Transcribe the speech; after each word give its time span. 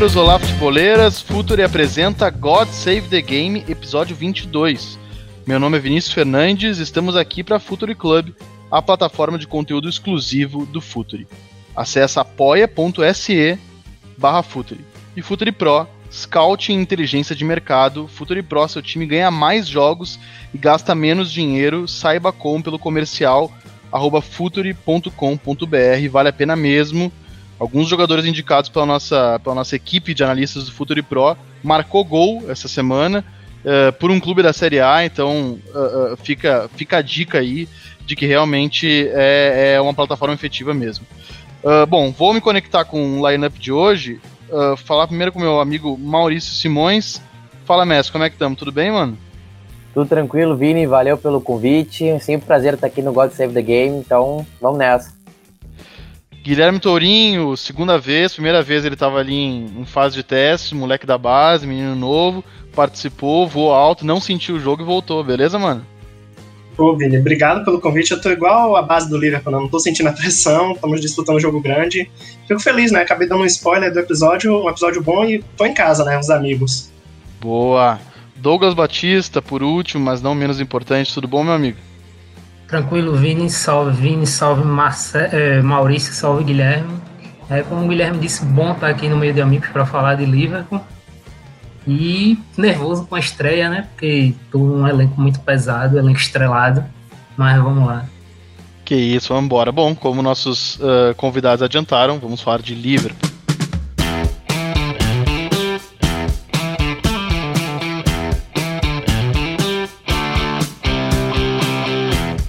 futeboleiros, 0.00 0.16
olá 0.16 0.38
futeboleiras, 0.38 1.20
Futuri 1.20 1.62
apresenta 1.62 2.30
God 2.30 2.68
Save 2.68 3.02
the 3.02 3.20
Game, 3.20 3.62
episódio 3.68 4.16
22. 4.16 4.98
Meu 5.46 5.60
nome 5.60 5.76
é 5.76 5.80
Vinícius 5.80 6.14
Fernandes, 6.14 6.78
estamos 6.78 7.16
aqui 7.16 7.44
para 7.44 7.58
Futuri 7.58 7.94
Club, 7.94 8.30
a 8.70 8.80
plataforma 8.80 9.36
de 9.38 9.46
conteúdo 9.46 9.90
exclusivo 9.90 10.64
do 10.64 10.80
Futuri. 10.80 11.28
Acesse 11.76 12.18
apoia.se 12.18 13.58
barra 14.16 14.42
Futuri. 14.42 14.80
E 15.14 15.20
Futuri 15.20 15.52
Pro, 15.52 15.86
Scout 16.10 16.72
em 16.72 16.80
inteligência 16.80 17.36
de 17.36 17.44
mercado, 17.44 18.08
Futuri 18.08 18.42
Pro, 18.42 18.66
seu 18.68 18.80
time 18.80 19.04
ganha 19.04 19.30
mais 19.30 19.68
jogos 19.68 20.18
e 20.54 20.56
gasta 20.56 20.94
menos 20.94 21.30
dinheiro, 21.30 21.86
saiba 21.86 22.32
como 22.32 22.64
pelo 22.64 22.78
comercial 22.78 23.52
arroba 23.92 24.22
futuri.com.br, 24.22 26.08
vale 26.10 26.28
a 26.30 26.32
pena 26.32 26.56
mesmo 26.56 27.12
alguns 27.60 27.86
jogadores 27.86 28.24
indicados 28.24 28.70
pela 28.70 28.86
nossa, 28.86 29.38
pela 29.44 29.54
nossa 29.54 29.76
equipe 29.76 30.14
de 30.14 30.24
analistas 30.24 30.64
do 30.64 30.72
Futuri 30.72 31.02
Pro 31.02 31.36
marcou 31.62 32.02
gol 32.02 32.42
essa 32.48 32.66
semana 32.66 33.22
uh, 33.62 33.92
por 33.98 34.10
um 34.10 34.18
clube 34.18 34.42
da 34.42 34.52
Série 34.52 34.80
A, 34.80 35.04
então 35.04 35.58
uh, 35.74 36.14
uh, 36.14 36.16
fica, 36.16 36.70
fica 36.74 36.96
a 36.96 37.02
dica 37.02 37.38
aí 37.38 37.68
de 38.06 38.16
que 38.16 38.24
realmente 38.24 39.08
é, 39.12 39.74
é 39.74 39.80
uma 39.80 39.94
plataforma 39.94 40.34
efetiva 40.34 40.74
mesmo. 40.74 41.06
bom, 41.88 42.10
vou 42.10 42.34
me 42.34 42.40
conectar 42.40 42.84
com 42.84 43.20
o 43.20 43.30
lineup 43.30 43.56
de 43.56 43.70
hoje, 43.70 44.20
falar 44.78 45.06
primeiro 45.06 45.30
com 45.30 45.38
meu 45.38 45.60
amigo 45.60 45.96
Maurício 45.96 46.52
Simões. 46.52 47.22
Fala, 47.64 47.86
Messi, 47.86 48.10
como 48.10 48.24
é 48.24 48.28
que 48.28 48.34
estamos? 48.34 48.58
Tudo 48.58 48.72
bem, 48.72 48.90
mano? 48.90 49.16
Tudo 49.94 50.08
tranquilo, 50.08 50.56
Vini, 50.56 50.88
valeu 50.88 51.16
pelo 51.16 51.40
convite. 51.40 52.18
Sempre 52.18 52.48
prazer 52.48 52.74
estar 52.74 52.88
aqui 52.88 53.00
no 53.00 53.12
God 53.12 53.30
Save 53.30 53.54
the 53.54 53.62
Game, 53.62 53.98
então 53.98 54.44
vamos 54.60 54.78
nessa. 54.78 55.19
Guilherme 56.42 56.80
Tourinho, 56.80 57.54
segunda 57.56 57.98
vez, 57.98 58.32
primeira 58.32 58.62
vez 58.62 58.84
ele 58.84 58.94
estava 58.94 59.18
ali 59.18 59.34
em, 59.34 59.66
em, 59.80 59.84
fase 59.84 60.14
de 60.14 60.22
teste, 60.22 60.74
moleque 60.74 61.06
da 61.06 61.18
base, 61.18 61.66
menino 61.66 61.94
novo, 61.94 62.42
participou, 62.74 63.46
voou 63.46 63.72
alto, 63.72 64.06
não 64.06 64.20
sentiu 64.20 64.56
o 64.56 64.60
jogo 64.60 64.82
e 64.82 64.86
voltou, 64.86 65.22
beleza, 65.22 65.58
mano? 65.58 65.84
Pô, 66.76 66.96
Vini, 66.96 67.18
obrigado 67.18 67.62
pelo 67.62 67.78
convite. 67.78 68.12
Eu 68.12 68.20
tô 68.22 68.30
igual 68.30 68.74
a 68.74 68.80
base 68.80 69.10
do 69.10 69.18
Liverpool, 69.18 69.52
não 69.52 69.68
tô 69.68 69.78
sentindo 69.78 70.08
a 70.08 70.12
pressão, 70.12 70.72
estamos 70.72 70.98
disputando 70.98 71.36
um 71.36 71.40
jogo 71.40 71.60
grande. 71.60 72.10
Fico 72.48 72.58
feliz, 72.58 72.90
né? 72.90 73.02
Acabei 73.02 73.28
dando 73.28 73.42
um 73.42 73.46
spoiler 73.46 73.92
do 73.92 73.98
episódio, 73.98 74.64
um 74.64 74.68
episódio 74.70 75.02
bom 75.02 75.26
e 75.26 75.42
tô 75.58 75.66
em 75.66 75.74
casa, 75.74 76.04
né? 76.06 76.18
Os 76.18 76.30
amigos. 76.30 76.90
Boa. 77.38 78.00
Douglas 78.34 78.72
Batista, 78.72 79.42
por 79.42 79.62
último, 79.62 80.02
mas 80.02 80.22
não 80.22 80.34
menos 80.34 80.58
importante, 80.58 81.12
tudo 81.12 81.28
bom, 81.28 81.44
meu 81.44 81.52
amigo? 81.52 81.76
Tranquilo, 82.70 83.16
Vini, 83.16 83.50
salve 83.50 84.00
Vini, 84.00 84.24
salve 84.24 84.64
Marce 84.64 85.18
é, 85.18 85.60
Maurício, 85.60 86.14
salve 86.14 86.44
Guilherme. 86.44 87.00
É, 87.50 87.62
como 87.62 87.84
o 87.84 87.88
Guilherme 87.88 88.20
disse, 88.20 88.44
bom 88.44 88.70
estar 88.70 88.86
aqui 88.86 89.08
no 89.08 89.16
meio 89.16 89.34
de 89.34 89.40
amigos 89.40 89.68
para 89.70 89.84
falar 89.84 90.14
de 90.14 90.24
Liverpool. 90.24 90.80
E 91.84 92.38
nervoso 92.56 93.06
com 93.06 93.16
a 93.16 93.18
estreia, 93.18 93.68
né? 93.68 93.88
Porque 93.90 94.34
tô 94.52 94.60
um 94.60 94.86
elenco 94.86 95.20
muito 95.20 95.40
pesado, 95.40 95.98
elenco 95.98 96.20
estrelado. 96.20 96.84
Mas 97.36 97.60
vamos 97.60 97.88
lá. 97.88 98.04
Que 98.84 98.94
isso, 98.94 99.30
vamos 99.30 99.46
embora. 99.46 99.72
Bom, 99.72 99.92
como 99.92 100.22
nossos 100.22 100.76
uh, 100.76 101.12
convidados 101.16 101.64
adiantaram, 101.64 102.20
vamos 102.20 102.40
falar 102.40 102.62
de 102.62 102.76
Liverpool. 102.76 103.29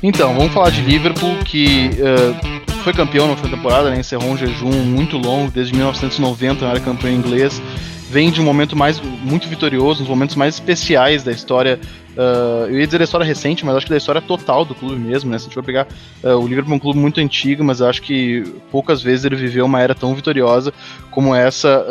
Então, 0.03 0.33
vamos 0.33 0.51
falar 0.51 0.71
de 0.71 0.81
Liverpool, 0.81 1.37
que 1.45 1.91
uh, 1.99 2.73
foi 2.83 2.91
campeão 2.91 3.25
na 3.25 3.33
última 3.33 3.55
temporada, 3.55 3.91
né? 3.91 3.99
encerrou 3.99 4.31
um 4.31 4.37
jejum 4.37 4.71
muito 4.71 5.15
longo, 5.17 5.51
desde 5.51 5.73
1990 5.73 6.65
era 6.65 6.79
campeão 6.79 7.13
inglês. 7.13 7.61
Vem 8.09 8.31
de 8.31 8.41
um 8.41 8.43
momento 8.43 8.75
mais 8.75 8.99
muito 8.99 9.47
vitorioso, 9.47 10.01
um 10.01 10.03
dos 10.03 10.09
momentos 10.09 10.35
mais 10.35 10.55
especiais 10.55 11.23
da 11.23 11.31
história 11.31 11.79
Uh, 12.11 12.67
eu 12.67 12.79
ia 12.79 12.85
dizer 12.85 12.97
da 12.97 13.05
história 13.05 13.25
recente, 13.25 13.65
mas 13.65 13.75
acho 13.75 13.85
que 13.85 13.91
da 13.91 13.97
história 13.97 14.21
total 14.21 14.65
do 14.65 14.75
clube 14.75 14.97
mesmo, 14.97 15.31
né? 15.31 15.37
Se 15.37 15.45
a 15.45 15.45
gente 15.45 15.53
for 15.53 15.63
pegar 15.63 15.87
uh, 16.23 16.35
o 16.37 16.45
Liverpool 16.45 16.73
é 16.73 16.75
um 16.75 16.79
clube 16.79 16.99
muito 16.99 17.21
antigo, 17.21 17.63
mas 17.63 17.81
acho 17.81 18.01
que 18.01 18.43
poucas 18.69 19.01
vezes 19.01 19.23
ele 19.23 19.35
viveu 19.35 19.65
uma 19.65 19.79
era 19.79 19.95
tão 19.95 20.13
vitoriosa 20.13 20.73
como 21.09 21.33
essa 21.33 21.85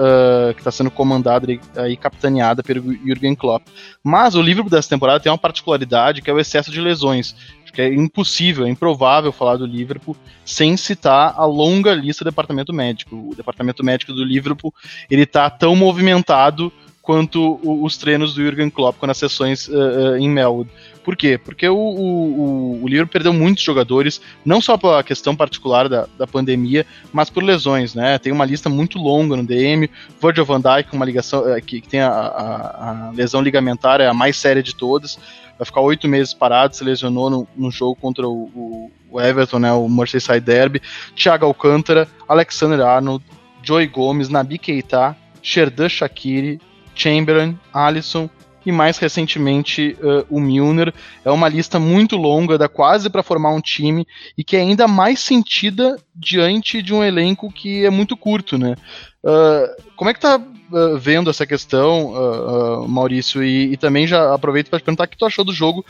que 0.55 0.61
está 0.61 0.71
sendo 0.71 0.91
comandada 0.91 1.47
e 1.53 1.97
capitaneada 1.97 2.63
pelo 2.63 2.93
Jürgen 3.05 3.35
Klopp. 3.35 3.67
Mas 4.03 4.35
o 4.35 4.41
Liverpool 4.41 4.71
dessa 4.71 4.89
temporada 4.89 5.21
tem 5.21 5.31
uma 5.31 5.37
particularidade 5.37 6.23
que 6.23 6.31
é 6.31 6.33
o 6.33 6.39
excesso 6.39 6.71
de 6.71 6.81
lesões. 6.81 7.35
Que 7.73 7.83
é 7.83 7.95
impossível, 7.95 8.67
é 8.67 8.71
improvável 8.71 9.33
falar 9.33 9.57
do 9.57 9.67
Liverpool 9.67 10.17
sem 10.45 10.77
citar 10.77 11.35
a 11.37 11.45
longa 11.45 11.95
lista 11.95 12.25
do 12.25 12.31
departamento 12.31 12.73
médico. 12.73 13.31
O 13.31 13.35
departamento 13.35 13.85
médico 13.85 14.13
do 14.13 14.25
Liverpool 14.25 14.75
ele 15.11 15.23
está 15.23 15.49
tão 15.49 15.77
movimentado 15.77 16.73
quanto 17.03 17.59
os 17.65 17.97
treinos 17.97 18.35
do 18.35 18.43
Jurgen 18.45 18.71
Klopp 18.71 19.03
nas 19.03 19.19
sessões 19.19 19.67
uh, 19.69 19.73
uh, 19.73 20.17
em 20.17 20.29
Melwood. 20.29 20.71
Por 21.03 21.17
quê? 21.17 21.39
Porque 21.39 21.67
o, 21.69 21.77
o, 21.77 22.83
o 22.85 22.87
Liverpool 22.87 23.13
perdeu 23.13 23.33
muitos 23.33 23.65
jogadores, 23.65 24.21
não 24.45 24.61
só 24.61 24.77
pela 24.77 25.03
questão 25.03 25.35
particular 25.35 25.89
da, 25.89 26.07
da 26.19 26.27
pandemia, 26.27 26.87
mas 27.13 27.31
por 27.31 27.43
lesões, 27.43 27.95
né? 27.95 28.19
Tem 28.19 28.31
uma 28.31 28.45
lista 28.45 28.69
muito 28.69 28.99
longa 28.99 29.35
no 29.35 29.45
DM. 29.45 29.91
Virgil 30.23 30.45
van 30.45 30.61
Dijk, 30.61 30.95
uma 30.95 31.05
ligação 31.05 31.41
uh, 31.41 31.61
que, 31.61 31.81
que, 31.81 31.89
tem 31.89 32.01
a, 32.01 32.11
a, 32.11 33.09
a, 33.09 33.11
lesão 33.11 33.41
ligamentar, 33.41 34.01
é 34.01 34.07
a 34.07 34.15
mais 34.15 34.37
séria 34.37 34.63
de 34.63 34.75
todas. 34.75 35.19
Vai 35.61 35.67
ficar 35.67 35.83
oito 35.83 36.09
meses 36.09 36.33
parado, 36.33 36.75
se 36.75 36.83
lesionou 36.83 37.29
no, 37.29 37.49
no 37.55 37.71
jogo 37.71 37.95
contra 37.95 38.27
o, 38.27 38.91
o, 39.11 39.21
Everton, 39.21 39.59
né? 39.59 39.71
O 39.71 39.91
Merseyside 39.91 40.41
Derby. 40.41 40.81
Thiago 41.15 41.45
Alcântara, 41.45 42.09
Alexander 42.27 42.81
Arnold, 42.81 43.23
Joey 43.63 43.87
Gomes, 43.87 44.31
Nabi 44.31 44.57
Keita, 44.57 45.15
Sherdan 45.43 45.87
Shaqiri, 45.87 46.59
Chamberlain, 46.95 47.59
Alisson 47.75 48.31
e 48.65 48.73
mais 48.73 48.97
recentemente 48.97 49.99
uh, 50.01 50.25
o 50.35 50.41
Milner. 50.41 50.95
É 51.23 51.31
uma 51.31 51.47
lista 51.47 51.79
muito 51.79 52.17
longa, 52.17 52.57
dá 52.57 52.67
quase 52.67 53.11
para 53.11 53.23
formar 53.23 53.51
um 53.51 53.61
time 53.61 54.07
e 54.39 54.43
que 54.43 54.57
é 54.57 54.61
ainda 54.61 54.89
mais 54.89 55.21
sentida 55.21 55.99
diante 56.17 56.81
de 56.81 56.95
um 56.95 57.05
elenco 57.05 57.53
que 57.53 57.85
é 57.85 57.91
muito 57.91 58.17
curto, 58.17 58.57
né? 58.57 58.77
Uh, 59.23 59.93
como 59.95 60.09
é 60.09 60.15
que 60.15 60.21
tá 60.21 60.41
uh, 60.71 60.99
vendo 60.99 61.31
essa 61.31 61.47
questão, 61.47 62.87
Maurício? 62.89 63.43
E, 63.43 63.73
e, 63.73 63.77
também 63.77 64.07
já 64.07 64.35
aproveito 64.35 64.69
para 64.69 64.79
te 64.79 64.85
perguntar 64.85 65.05
o 65.05 65.09
que 65.09 65.17
tu 65.17 65.27
achou 65.27 65.45
do 65.45 65.53
jogo 65.53 65.85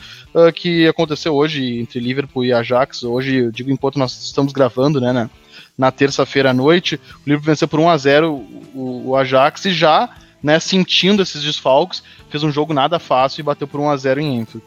que 0.55 0.87
aconteceu 0.87 1.33
hoje 1.33 1.79
entre 1.79 1.99
Liverpool 1.99 2.45
e 2.45 2.53
Ajax. 2.53 3.03
Hoje, 3.03 3.35
eu 3.35 3.51
digo 3.51 3.71
enquanto 3.71 3.99
nós 3.99 4.11
estamos 4.23 4.53
gravando, 4.53 4.99
né, 4.99 5.11
na, 5.11 5.29
na 5.77 5.91
terça-feira 5.91 6.51
à 6.51 6.53
noite, 6.53 6.95
o 6.95 7.29
Liverpool 7.29 7.47
venceu 7.47 7.67
por 7.67 7.79
1 7.79 7.89
a 7.89 7.97
0 7.97 8.33
o, 8.73 9.09
o 9.09 9.15
Ajax 9.15 9.65
e 9.65 9.71
já 9.71 10.09
né, 10.41 10.59
sentindo 10.59 11.21
esses 11.21 11.43
desfalques, 11.43 12.03
fez 12.29 12.43
um 12.43 12.51
jogo 12.51 12.73
nada 12.73 12.99
fácil 12.99 13.41
e 13.41 13.43
bateu 13.43 13.67
por 13.67 13.79
1 13.79 13.89
a 13.89 13.97
0 13.97 14.19
em 14.19 14.39
Enfield. 14.39 14.65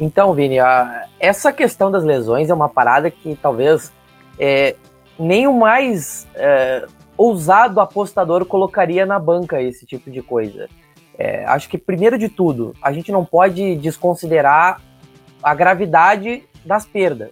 Então, 0.00 0.34
Vini, 0.34 0.58
a, 0.58 1.06
essa 1.20 1.52
questão 1.52 1.90
das 1.90 2.02
lesões 2.02 2.50
é 2.50 2.54
uma 2.54 2.68
parada 2.68 3.10
que 3.10 3.38
talvez 3.40 3.92
é, 4.38 4.74
nem 5.18 5.46
o 5.46 5.52
mais 5.52 6.26
é, 6.34 6.86
ousado 7.22 7.80
apostador 7.80 8.44
colocaria 8.44 9.06
na 9.06 9.18
banca 9.18 9.62
esse 9.62 9.86
tipo 9.86 10.10
de 10.10 10.20
coisa. 10.20 10.68
É, 11.16 11.44
acho 11.44 11.68
que, 11.68 11.78
primeiro 11.78 12.18
de 12.18 12.28
tudo, 12.28 12.74
a 12.82 12.92
gente 12.92 13.12
não 13.12 13.24
pode 13.24 13.76
desconsiderar 13.76 14.80
a 15.40 15.54
gravidade 15.54 16.44
das 16.64 16.84
perdas. 16.84 17.30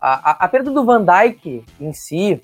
A, 0.00 0.30
a, 0.30 0.44
a 0.44 0.48
perda 0.48 0.70
do 0.72 0.84
Van 0.84 1.04
Dyke 1.04 1.64
em 1.80 1.92
si, 1.92 2.40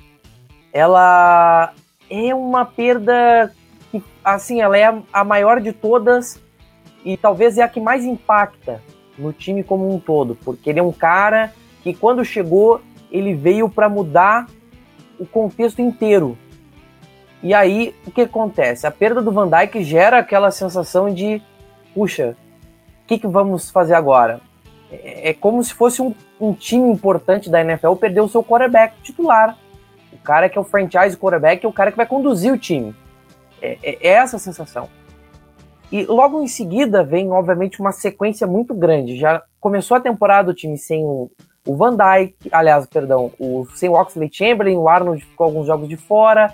ela 0.72 1.72
é 2.08 2.32
uma 2.32 2.64
perda 2.64 3.52
que, 3.90 4.02
assim, 4.24 4.60
ela 4.60 4.78
é 4.78 5.02
a 5.12 5.24
maior 5.24 5.60
de 5.60 5.72
todas 5.72 6.40
e 7.04 7.16
talvez 7.16 7.58
é 7.58 7.62
a 7.62 7.68
que 7.68 7.80
mais 7.80 8.04
impacta 8.04 8.80
no 9.18 9.32
time 9.32 9.64
como 9.64 9.92
um 9.92 9.98
todo, 9.98 10.36
porque 10.44 10.70
ele 10.70 10.78
é 10.78 10.82
um 10.82 10.92
cara 10.92 11.52
que 11.82 11.94
quando 11.94 12.24
chegou, 12.24 12.80
ele 13.10 13.34
veio 13.34 13.68
para 13.68 13.88
mudar 13.88 14.46
o 15.18 15.26
contexto 15.26 15.80
inteiro. 15.80 16.36
E 17.42 17.52
aí, 17.54 17.94
o 18.06 18.10
que 18.10 18.22
acontece? 18.22 18.86
A 18.86 18.90
perda 18.90 19.22
do 19.22 19.30
Van 19.30 19.48
Dijk 19.48 19.82
gera 19.84 20.18
aquela 20.18 20.50
sensação 20.50 21.12
de, 21.12 21.42
puxa, 21.94 22.36
o 23.04 23.06
que, 23.06 23.18
que 23.18 23.26
vamos 23.26 23.70
fazer 23.70 23.94
agora? 23.94 24.40
É, 24.90 25.30
é 25.30 25.34
como 25.34 25.62
se 25.62 25.74
fosse 25.74 26.00
um, 26.00 26.14
um, 26.40 26.52
time 26.52 26.90
importante 26.90 27.50
da 27.50 27.60
NFL 27.60 27.94
perder 27.94 28.20
o 28.20 28.28
seu 28.28 28.42
quarterback 28.42 29.00
titular. 29.02 29.56
O 30.12 30.18
cara 30.18 30.48
que 30.48 30.58
é 30.58 30.60
o 30.60 30.64
franchise 30.64 31.16
quarterback 31.16 31.64
é 31.64 31.68
o 31.68 31.72
cara 31.72 31.90
que 31.90 31.96
vai 31.96 32.06
conduzir 32.06 32.52
o 32.52 32.58
time. 32.58 32.94
É, 33.60 33.78
é, 33.82 34.08
é 34.08 34.08
essa 34.08 34.36
a 34.36 34.40
sensação. 34.40 34.88
E 35.90 36.04
logo 36.04 36.42
em 36.42 36.48
seguida 36.48 37.04
vem, 37.04 37.30
obviamente, 37.30 37.80
uma 37.80 37.92
sequência 37.92 38.46
muito 38.46 38.74
grande. 38.74 39.16
Já 39.16 39.42
começou 39.60 39.96
a 39.96 40.00
temporada 40.00 40.50
o 40.50 40.54
time 40.54 40.76
sem 40.76 41.04
o, 41.04 41.30
o 41.64 41.76
Van 41.76 41.96
Dyke, 41.96 42.48
aliás, 42.50 42.86
perdão, 42.86 43.30
o, 43.38 43.66
sem 43.74 43.88
o 43.88 43.92
Oxley 43.92 44.28
Chamberlain, 44.32 44.76
o 44.76 44.88
Arnold 44.88 45.24
ficou 45.24 45.46
alguns 45.46 45.66
jogos 45.66 45.88
de 45.88 45.96
fora. 45.96 46.52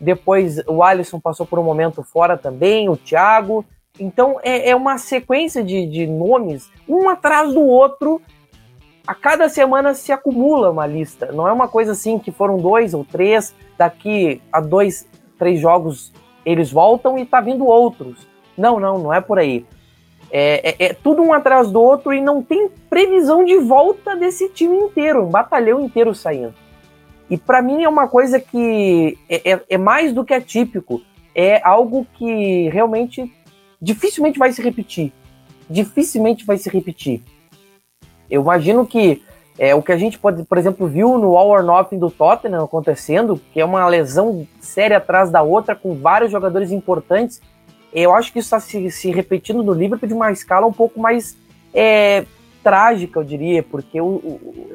Depois 0.00 0.58
o 0.66 0.82
Alisson 0.82 1.18
passou 1.18 1.46
por 1.46 1.58
um 1.58 1.62
momento 1.62 2.02
fora 2.02 2.36
também, 2.36 2.88
o 2.88 2.96
Thiago. 2.96 3.64
Então 3.98 4.38
é, 4.42 4.70
é 4.70 4.76
uma 4.76 4.98
sequência 4.98 5.62
de, 5.62 5.86
de 5.86 6.06
nomes, 6.06 6.70
um 6.88 7.08
atrás 7.08 7.52
do 7.52 7.62
outro. 7.62 8.20
A 9.06 9.14
cada 9.14 9.48
semana 9.48 9.94
se 9.94 10.12
acumula 10.12 10.70
uma 10.70 10.86
lista. 10.86 11.30
Não 11.32 11.46
é 11.46 11.52
uma 11.52 11.68
coisa 11.68 11.92
assim 11.92 12.18
que 12.18 12.32
foram 12.32 12.58
dois 12.58 12.92
ou 12.92 13.04
três, 13.04 13.54
daqui 13.78 14.42
a 14.52 14.60
dois 14.60 15.06
três 15.38 15.60
jogos 15.60 16.12
eles 16.44 16.70
voltam 16.70 17.18
e 17.18 17.24
tá 17.24 17.40
vindo 17.40 17.66
outros. 17.66 18.26
Não, 18.56 18.80
não, 18.80 18.98
não 18.98 19.12
é 19.12 19.20
por 19.20 19.38
aí. 19.38 19.66
É, 20.30 20.70
é, 20.70 20.86
é, 20.86 20.92
tudo 20.92 21.22
um 21.22 21.32
atrás 21.32 21.70
do 21.70 21.80
outro 21.80 22.12
e 22.12 22.20
não 22.20 22.42
tem 22.42 22.68
previsão 22.90 23.44
de 23.44 23.58
volta 23.58 24.16
desse 24.16 24.48
time 24.48 24.76
inteiro, 24.76 25.24
um 25.24 25.30
batalhão 25.30 25.80
inteiro 25.80 26.14
saindo. 26.14 26.54
E 27.28 27.36
para 27.36 27.60
mim 27.60 27.82
é 27.82 27.88
uma 27.88 28.08
coisa 28.08 28.38
que 28.38 29.18
é, 29.28 29.52
é, 29.52 29.60
é, 29.70 29.78
mais 29.78 30.12
do 30.12 30.24
que 30.24 30.32
atípico, 30.32 31.02
é 31.34 31.60
algo 31.66 32.06
que 32.14 32.68
realmente 32.68 33.32
dificilmente 33.80 34.38
vai 34.38 34.52
se 34.52 34.62
repetir. 34.62 35.12
Dificilmente 35.68 36.46
vai 36.46 36.56
se 36.56 36.70
repetir. 36.70 37.22
Eu 38.30 38.42
imagino 38.42 38.86
que 38.86 39.22
é, 39.58 39.74
o 39.74 39.82
que 39.82 39.92
a 39.92 39.96
gente 39.96 40.18
pode, 40.18 40.44
por 40.44 40.58
exemplo, 40.58 40.86
viu 40.86 41.18
no 41.18 41.36
All 41.36 41.48
or 41.48 41.62
Nothing 41.62 41.98
do 41.98 42.10
Tottenham 42.10 42.64
acontecendo, 42.64 43.40
que 43.52 43.60
é 43.60 43.64
uma 43.64 43.86
lesão 43.88 44.46
séria 44.60 44.98
atrás 44.98 45.30
da 45.30 45.42
outra, 45.42 45.74
com 45.74 45.94
vários 45.94 46.30
jogadores 46.30 46.70
importantes. 46.70 47.40
Eu 47.92 48.14
acho 48.14 48.32
que 48.32 48.38
isso 48.38 48.46
está 48.46 48.60
se, 48.60 48.90
se, 48.90 49.10
repetindo 49.10 49.62
no 49.62 49.72
Liverpool 49.72 50.08
de 50.08 50.14
uma 50.14 50.30
escala 50.30 50.66
um 50.66 50.72
pouco 50.72 51.00
mais 51.00 51.36
é, 51.72 52.26
trágica, 52.62 53.18
eu 53.18 53.24
diria, 53.24 53.62
porque 53.62 53.98
é 53.98 54.02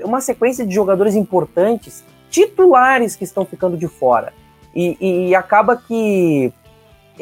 uma 0.06 0.21
sequência 0.21 0.65
de 0.65 0.74
jogadores 0.74 1.13
importantes, 1.13 2.04
titulares 2.31 3.16
que 3.16 3.25
estão 3.25 3.45
ficando 3.45 3.78
de 3.78 3.88
fora. 3.88 4.33
E, 4.74 5.28
e 5.28 5.36
acaba 5.36 5.75
que 5.75 6.51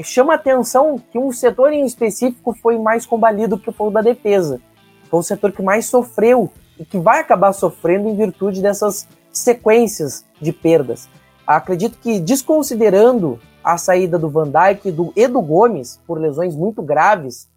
chama 0.03 0.35
atenção 0.35 1.01
que 1.11 1.17
um 1.17 1.31
setor 1.31 1.73
em 1.73 1.83
específico 1.83 2.55
foi 2.61 2.77
mais 2.77 3.05
combalido 3.05 3.57
que 3.57 3.73
o 3.77 3.91
da 3.91 4.01
defesa. 4.01 4.61
Foi 5.09 5.19
o 5.19 5.23
setor 5.23 5.51
que 5.51 5.63
mais 5.63 5.87
sofreu 5.87 6.49
e 6.79 6.85
que 6.85 6.99
vai 6.99 7.19
acabar 7.19 7.51
sofrendo 7.51 8.07
em 8.07 8.15
virtude 8.15 8.61
dessas 8.61 9.07
sequências 9.31 10.23
de 10.39 10.53
perdas. 10.53 11.09
Acredito 11.45 11.97
que, 11.97 12.19
desconsiderando 12.19 13.39
a 13.63 13.77
saída 13.77 14.17
do 14.19 14.29
Van 14.29 14.47
Dijk 14.47 14.95
e 15.15 15.27
do 15.27 15.41
Gomes 15.41 15.99
por 16.05 16.19
lesões 16.19 16.55
muito 16.55 16.81
graves, 16.83 17.49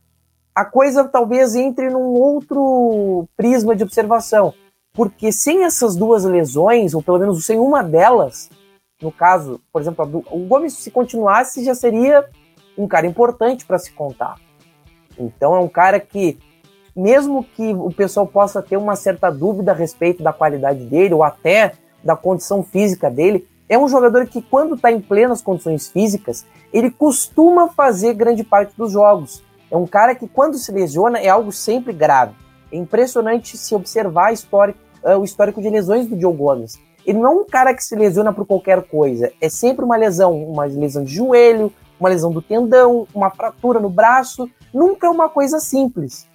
a 0.55 0.65
coisa 0.65 1.05
talvez 1.05 1.55
entre 1.55 1.91
num 1.91 2.15
outro 2.15 3.29
prisma 3.37 3.77
de 3.77 3.83
observação. 3.83 4.55
Porque 4.93 5.33
sem 5.33 5.65
essas 5.65 5.97
duas 5.97 6.25
lesões, 6.25 6.95
ou 6.95 7.03
pelo 7.03 7.19
menos 7.19 7.45
sem 7.47 7.59
uma 7.59 7.83
delas, 7.83 8.51
no 9.01 9.11
caso, 9.11 9.61
por 9.73 9.81
exemplo, 9.81 10.25
o 10.31 10.39
Gomes, 10.47 10.75
se 10.75 10.91
continuasse, 10.91 11.65
já 11.65 11.75
seria 11.75 12.29
um 12.77 12.87
cara 12.87 13.07
importante 13.07 13.65
para 13.65 13.79
se 13.79 13.93
contar. 13.93 14.37
Então 15.19 15.55
é 15.55 15.59
um 15.59 15.69
cara 15.69 15.99
que 15.99 16.39
mesmo 16.95 17.43
que 17.43 17.73
o 17.73 17.91
pessoal 17.91 18.27
possa 18.27 18.63
ter 18.63 18.77
uma 18.77 18.97
certa 18.97 19.31
dúvida 19.31 19.73
a 19.73 19.75
respeito 19.75 20.23
da 20.23 20.33
qualidade 20.33 20.85
dele 20.85 21.15
ou 21.15 21.23
até 21.23 21.73
da 22.05 22.15
condição 22.15 22.63
física 22.63 23.11
dele, 23.11 23.49
é 23.69 23.79
um 23.79 23.89
jogador 23.89 24.27
que, 24.27 24.43
quando 24.43 24.75
está 24.75 24.93
em 24.93 25.01
plenas 25.01 25.41
condições 25.41 25.89
físicas, 25.89 26.45
ele 26.73 26.91
costuma 26.91 27.69
fazer 27.69 28.13
grande 28.13 28.45
parte 28.45 28.77
dos 28.77 28.93
jogos. 28.93 29.43
É 29.71 29.77
um 29.77 29.87
cara 29.87 30.15
que, 30.15 30.29
quando 30.29 30.59
se 30.59 30.71
lesiona, 30.71 31.19
é 31.19 31.29
algo 31.29 31.51
sempre 31.51 31.93
grave. 31.93 32.35
É 32.73 32.77
impressionante 32.77 33.59
se 33.59 33.75
observar 33.75 34.33
uh, 34.33 35.19
o 35.19 35.25
histórico 35.25 35.61
de 35.61 35.69
lesões 35.69 36.07
do 36.07 36.19
Joe 36.19 36.35
Gomes. 36.35 36.81
Ele 37.05 37.19
não 37.19 37.27
é 37.27 37.35
um 37.43 37.45
cara 37.45 37.75
que 37.75 37.85
se 37.85 37.95
lesiona 37.95 38.33
por 38.33 38.47
qualquer 38.47 38.83
coisa. 38.83 39.31
É 39.41 39.49
sempre 39.49 39.85
uma 39.85 39.97
lesão, 39.97 40.43
uma 40.43 40.65
lesão 40.65 41.05
de 41.05 41.15
joelho, 41.15 41.73
uma 42.01 42.09
lesão 42.09 42.33
do 42.33 42.41
tendão, 42.41 43.07
uma 43.15 43.31
fratura 43.31 43.79
no 43.79 43.91
braço. 43.91 44.49
Nunca 44.73 45.07
é 45.07 45.11
uma 45.11 45.29
coisa 45.29 45.61
simples. 45.61 46.27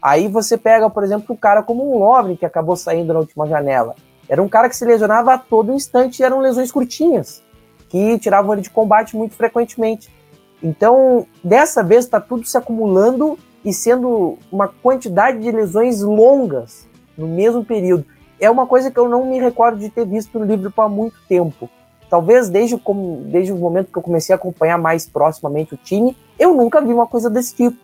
Aí 0.00 0.28
você 0.28 0.56
pega, 0.56 0.88
por 0.88 1.02
exemplo, 1.02 1.34
o 1.34 1.38
cara 1.38 1.62
como 1.62 1.90
um 1.90 1.98
Lovren, 1.98 2.36
que 2.36 2.44
acabou 2.44 2.76
saindo 2.76 3.12
na 3.12 3.20
última 3.20 3.46
janela. 3.46 3.96
Era 4.28 4.42
um 4.42 4.48
cara 4.48 4.68
que 4.68 4.76
se 4.76 4.84
lesionava 4.84 5.34
a 5.34 5.38
todo 5.38 5.72
instante 5.72 6.20
e 6.20 6.22
eram 6.22 6.40
lesões 6.40 6.70
curtinhas, 6.70 7.42
que 7.88 8.18
tiravam 8.18 8.52
ele 8.52 8.62
de 8.62 8.70
combate 8.70 9.16
muito 9.16 9.34
frequentemente. 9.34 10.14
Então, 10.62 11.26
dessa 11.42 11.82
vez 11.82 12.04
está 12.04 12.20
tudo 12.20 12.46
se 12.46 12.56
acumulando 12.56 13.38
e 13.64 13.72
sendo 13.72 14.38
uma 14.52 14.68
quantidade 14.68 15.38
de 15.38 15.50
lesões 15.50 16.02
longas 16.02 16.86
no 17.16 17.26
mesmo 17.26 17.64
período. 17.64 18.04
É 18.38 18.50
uma 18.50 18.66
coisa 18.66 18.90
que 18.90 18.98
eu 18.98 19.08
não 19.08 19.26
me 19.26 19.38
recordo 19.38 19.78
de 19.78 19.88
ter 19.88 20.06
visto 20.06 20.38
no 20.38 20.44
livro 20.44 20.72
há 20.76 20.88
muito 20.88 21.16
tempo. 21.28 21.70
Talvez 22.10 22.48
desde, 22.48 22.76
como, 22.76 23.22
desde 23.24 23.52
o 23.52 23.56
momento 23.56 23.90
que 23.90 23.98
eu 23.98 24.02
comecei 24.02 24.34
a 24.34 24.36
acompanhar 24.36 24.78
mais 24.78 25.08
proximamente 25.08 25.74
o 25.74 25.78
time, 25.78 26.16
eu 26.38 26.54
nunca 26.54 26.80
vi 26.80 26.92
uma 26.92 27.06
coisa 27.06 27.30
desse 27.30 27.54
tipo. 27.54 27.78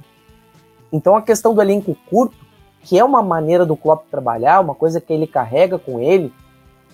Então 0.93 1.17
a 1.17 1.23
questão 1.23 1.55
do 1.55 1.63
elenco 1.63 1.97
curto, 2.09 2.37
que 2.83 2.99
é 2.99 3.05
uma 3.05 3.23
maneira 3.23 3.65
do 3.65 3.77
Klopp 3.77 4.07
trabalhar, 4.11 4.61
uma 4.61 4.75
coisa 4.75 5.01
que 5.01 5.13
ele 5.13 5.27
carrega 5.27 5.79
com 5.79 6.01
ele, 6.01 6.33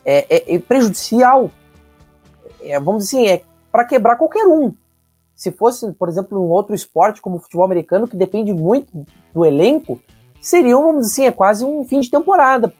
é, 0.04 0.26
é, 0.36 0.54
é 0.54 0.58
prejudicial. 0.58 1.50
É, 2.62 2.78
vamos 2.78 3.04
dizer 3.04 3.18
assim, 3.18 3.28
é 3.28 3.42
para 3.72 3.84
quebrar 3.84 4.16
qualquer 4.16 4.46
um. 4.46 4.72
Se 5.36 5.52
fosse, 5.52 5.92
por 5.92 6.08
exemplo, 6.08 6.42
um 6.42 6.48
outro 6.48 6.74
esporte 6.74 7.20
como 7.20 7.36
o 7.36 7.38
futebol 7.38 7.64
americano, 7.64 8.08
que 8.08 8.16
depende 8.16 8.52
muito 8.52 9.06
do 9.32 9.44
elenco, 9.44 10.00
seria, 10.40 10.74
vamos 10.74 11.06
dizer 11.06 11.22
assim, 11.22 11.28
é 11.28 11.32
quase 11.32 11.64
um 11.64 11.84
fim 11.84 12.00
de 12.00 12.10
temporada 12.10 12.72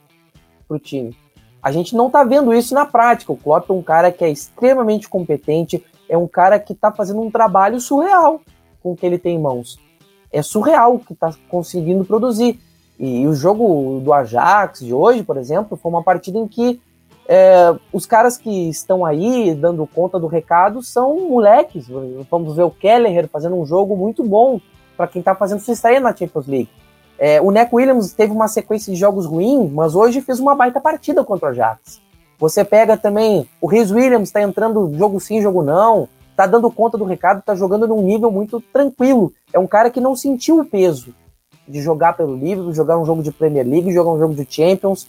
para 0.66 0.76
o 0.76 0.80
time. 0.80 1.16
A 1.62 1.70
gente 1.70 1.94
não 1.94 2.08
está 2.08 2.24
vendo 2.24 2.52
isso 2.52 2.74
na 2.74 2.86
prática. 2.86 3.32
O 3.32 3.36
Klopp 3.36 3.70
é 3.70 3.72
um 3.72 3.82
cara 3.82 4.10
que 4.10 4.24
é 4.24 4.30
extremamente 4.30 5.08
competente, 5.08 5.84
é 6.08 6.16
um 6.16 6.26
cara 6.26 6.58
que 6.58 6.72
está 6.72 6.90
fazendo 6.90 7.20
um 7.20 7.30
trabalho 7.30 7.78
surreal 7.78 8.40
com 8.82 8.92
o 8.92 8.96
que 8.96 9.04
ele 9.04 9.18
tem 9.18 9.36
em 9.36 9.40
mãos 9.40 9.78
é 10.36 10.42
surreal 10.42 10.96
o 10.96 10.98
que 10.98 11.12
está 11.12 11.34
conseguindo 11.48 12.04
produzir. 12.04 12.60
E 12.98 13.26
o 13.26 13.34
jogo 13.34 14.00
do 14.00 14.12
Ajax 14.12 14.80
de 14.80 14.92
hoje, 14.92 15.22
por 15.22 15.36
exemplo, 15.36 15.76
foi 15.76 15.90
uma 15.90 16.02
partida 16.02 16.38
em 16.38 16.46
que 16.46 16.80
é, 17.28 17.74
os 17.92 18.06
caras 18.06 18.36
que 18.36 18.68
estão 18.68 19.04
aí 19.04 19.54
dando 19.54 19.86
conta 19.86 20.18
do 20.18 20.26
recado 20.26 20.82
são 20.82 21.28
moleques. 21.28 21.86
Vamos 22.30 22.56
ver 22.56 22.62
o 22.62 22.70
Kelleher 22.70 23.28
fazendo 23.28 23.56
um 23.56 23.66
jogo 23.66 23.96
muito 23.96 24.22
bom 24.22 24.60
para 24.96 25.06
quem 25.06 25.20
está 25.20 25.34
fazendo 25.34 25.60
sua 25.60 25.74
estreia 25.74 26.00
na 26.00 26.14
Champions 26.14 26.46
League. 26.46 26.70
É, 27.18 27.40
o 27.40 27.50
Neco 27.50 27.76
Williams 27.76 28.12
teve 28.12 28.32
uma 28.32 28.48
sequência 28.48 28.92
de 28.92 28.98
jogos 28.98 29.26
ruins, 29.26 29.70
mas 29.72 29.94
hoje 29.94 30.20
fez 30.20 30.38
uma 30.38 30.54
baita 30.54 30.80
partida 30.80 31.24
contra 31.24 31.48
o 31.48 31.50
Ajax. 31.50 32.00
Você 32.38 32.64
pega 32.64 32.96
também 32.96 33.48
o 33.60 33.66
Rhys 33.66 33.90
Williams, 33.90 34.28
está 34.28 34.42
entrando 34.42 34.92
jogo 34.94 35.18
sim, 35.18 35.40
jogo 35.40 35.62
não 35.62 36.08
tá 36.36 36.46
dando 36.46 36.70
conta 36.70 36.98
do 36.98 37.04
recado, 37.04 37.42
tá 37.42 37.54
jogando 37.54 37.88
num 37.88 38.02
nível 38.02 38.30
muito 38.30 38.60
tranquilo. 38.60 39.32
É 39.52 39.58
um 39.58 39.66
cara 39.66 39.90
que 39.90 40.00
não 40.00 40.14
sentiu 40.14 40.60
o 40.60 40.64
peso 40.64 41.14
de 41.66 41.80
jogar 41.80 42.12
pelo 42.12 42.36
livro, 42.36 42.72
jogar 42.74 42.98
um 42.98 43.06
jogo 43.06 43.22
de 43.22 43.32
Premier 43.32 43.66
League, 43.66 43.92
jogar 43.92 44.12
um 44.12 44.18
jogo 44.18 44.34
de 44.34 44.46
Champions. 44.48 45.08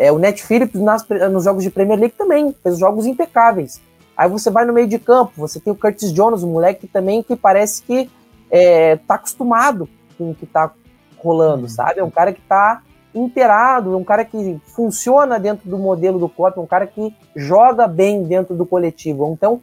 É, 0.00 0.10
o 0.10 0.18
Net 0.18 0.42
Phillips 0.42 0.80
nas, 0.80 1.06
nos 1.30 1.44
jogos 1.44 1.62
de 1.62 1.70
Premier 1.70 1.98
League 1.98 2.14
também 2.16 2.56
fez 2.62 2.78
jogos 2.78 3.04
impecáveis. 3.04 3.82
Aí 4.16 4.30
você 4.30 4.50
vai 4.50 4.64
no 4.64 4.72
meio 4.72 4.86
de 4.86 4.98
campo, 4.98 5.32
você 5.36 5.60
tem 5.60 5.70
o 5.70 5.76
Curtis 5.76 6.10
Jones, 6.10 6.42
um 6.42 6.52
moleque 6.52 6.86
também 6.86 7.22
que 7.22 7.36
parece 7.36 7.82
que 7.82 8.10
é, 8.50 8.96
tá 8.96 9.16
acostumado 9.16 9.86
com 10.16 10.30
o 10.30 10.34
que 10.34 10.46
tá 10.46 10.72
rolando, 11.18 11.64
uhum. 11.64 11.68
sabe? 11.68 12.00
É 12.00 12.02
um 12.04 12.10
cara 12.10 12.32
que 12.32 12.40
tá 12.40 12.80
inteirado, 13.14 13.92
é 13.92 13.96
um 13.98 14.02
cara 14.02 14.24
que 14.24 14.58
funciona 14.68 15.38
dentro 15.38 15.68
do 15.68 15.76
modelo 15.76 16.18
do 16.18 16.30
Klopp, 16.30 16.56
é 16.56 16.60
um 16.60 16.66
cara 16.66 16.86
que 16.86 17.14
joga 17.36 17.86
bem 17.86 18.22
dentro 18.22 18.56
do 18.56 18.64
coletivo. 18.64 19.30
Então, 19.30 19.60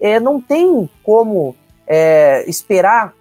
é, 0.00 0.20
não 0.20 0.40
tem 0.40 0.88
como 1.02 1.56
é, 1.84 2.48
esperar 2.48 3.12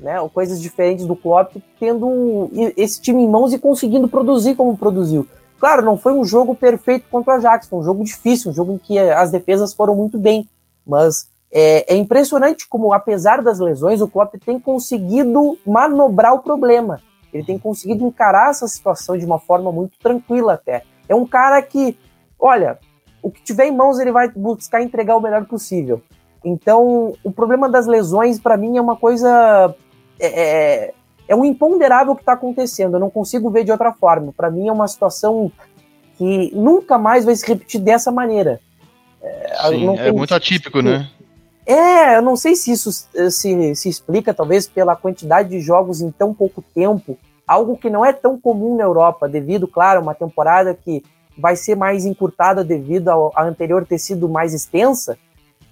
né, 0.00 0.16
coisas 0.32 0.62
diferentes 0.62 1.04
do 1.04 1.14
Klopp 1.14 1.56
tendo 1.78 2.50
esse 2.74 3.02
time 3.02 3.22
em 3.22 3.28
mãos 3.28 3.52
e 3.52 3.58
conseguindo 3.58 4.08
produzir 4.08 4.54
como 4.54 4.78
produziu. 4.78 5.28
Claro, 5.58 5.82
não 5.82 5.96
foi 5.96 6.12
um 6.12 6.24
jogo 6.24 6.54
perfeito 6.54 7.06
contra 7.10 7.34
o 7.34 7.36
Ajax, 7.36 7.68
foi 7.68 7.78
um 7.78 7.82
jogo 7.82 8.04
difícil, 8.04 8.50
um 8.50 8.54
jogo 8.54 8.74
em 8.74 8.78
que 8.78 8.98
as 8.98 9.30
defesas 9.30 9.72
foram 9.72 9.94
muito 9.94 10.18
bem, 10.18 10.48
mas 10.86 11.28
é, 11.50 11.94
é 11.94 11.96
impressionante 11.96 12.68
como, 12.68 12.92
apesar 12.92 13.42
das 13.42 13.58
lesões, 13.58 14.00
o 14.00 14.08
Klopp 14.08 14.34
tem 14.44 14.60
conseguido 14.60 15.58
manobrar 15.66 16.34
o 16.34 16.40
problema. 16.40 17.00
Ele 17.32 17.44
tem 17.44 17.58
conseguido 17.58 18.06
encarar 18.06 18.50
essa 18.50 18.66
situação 18.68 19.16
de 19.16 19.24
uma 19.24 19.38
forma 19.38 19.72
muito 19.72 19.98
tranquila 19.98 20.54
até. 20.54 20.82
É 21.08 21.14
um 21.14 21.26
cara 21.26 21.60
que, 21.62 21.96
olha, 22.38 22.78
o 23.22 23.30
que 23.30 23.42
tiver 23.42 23.66
em 23.66 23.76
mãos 23.76 23.98
ele 23.98 24.12
vai 24.12 24.28
buscar 24.28 24.82
entregar 24.82 25.16
o 25.16 25.20
melhor 25.20 25.44
possível. 25.46 26.02
Então, 26.44 27.14
o 27.24 27.32
problema 27.32 27.68
das 27.68 27.86
lesões, 27.86 28.38
para 28.38 28.56
mim, 28.56 28.76
é 28.76 28.80
uma 28.80 28.96
coisa. 28.96 29.74
É, 30.20 30.94
é, 31.28 31.34
um 31.34 31.44
imponderável 31.44 32.14
que 32.14 32.22
está 32.22 32.32
acontecendo. 32.32 32.94
Eu 32.94 33.00
não 33.00 33.10
consigo 33.10 33.50
ver 33.50 33.64
de 33.64 33.72
outra 33.72 33.92
forma. 33.92 34.32
Para 34.36 34.50
mim, 34.50 34.68
é 34.68 34.72
uma 34.72 34.88
situação 34.88 35.50
que 36.16 36.50
nunca 36.54 36.98
mais 36.98 37.24
vai 37.24 37.34
se 37.34 37.46
repetir 37.46 37.80
dessa 37.80 38.10
maneira. 38.10 38.60
É, 39.22 39.68
Sim, 39.68 39.96
é 39.98 40.12
muito 40.12 40.34
atípico, 40.34 40.80
né? 40.80 41.08
É, 41.66 42.16
eu 42.16 42.22
não 42.22 42.36
sei 42.36 42.54
se 42.54 42.70
isso 42.70 42.92
se, 42.92 43.74
se 43.74 43.88
explica, 43.88 44.32
talvez, 44.32 44.68
pela 44.68 44.94
quantidade 44.94 45.48
de 45.48 45.60
jogos 45.60 46.00
em 46.00 46.12
tão 46.12 46.32
pouco 46.32 46.62
tempo. 46.62 47.18
Algo 47.46 47.76
que 47.76 47.90
não 47.90 48.04
é 48.04 48.12
tão 48.12 48.38
comum 48.38 48.76
na 48.76 48.84
Europa, 48.84 49.28
devido, 49.28 49.66
claro, 49.66 49.98
a 49.98 50.02
uma 50.02 50.14
temporada 50.14 50.74
que 50.74 51.02
vai 51.36 51.56
ser 51.56 51.74
mais 51.74 52.04
encurtada 52.04 52.64
devido 52.64 53.10
à 53.10 53.42
anterior 53.42 53.84
ter 53.84 53.98
sido 53.98 54.28
mais 54.28 54.54
extensa. 54.54 55.18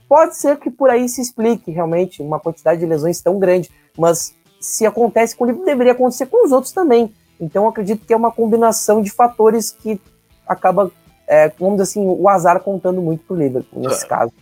Pode 0.08 0.36
ser 0.36 0.58
que 0.58 0.70
por 0.70 0.90
aí 0.90 1.08
se 1.08 1.22
explique 1.22 1.70
realmente 1.70 2.20
uma 2.20 2.38
quantidade 2.38 2.80
de 2.80 2.86
lesões 2.86 3.20
tão 3.22 3.38
grande, 3.38 3.70
mas 3.96 4.33
se 4.64 4.86
acontece 4.86 5.36
com 5.36 5.44
o 5.44 5.46
livro, 5.46 5.64
deveria 5.64 5.92
acontecer 5.92 6.26
com 6.26 6.46
os 6.46 6.50
outros 6.50 6.72
também. 6.72 7.12
Então, 7.38 7.68
acredito 7.68 8.06
que 8.06 8.12
é 8.14 8.16
uma 8.16 8.32
combinação 8.32 9.02
de 9.02 9.10
fatores 9.10 9.70
que 9.70 10.00
acaba, 10.48 10.90
é, 11.28 11.52
vamos 11.58 11.76
dizer 11.76 11.82
assim, 11.82 12.06
o 12.06 12.28
azar 12.28 12.58
contando 12.60 13.02
muito 13.02 13.24
pro 13.24 13.36
Liverpool 13.36 13.82
nesse 13.82 14.04
é. 14.04 14.08
caso. 14.08 14.32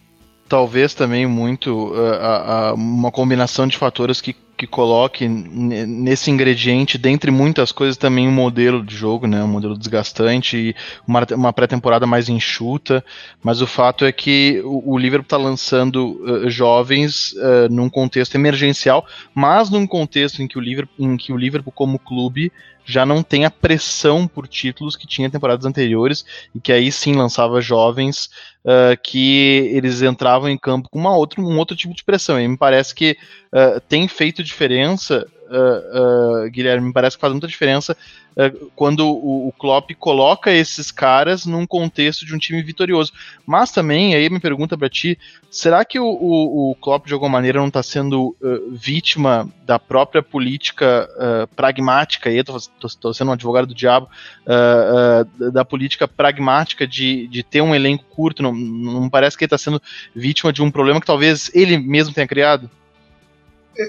talvez 0.49 0.95
também 0.95 1.27
muito 1.27 1.89
uh, 1.89 2.73
uh, 2.73 2.75
uma 2.75 3.11
combinação 3.11 3.67
de 3.67 3.77
fatores 3.77 4.21
que 4.21 4.37
que 4.63 4.67
coloque 4.69 5.27
nesse 5.27 6.31
ingrediente, 6.31 6.97
dentre 6.97 7.33
muitas 7.33 7.73
coisas, 7.73 7.97
também 7.97 8.29
um 8.29 8.33
modelo 8.33 8.81
de 8.85 8.95
jogo, 8.95 9.27
né? 9.27 9.43
Um 9.43 9.49
modelo 9.49 9.77
desgastante 9.77 10.57
e 10.57 10.77
uma, 11.05 11.27
uma 11.33 11.53
pré-temporada 11.53 12.07
mais 12.07 12.29
enxuta. 12.29 13.05
Mas 13.43 13.61
o 13.61 13.67
fato 13.67 14.05
é 14.05 14.13
que 14.13 14.63
o, 14.65 14.93
o 14.93 14.99
Liverpool 14.99 15.25
está 15.25 15.37
lançando 15.37 16.23
uh, 16.23 16.49
jovens 16.49 17.33
uh, 17.33 17.73
num 17.73 17.91
contexto 17.91 18.37
emergencial, 18.37 19.05
mas 19.35 19.69
num 19.69 19.85
contexto 19.85 20.41
em 20.41 20.47
que 20.47 20.57
o 20.57 20.61
Liverpool, 20.61 20.95
em 21.07 21.17
que 21.17 21.33
o 21.33 21.37
Liverpool 21.37 21.73
como 21.73 21.99
clube 21.99 22.53
já 22.85 23.07
não 23.07 23.23
tem 23.23 23.45
a 23.45 23.51
pressão 23.51 24.27
por 24.27 24.49
títulos 24.49 24.97
que 24.97 25.07
tinha 25.07 25.31
temporadas 25.31 25.65
anteriores 25.65 26.25
e 26.55 26.61
que 26.61 26.73
aí 26.73 26.91
sim 26.91 27.15
lançava 27.15 27.61
jovens 27.61 28.31
uh, 28.65 29.01
que 29.03 29.71
eles 29.73 30.03
entravam 30.03 30.49
em 30.49 30.59
campo 30.59 30.89
com 30.91 30.99
uma 30.99 31.17
outra, 31.17 31.41
um 31.41 31.59
outro 31.59 31.77
tipo 31.77 31.95
de 31.95 32.05
pressão. 32.05 32.41
E 32.41 32.47
me 32.47 32.57
parece 32.57 32.95
que 32.95 33.17
uh, 33.53 33.81
tem 33.89 34.09
feito 34.09 34.43
diferença 34.43 35.27
uh, 35.53 36.51
Guilherme, 36.51 36.89
me 36.89 36.93
parece 36.93 37.17
que 37.17 37.21
faz 37.21 37.33
muita 37.33 37.47
diferença 37.47 37.97
uh, 38.37 38.71
quando 38.75 39.07
o, 39.07 39.49
o, 39.49 39.53
Klopp 39.53 39.91
coloca 39.99 40.51
esses 40.51 40.91
caras 40.91 41.45
num 41.45 41.67
contexto 41.67 42.25
de 42.25 42.35
um 42.35 42.39
time 42.39 42.63
vitorioso. 42.63 43.13
Mas 43.47 43.71
também, 43.71 44.15
aí 44.15 44.29
me 44.31 44.41
pergunta 44.41 44.77
para 44.77 44.89
ti, 44.89 45.19
será 45.51 45.85
que 45.85 45.99
o, 45.99 46.07
o, 46.07 46.71
o, 46.71 46.75
Klopp 46.77 47.07
de 47.07 47.13
alguma 47.13 47.31
maneira 47.31 47.59
não 47.59 47.69
está 47.69 47.83
sendo 47.83 48.35
vítima 48.71 49.49
da 49.67 49.79
própria 49.79 50.23
política 50.23 51.09
pragmática, 51.55 52.31
e 52.31 52.39
eu 52.39 52.45
tô, 52.45 53.13
sendo 53.13 53.29
um 53.29 53.35
advogado 53.35 53.67
do 53.67 53.75
diabo, 53.75 54.09
da 55.53 55.65
política 55.65 56.09
pragmática 56.09 56.87
de, 56.87 57.27
de 57.29 57.43
ter 57.43 57.61
um 57.61 57.75
elenco 57.75 58.05
curto, 58.05 58.43
não, 58.43 58.53
não 58.53 59.09
parece 59.09 59.37
que 59.37 59.45
ele 59.45 59.47
está 59.47 59.59
sendo 59.59 59.81
vítima 60.15 60.53
de 60.53 60.63
um 60.63 60.71
problema 60.71 61.01
que 61.01 61.07
talvez 61.07 61.51
ele 61.55 61.79
mesmo 61.79 62.15
tenha 62.15 62.27
criado? 62.27 62.71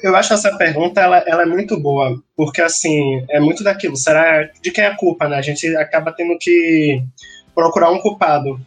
Eu 0.01 0.15
acho 0.15 0.33
essa 0.33 0.55
pergunta 0.57 1.01
ela, 1.01 1.17
ela 1.27 1.43
é 1.43 1.45
muito 1.45 1.79
boa, 1.79 2.17
porque 2.35 2.61
assim, 2.61 3.25
é 3.29 3.39
muito 3.39 3.63
daquilo. 3.63 3.97
Será 3.97 4.49
de 4.61 4.71
quem 4.71 4.83
é 4.83 4.87
a 4.87 4.95
culpa, 4.95 5.27
né? 5.27 5.37
A 5.37 5.41
gente 5.41 5.67
acaba 5.75 6.11
tendo 6.11 6.37
que 6.39 7.01
procurar 7.53 7.91
um 7.91 7.99
culpado. 7.99 8.59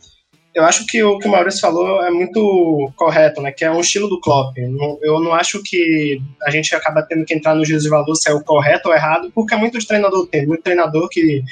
Eu 0.54 0.64
acho 0.64 0.86
que 0.86 1.02
o 1.02 1.18
que 1.18 1.28
o 1.28 1.30
Maurício 1.30 1.60
falou 1.60 2.02
é 2.02 2.10
muito 2.10 2.90
correto, 2.96 3.42
né? 3.42 3.52
Que 3.52 3.64
é 3.64 3.70
um 3.70 3.80
estilo 3.80 4.08
do 4.08 4.20
Klopp. 4.20 4.56
Eu 5.02 5.20
não 5.20 5.34
acho 5.34 5.62
que 5.62 6.18
a 6.42 6.50
gente 6.50 6.74
acaba 6.74 7.02
tendo 7.02 7.26
que 7.26 7.34
entrar 7.34 7.54
no 7.54 7.64
juízo 7.64 7.84
de 7.84 7.90
valor 7.90 8.14
se 8.14 8.30
é 8.30 8.34
o 8.34 8.42
correto 8.42 8.88
ou 8.88 8.94
errado, 8.94 9.30
porque 9.34 9.54
é 9.54 9.58
muito 9.58 9.78
treinador 9.86 10.26
tem. 10.28 10.46
Muito 10.46 10.62
treinador 10.62 11.08
que 11.10 11.42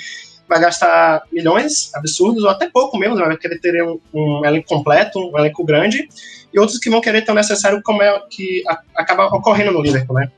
vai 0.49 0.61
gastar 0.61 1.23
milhões 1.33 1.93
absurdos, 1.95 2.45
ou 2.45 2.51
até 2.51 2.69
pouco 2.69 2.99
mesmo, 2.99 3.17
vai 3.17 3.37
querer 3.37 3.59
ter 3.59 3.83
um, 3.83 3.99
um 4.13 4.45
elenco 4.45 4.69
completo, 4.69 5.19
um 5.19 5.39
elenco 5.39 5.65
grande, 5.65 6.09
e 6.53 6.59
outros 6.59 6.79
que 6.79 6.91
vão 6.91 7.01
querer 7.01 7.23
tão 7.23 7.35
necessário 7.35 7.83
como 7.83 8.03
é 8.03 8.21
que 8.31 8.63
a, 8.69 8.81
acaba 8.97 9.27
ocorrendo 9.27 9.73
no 9.73 9.83
Liverpool, 9.83 10.17
né? 10.17 10.31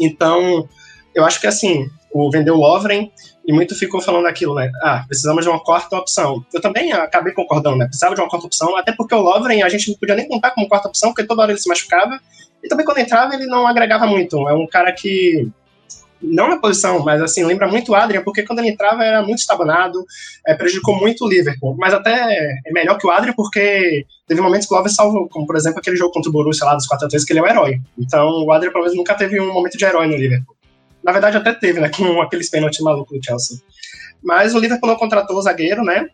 Então, 0.00 0.68
eu 1.14 1.24
acho 1.24 1.40
que 1.40 1.46
assim, 1.46 1.88
o 2.12 2.30
vendeu 2.30 2.54
o 2.54 2.58
Lovren 2.58 3.10
e 3.46 3.52
muito 3.52 3.74
ficou 3.74 4.00
falando 4.00 4.26
aquilo, 4.26 4.54
né? 4.54 4.70
Ah, 4.82 5.04
precisamos 5.06 5.44
de 5.44 5.48
uma 5.48 5.62
quarta 5.62 5.96
opção. 5.96 6.44
Eu 6.52 6.60
também 6.60 6.92
acabei 6.92 7.32
concordando, 7.32 7.76
né? 7.76 7.86
Precisava 7.86 8.14
de 8.14 8.20
uma 8.20 8.28
quarta 8.28 8.46
opção, 8.46 8.76
até 8.76 8.92
porque 8.92 9.14
o 9.14 9.20
Lovren 9.20 9.62
a 9.62 9.68
gente 9.68 9.88
não 9.90 9.96
podia 9.96 10.16
nem 10.16 10.26
contar 10.26 10.50
como 10.50 10.68
quarta 10.68 10.88
opção, 10.88 11.10
porque 11.10 11.26
toda 11.26 11.42
hora 11.42 11.52
ele 11.52 11.60
se 11.60 11.68
machucava, 11.68 12.20
e 12.62 12.68
também 12.68 12.84
quando 12.84 12.98
entrava 12.98 13.34
ele 13.34 13.46
não 13.46 13.66
agregava 13.66 14.06
muito. 14.06 14.48
É 14.48 14.52
um 14.52 14.66
cara 14.66 14.92
que 14.92 15.48
não 16.20 16.48
na 16.48 16.58
posição, 16.58 17.04
mas 17.04 17.20
assim, 17.20 17.44
lembra 17.44 17.68
muito 17.68 17.92
o 17.92 17.94
Adrian, 17.94 18.22
porque 18.22 18.42
quando 18.42 18.60
ele 18.60 18.70
entrava 18.70 19.04
era 19.04 19.22
muito 19.22 19.38
estabanado, 19.38 20.04
é, 20.46 20.54
prejudicou 20.54 20.96
muito 20.96 21.24
o 21.24 21.28
Liverpool. 21.28 21.76
Mas 21.78 21.92
até 21.92 22.12
é 22.64 22.72
melhor 22.72 22.98
que 22.98 23.06
o 23.06 23.10
Adrian, 23.10 23.34
porque 23.34 24.06
teve 24.26 24.40
momentos 24.40 24.66
que 24.66 24.74
o 24.74 24.76
Love 24.76 24.90
salvou, 24.90 25.28
como 25.28 25.46
por 25.46 25.56
exemplo 25.56 25.78
aquele 25.78 25.96
jogo 25.96 26.12
contra 26.12 26.30
o 26.30 26.32
Borussia 26.32 26.66
lá 26.66 26.74
dos 26.74 26.86
4 26.86 27.06
a 27.06 27.08
3 27.08 27.24
que 27.24 27.32
ele 27.32 27.40
é 27.40 27.42
o 27.42 27.46
herói. 27.46 27.80
Então 27.98 28.44
o 28.44 28.52
Adrian, 28.52 28.72
pelo 28.72 28.84
menos, 28.84 28.96
nunca 28.96 29.14
teve 29.14 29.40
um 29.40 29.52
momento 29.52 29.76
de 29.76 29.84
herói 29.84 30.06
no 30.06 30.16
Liverpool. 30.16 30.56
Na 31.02 31.12
verdade, 31.12 31.36
até 31.36 31.52
teve, 31.52 31.80
né, 31.80 31.90
com 31.94 32.20
aqueles 32.20 32.50
pênaltis 32.50 32.80
malucos 32.80 33.18
do 33.18 33.24
Chelsea. 33.24 33.58
Mas 34.22 34.54
o 34.54 34.58
Liverpool 34.58 34.88
não 34.88 34.96
contratou 34.96 35.36
o 35.36 35.42
zagueiro, 35.42 35.84
né, 35.84 36.08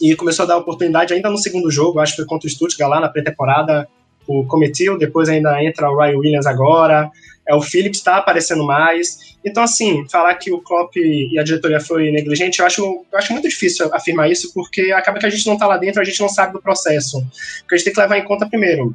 e 0.00 0.14
começou 0.16 0.44
a 0.44 0.48
dar 0.48 0.56
oportunidade 0.56 1.14
ainda 1.14 1.30
no 1.30 1.38
segundo 1.38 1.70
jogo, 1.70 2.00
acho 2.00 2.12
que 2.12 2.16
foi 2.16 2.26
contra 2.26 2.46
o 2.46 2.50
Stuttgart 2.50 2.90
lá 2.90 3.00
na 3.00 3.08
pré-temporada, 3.08 3.88
o 4.26 4.44
Cometil, 4.46 4.98
depois 4.98 5.28
ainda 5.28 5.62
entra 5.62 5.90
o 5.90 5.98
Ryan 5.98 6.18
Williams 6.18 6.46
agora, 6.46 7.10
é, 7.46 7.54
o 7.54 7.60
Phillips 7.60 7.98
está 7.98 8.16
aparecendo 8.18 8.64
mais. 8.64 9.36
Então, 9.44 9.62
assim, 9.62 10.06
falar 10.08 10.34
que 10.36 10.52
o 10.52 10.60
Klopp 10.60 10.96
e 10.96 11.38
a 11.38 11.42
diretoria 11.42 11.80
foi 11.80 12.10
negligente, 12.10 12.60
eu 12.60 12.66
acho, 12.66 12.82
eu 13.10 13.18
acho 13.18 13.32
muito 13.32 13.48
difícil 13.48 13.92
afirmar 13.92 14.30
isso, 14.30 14.52
porque 14.54 14.92
acaba 14.92 15.18
que 15.18 15.26
a 15.26 15.30
gente 15.30 15.46
não 15.46 15.54
está 15.54 15.66
lá 15.66 15.76
dentro, 15.76 16.00
a 16.00 16.04
gente 16.04 16.20
não 16.20 16.28
sabe 16.28 16.52
do 16.52 16.62
processo. 16.62 17.20
Porque 17.60 17.74
a 17.74 17.78
gente 17.78 17.84
tem 17.84 17.94
que 17.94 18.00
levar 18.00 18.18
em 18.18 18.24
conta, 18.24 18.46
primeiro, 18.46 18.94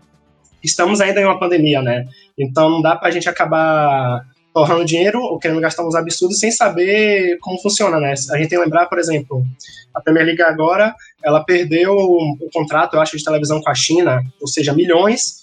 estamos 0.63 1.01
ainda 1.01 1.19
em 1.19 1.25
uma 1.25 1.39
pandemia, 1.39 1.81
né? 1.81 2.07
Então, 2.37 2.69
não 2.69 2.81
dá 2.81 2.95
para 2.95 3.09
a 3.09 3.11
gente 3.11 3.27
acabar 3.27 4.25
torrando 4.57 4.83
dinheiro 4.83 5.21
ou 5.21 5.37
querendo 5.37 5.61
gastar 5.61 5.85
uns 5.85 5.93
absurdos 5.93 6.39
sem 6.39 6.49
saber 6.49 7.37
como 7.41 7.61
funciona, 7.61 7.99
né? 7.99 8.15
A 8.31 8.37
gente 8.37 8.49
tem 8.49 8.57
que 8.57 8.57
lembrar, 8.57 8.87
por 8.87 8.97
exemplo, 8.97 9.45
a 9.93 10.01
Premier 10.01 10.25
League 10.25 10.41
agora, 10.41 10.95
ela 11.23 11.43
perdeu 11.43 11.93
o 11.93 12.49
contrato, 12.51 12.95
eu 12.95 12.99
acho, 12.99 13.15
de 13.15 13.23
televisão 13.23 13.61
com 13.61 13.69
a 13.69 13.75
China, 13.75 14.19
ou 14.41 14.47
seja, 14.47 14.73
milhões, 14.73 15.41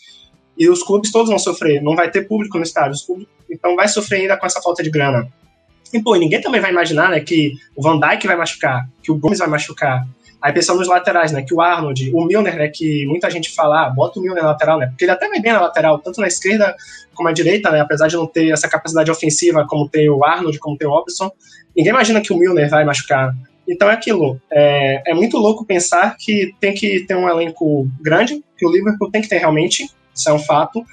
e 0.58 0.68
os 0.68 0.82
clubes 0.82 1.12
todos 1.12 1.28
vão 1.28 1.38
sofrer, 1.38 1.80
não 1.80 1.94
vai 1.94 2.10
ter 2.10 2.26
público 2.26 2.58
no 2.58 2.64
estádio, 2.64 3.00
clubes, 3.06 3.28
então 3.48 3.76
vai 3.76 3.86
sofrer 3.86 4.22
ainda 4.22 4.36
com 4.36 4.46
essa 4.46 4.60
falta 4.60 4.82
de 4.82 4.90
grana. 4.90 5.28
E, 5.92 6.02
pô, 6.02 6.16
ninguém 6.16 6.40
também 6.40 6.60
vai 6.60 6.72
imaginar, 6.72 7.08
né, 7.08 7.20
que 7.20 7.52
o 7.76 7.82
Van 7.82 8.00
Dijk 8.00 8.26
vai 8.26 8.34
machucar, 8.34 8.88
que 9.00 9.12
o 9.12 9.16
Gomes 9.16 9.38
vai 9.38 9.46
machucar. 9.46 10.04
Aí 10.44 10.52
pensando 10.52 10.78
nos 10.78 10.88
laterais, 10.88 11.32
né, 11.32 11.40
que 11.40 11.54
o 11.54 11.60
Arnold, 11.62 12.12
o 12.12 12.22
Milner, 12.22 12.54
né, 12.54 12.68
que 12.68 13.06
muita 13.06 13.30
gente 13.30 13.54
fala, 13.54 13.86
ah, 13.86 13.88
bota 13.88 14.18
o 14.18 14.22
Milner 14.22 14.42
na 14.42 14.50
lateral, 14.50 14.78
né, 14.78 14.88
porque 14.88 15.06
ele 15.06 15.10
até 15.10 15.26
vai 15.26 15.40
bem 15.40 15.54
na 15.54 15.62
lateral, 15.62 15.98
tanto 16.00 16.20
na 16.20 16.26
esquerda 16.26 16.76
como 17.14 17.30
na 17.30 17.34
direita, 17.34 17.70
né, 17.70 17.80
apesar 17.80 18.08
de 18.08 18.16
não 18.16 18.26
ter 18.26 18.50
essa 18.50 18.68
capacidade 18.68 19.10
ofensiva 19.10 19.64
como 19.66 19.88
tem 19.88 20.10
o 20.10 20.22
Arnold, 20.22 20.58
como 20.58 20.76
tem 20.76 20.86
o 20.86 20.90
Robson, 20.90 21.32
ninguém 21.74 21.94
imagina 21.94 22.20
que 22.20 22.30
o 22.30 22.36
Milner 22.36 22.68
vai 22.68 22.84
machucar. 22.84 23.34
Então 23.66 23.88
é 23.88 23.94
aquilo, 23.94 24.38
é, 24.52 25.12
é 25.12 25.14
muito 25.14 25.38
louco 25.38 25.64
pensar 25.64 26.14
que 26.18 26.54
tem 26.60 26.74
que 26.74 27.06
ter 27.06 27.16
um 27.16 27.26
elenco 27.26 27.88
grande, 27.98 28.44
que 28.58 28.66
o 28.66 28.70
Liverpool 28.70 29.10
tem 29.10 29.22
que 29.22 29.28
ter 29.30 29.38
realmente, 29.38 29.88
isso 30.14 30.28
é 30.28 30.32
um 30.34 30.38
fato. 30.38 30.84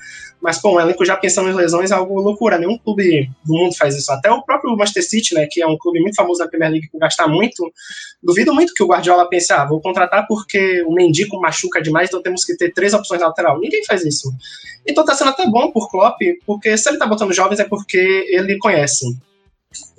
Mas, 0.42 0.60
pô, 0.60 0.76
um 0.76 0.80
elenco 0.80 1.06
já 1.06 1.16
pensando 1.16 1.50
em 1.50 1.54
lesões 1.54 1.92
é 1.92 1.94
algo 1.94 2.20
loucura. 2.20 2.58
Nenhum 2.58 2.78
clube 2.78 3.30
do 3.46 3.54
mundo 3.54 3.76
faz 3.78 3.96
isso. 3.96 4.12
Até 4.12 4.32
o 4.32 4.42
próprio 4.42 4.76
Manchester 4.76 5.08
City, 5.08 5.36
né, 5.36 5.48
que 5.50 5.62
é 5.62 5.68
um 5.68 5.78
clube 5.78 6.00
muito 6.02 6.16
famoso 6.16 6.40
na 6.40 6.50
Premier 6.50 6.72
League 6.72 6.90
por 6.90 7.00
gastar 7.00 7.28
muito, 7.28 7.72
duvido 8.24 8.54
muito 8.54 8.74
que 8.74 8.84
o 8.84 8.88
Guardiola 8.88 9.30
pense, 9.30 9.54
ah, 9.54 9.66
vou 9.66 9.80
contratar 9.80 10.26
porque 10.28 10.84
o 10.84 10.94
Mendico 10.94 11.40
machuca 11.40 11.82
demais, 11.82 12.10
então 12.10 12.22
temos 12.22 12.44
que 12.44 12.58
ter 12.58 12.74
três 12.74 12.94
opções 12.94 13.22
na 13.22 13.28
lateral. 13.28 13.60
Ninguém 13.60 13.86
faz 13.86 14.04
isso. 14.04 14.34
Então 14.88 15.06
tá 15.06 15.14
sendo 15.14 15.30
até 15.30 15.46
bom 15.46 15.72
por 15.72 15.90
Klopp, 15.92 16.20
porque 16.46 16.76
se 16.76 16.90
ele 16.90 16.98
tá 16.98 17.06
botando 17.06 17.34
jovens 17.34 17.60
é 17.60 17.64
porque 17.64 18.26
ele 18.30 18.58
conhece. 18.58 19.06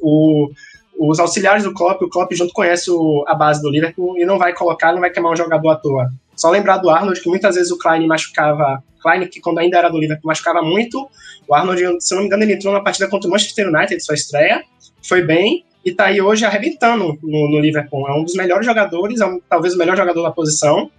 O, 0.01 0.51
os 0.99 1.21
auxiliares 1.21 1.63
do 1.63 1.73
Klopp, 1.73 2.03
o 2.03 2.09
Klopp 2.09 2.33
junto 2.33 2.53
conhece 2.53 2.91
o, 2.91 3.25
a 3.29 3.35
base 3.35 3.63
do 3.63 3.71
Liverpool 3.71 4.19
e 4.19 4.25
não 4.25 4.39
vai 4.39 4.53
colocar, 4.53 4.93
não 4.93 5.01
vai 5.01 5.11
queimar 5.11 5.33
um 5.33 5.37
jogador 5.37 5.71
à 5.71 5.77
toa. 5.77 6.09
Só 6.43 6.51
lembrar 6.51 6.79
do 6.79 6.91
Arnold, 6.91 7.21
que 7.21 7.29
muitas 7.29 7.55
vezes 7.55 7.71
o 7.71 7.79
Klein 7.79 8.05
machucava. 8.05 8.83
Klein, 9.01 9.29
que 9.29 9.41
quando 9.41 9.61
ainda 9.61 9.79
era 9.79 9.89
do 9.89 9.97
Liverpool, 9.97 10.27
machucava 10.27 10.61
muito. 10.61 11.09
O 11.47 11.55
Arnold, 11.55 12.03
se 12.03 12.13
não 12.15 12.23
me 12.23 12.27
engano, 12.27 12.43
ele 12.43 12.55
entrou 12.55 12.73
na 12.73 12.81
partida 12.81 13.07
contra 13.07 13.29
o 13.29 13.31
Manchester 13.31 13.69
United, 13.69 14.05
sua 14.05 14.17
estreia. 14.17 14.65
Foi 15.05 15.23
bem. 15.23 15.65
E 15.85 15.93
tá 15.93 16.07
aí 16.07 16.21
hoje 16.21 16.45
arrebentando 16.45 17.17
no, 17.23 17.49
no 17.49 17.61
Liverpool. 17.61 18.09
É 18.09 18.13
um 18.13 18.25
dos 18.25 18.35
melhores 18.35 18.67
jogadores, 18.67 19.21
é 19.21 19.27
um, 19.27 19.41
talvez 19.49 19.75
o 19.75 19.79
melhor 19.79 19.97
jogador 19.97 20.21
da 20.21 20.33
posição. 20.33 20.91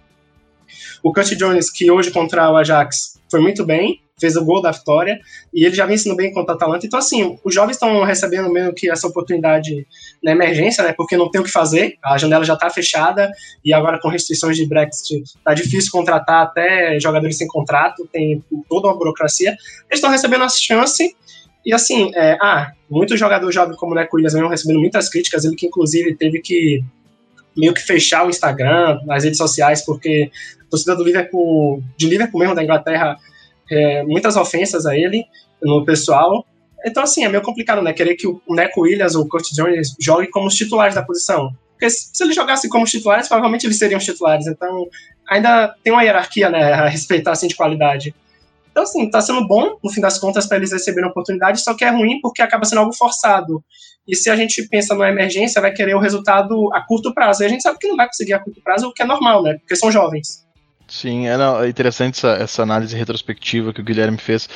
O 1.02 1.12
Curtis 1.12 1.36
Jones, 1.36 1.70
que 1.70 1.90
hoje 1.90 2.10
contra 2.10 2.50
o 2.50 2.56
Ajax 2.56 3.20
foi 3.30 3.40
muito 3.40 3.66
bem 3.66 4.00
fez 4.18 4.36
o 4.36 4.44
gol 4.44 4.62
da 4.62 4.70
vitória, 4.70 5.18
e 5.52 5.64
ele 5.64 5.74
já 5.74 5.86
vem 5.86 5.96
sendo 5.96 6.14
bem 6.14 6.32
contra 6.32 6.54
a 6.54 6.56
Atalanta. 6.56 6.86
Então, 6.86 6.98
assim, 6.98 7.36
os 7.44 7.54
jovens 7.54 7.72
estão 7.74 8.04
recebendo 8.04 8.50
meio 8.50 8.72
que 8.72 8.90
essa 8.90 9.06
oportunidade 9.06 9.86
na 10.22 10.32
emergência, 10.32 10.84
né? 10.84 10.92
Porque 10.92 11.16
não 11.16 11.30
tem 11.30 11.40
o 11.40 11.44
que 11.44 11.50
fazer, 11.50 11.96
a 12.02 12.16
janela 12.16 12.44
já 12.44 12.54
está 12.54 12.70
fechada, 12.70 13.32
e 13.64 13.72
agora 13.72 13.98
com 14.00 14.08
restrições 14.08 14.56
de 14.56 14.66
Brexit, 14.66 15.24
tá 15.44 15.52
difícil 15.52 15.90
contratar 15.90 16.42
até 16.42 16.98
jogadores 17.00 17.36
sem 17.36 17.48
contrato, 17.48 18.08
tem 18.12 18.42
toda 18.68 18.88
uma 18.88 18.96
burocracia. 18.96 19.50
Eles 19.50 19.94
estão 19.94 20.10
recebendo 20.10 20.44
essa 20.44 20.58
chance. 20.58 21.14
E 21.66 21.72
assim, 21.72 22.12
é, 22.14 22.36
ah, 22.40 22.72
muito 22.90 23.16
jogador 23.16 23.50
jovem 23.50 23.76
como 23.76 23.92
o 23.92 23.94
Neco 23.94 24.16
Williams 24.16 24.34
vem 24.34 24.48
recebendo 24.48 24.80
muitas 24.80 25.08
críticas, 25.08 25.44
ele 25.44 25.56
que 25.56 25.66
inclusive 25.66 26.14
teve 26.14 26.40
que 26.40 26.84
meio 27.56 27.72
que 27.72 27.80
fechar 27.80 28.26
o 28.26 28.30
Instagram, 28.30 29.00
as 29.08 29.24
redes 29.24 29.38
sociais, 29.38 29.84
porque 29.84 30.30
a 30.60 30.70
torcida 30.70 30.94
do 30.94 31.04
Liverpool, 31.04 31.82
de 31.96 32.06
Liverpool 32.08 32.40
mesmo 32.40 32.54
da 32.54 32.62
Inglaterra, 32.62 33.16
é, 33.70 34.02
muitas 34.04 34.36
ofensas 34.36 34.86
a 34.86 34.96
ele 34.96 35.24
no 35.62 35.84
pessoal. 35.84 36.46
Então, 36.84 37.02
assim, 37.02 37.24
é 37.24 37.28
meio 37.28 37.42
complicado, 37.42 37.80
né? 37.80 37.92
Querer 37.92 38.14
que 38.14 38.26
o 38.26 38.40
Neco 38.50 38.82
Williams 38.82 39.14
ou 39.14 39.24
o 39.24 39.38
Jones 39.54 39.94
joguem 39.98 40.30
como 40.30 40.48
os 40.48 40.54
titulares 40.54 40.94
da 40.94 41.02
posição. 41.02 41.50
Porque 41.72 41.88
se 41.90 42.22
eles 42.22 42.36
jogassem 42.36 42.68
como 42.70 42.84
os 42.84 42.90
titulares, 42.90 43.26
provavelmente 43.26 43.66
eles 43.66 43.78
seriam 43.78 43.98
os 43.98 44.04
titulares. 44.04 44.46
Então, 44.46 44.86
ainda 45.28 45.74
tem 45.82 45.92
uma 45.92 46.02
hierarquia, 46.02 46.50
né, 46.50 46.72
a 46.72 46.88
respeitar, 46.88 47.32
assim, 47.32 47.48
de 47.48 47.56
qualidade. 47.56 48.14
Então, 48.70 48.82
assim, 48.82 49.08
tá 49.08 49.20
sendo 49.20 49.46
bom, 49.46 49.78
no 49.82 49.90
fim 49.90 50.00
das 50.00 50.18
contas, 50.18 50.46
para 50.46 50.56
eles 50.56 50.72
receberem 50.72 51.08
oportunidade, 51.08 51.60
só 51.60 51.74
que 51.74 51.84
é 51.84 51.90
ruim 51.90 52.20
porque 52.20 52.42
acaba 52.42 52.64
sendo 52.64 52.80
algo 52.80 52.92
forçado. 52.92 53.64
E 54.06 54.14
se 54.14 54.28
a 54.28 54.36
gente 54.36 54.62
pensa 54.68 54.94
numa 54.94 55.08
emergência, 55.08 55.62
vai 55.62 55.72
querer 55.72 55.94
o 55.94 56.00
resultado 56.00 56.68
a 56.74 56.80
curto 56.82 57.14
prazo. 57.14 57.42
E 57.42 57.46
a 57.46 57.48
gente 57.48 57.62
sabe 57.62 57.78
que 57.78 57.88
não 57.88 57.96
vai 57.96 58.06
conseguir 58.06 58.34
a 58.34 58.38
curto 58.38 58.60
prazo, 58.62 58.88
o 58.88 58.92
que 58.92 59.02
é 59.02 59.06
normal, 59.06 59.42
né? 59.42 59.54
Porque 59.58 59.76
são 59.76 59.90
jovens. 59.90 60.43
Sim, 60.86 61.26
é, 61.26 61.32
é 61.32 61.68
interessante 61.68 62.16
essa, 62.16 62.32
essa, 62.32 62.62
análise 62.62 62.94
retrospectiva 62.94 63.72
que 63.72 63.80
o 63.80 63.84
Guilherme 63.84 64.18
fez, 64.18 64.48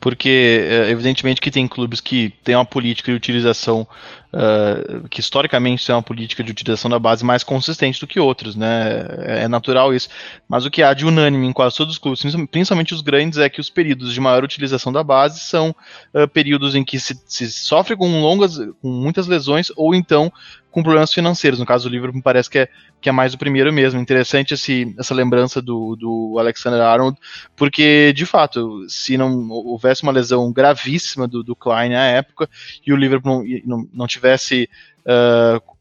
porque 0.00 0.66
é, 0.68 0.90
evidentemente 0.90 1.40
que 1.40 1.50
tem 1.50 1.68
clubes 1.68 2.00
que 2.00 2.30
têm 2.42 2.56
uma 2.56 2.64
política 2.64 3.12
de 3.12 3.16
utilização, 3.16 3.86
uh, 4.32 5.08
que 5.08 5.20
historicamente 5.20 5.86
tem 5.86 5.94
uma 5.94 6.02
política 6.02 6.42
de 6.42 6.50
utilização 6.50 6.90
da 6.90 6.98
base 6.98 7.24
mais 7.24 7.44
consistente 7.44 8.00
do 8.00 8.06
que 8.06 8.18
outros, 8.18 8.56
né? 8.56 9.06
É, 9.26 9.44
é 9.44 9.48
natural 9.48 9.94
isso. 9.94 10.08
Mas 10.48 10.66
o 10.66 10.70
que 10.70 10.82
há 10.82 10.92
de 10.92 11.06
unânime 11.06 11.46
em 11.46 11.52
quase 11.52 11.76
todos 11.76 11.94
os 11.94 11.98
clubes, 11.98 12.20
principalmente 12.50 12.92
os 12.92 13.00
grandes, 13.00 13.38
é 13.38 13.48
que 13.48 13.60
os 13.60 13.70
períodos 13.70 14.12
de 14.12 14.20
maior 14.20 14.42
utilização 14.42 14.92
da 14.92 15.04
base 15.04 15.38
são 15.38 15.74
uh, 16.12 16.26
períodos 16.26 16.74
em 16.74 16.84
que 16.84 16.98
se, 16.98 17.16
se 17.26 17.50
sofre 17.50 17.96
com 17.96 18.20
longas, 18.20 18.58
com 18.82 18.88
muitas 18.88 19.28
lesões, 19.28 19.70
ou 19.76 19.94
então 19.94 20.32
com 20.76 20.82
problemas 20.82 21.10
financeiros. 21.10 21.58
No 21.58 21.64
caso 21.64 21.88
do 21.88 21.92
Liverpool, 21.92 22.20
parece 22.20 22.50
que 22.50 22.58
é, 22.58 22.68
que 23.00 23.08
é 23.08 23.12
mais 23.12 23.32
o 23.32 23.38
primeiro 23.38 23.72
mesmo. 23.72 23.98
Interessante 23.98 24.52
esse, 24.52 24.94
essa 24.98 25.14
lembrança 25.14 25.62
do, 25.62 25.96
do 25.96 26.36
Alexander 26.38 26.82
Arnold, 26.82 27.16
porque, 27.56 28.12
de 28.14 28.26
fato, 28.26 28.84
se 28.86 29.16
não 29.16 29.48
houvesse 29.48 30.02
uma 30.02 30.12
lesão 30.12 30.52
gravíssima 30.52 31.26
do, 31.26 31.42
do 31.42 31.56
Klein 31.56 31.88
na 31.88 32.04
época 32.04 32.46
e 32.86 32.92
o 32.92 32.96
Liverpool 32.96 33.42
não, 33.42 33.60
não, 33.64 33.88
não 33.90 34.06
tivesse. 34.06 34.68
Uh, 35.06 35.76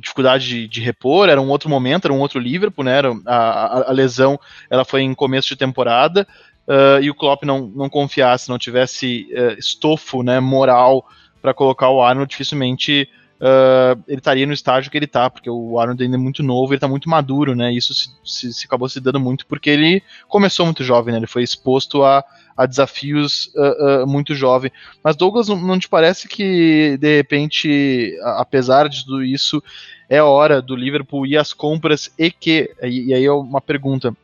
dificuldade 0.00 0.48
de, 0.48 0.66
de, 0.66 0.80
repor, 0.80 1.28
era 1.28 1.40
um 1.40 1.48
outro 1.48 1.70
momento, 1.70 2.06
era 2.06 2.12
um 2.12 2.18
outro 2.18 2.40
Liverpool, 2.40 2.84
né? 2.84 2.98
Era, 2.98 3.12
a, 3.26 3.90
a, 3.90 3.92
lesão 3.92 4.40
ela 4.68 4.84
foi 4.84 5.02
em 5.02 5.14
começo 5.14 5.48
de 5.48 5.56
temporada 5.56 6.26
uh, 6.66 7.00
e 7.00 7.10
o 7.10 7.14
Klopp 7.14 7.44
não, 7.44 7.68
não 7.68 7.88
confiasse, 7.88 8.48
não 8.48 8.58
tivesse 8.58 9.28
uh, 9.32 9.58
estofo, 9.58 10.22
né, 10.22 10.40
moral 10.40 11.06
para 11.40 11.54
colocar 11.54 11.90
o 11.90 12.02
Arnold, 12.02 12.30
dificilmente 12.30 13.08
uh, 13.44 14.02
ele 14.08 14.18
estaria 14.18 14.46
no 14.46 14.54
estágio 14.54 14.90
que 14.90 14.96
ele 14.96 15.04
está, 15.04 15.28
porque 15.28 15.50
o 15.50 15.78
Arnold 15.78 16.02
ainda 16.02 16.16
é 16.16 16.18
muito 16.18 16.42
novo, 16.42 16.72
ele 16.72 16.78
está 16.78 16.88
muito 16.88 17.08
maduro, 17.10 17.54
né? 17.54 17.72
Isso 17.72 17.92
se, 17.92 18.08
se, 18.24 18.52
se, 18.52 18.66
acabou 18.66 18.88
se 18.88 19.00
dando 19.00 19.20
muito 19.20 19.46
porque 19.46 19.68
ele 19.68 20.02
começou 20.26 20.64
muito 20.64 20.82
jovem, 20.82 21.12
né? 21.12 21.18
Ele 21.18 21.26
foi 21.26 21.42
exposto 21.42 22.02
a, 22.02 22.24
a 22.56 22.64
desafios 22.64 23.52
uh, 23.54 24.04
uh, 24.04 24.06
muito 24.06 24.34
jovem. 24.34 24.72
Mas 25.02 25.16
Douglas, 25.16 25.48
não, 25.48 25.60
não 25.60 25.78
te 25.78 25.88
parece 25.88 26.26
que 26.26 26.96
de 26.98 27.16
repente, 27.16 28.18
apesar 28.22 28.88
de 28.88 29.04
tudo 29.04 29.22
isso, 29.22 29.62
é 30.08 30.22
hora 30.22 30.62
do 30.62 30.74
Liverpool 30.74 31.26
ir 31.26 31.36
às 31.36 31.52
compras 31.52 32.10
e 32.18 32.30
que, 32.30 32.70
e, 32.82 33.08
e 33.08 33.14
aí 33.14 33.24
é 33.24 33.32
uma 33.32 33.60
pergunta, 33.60 34.16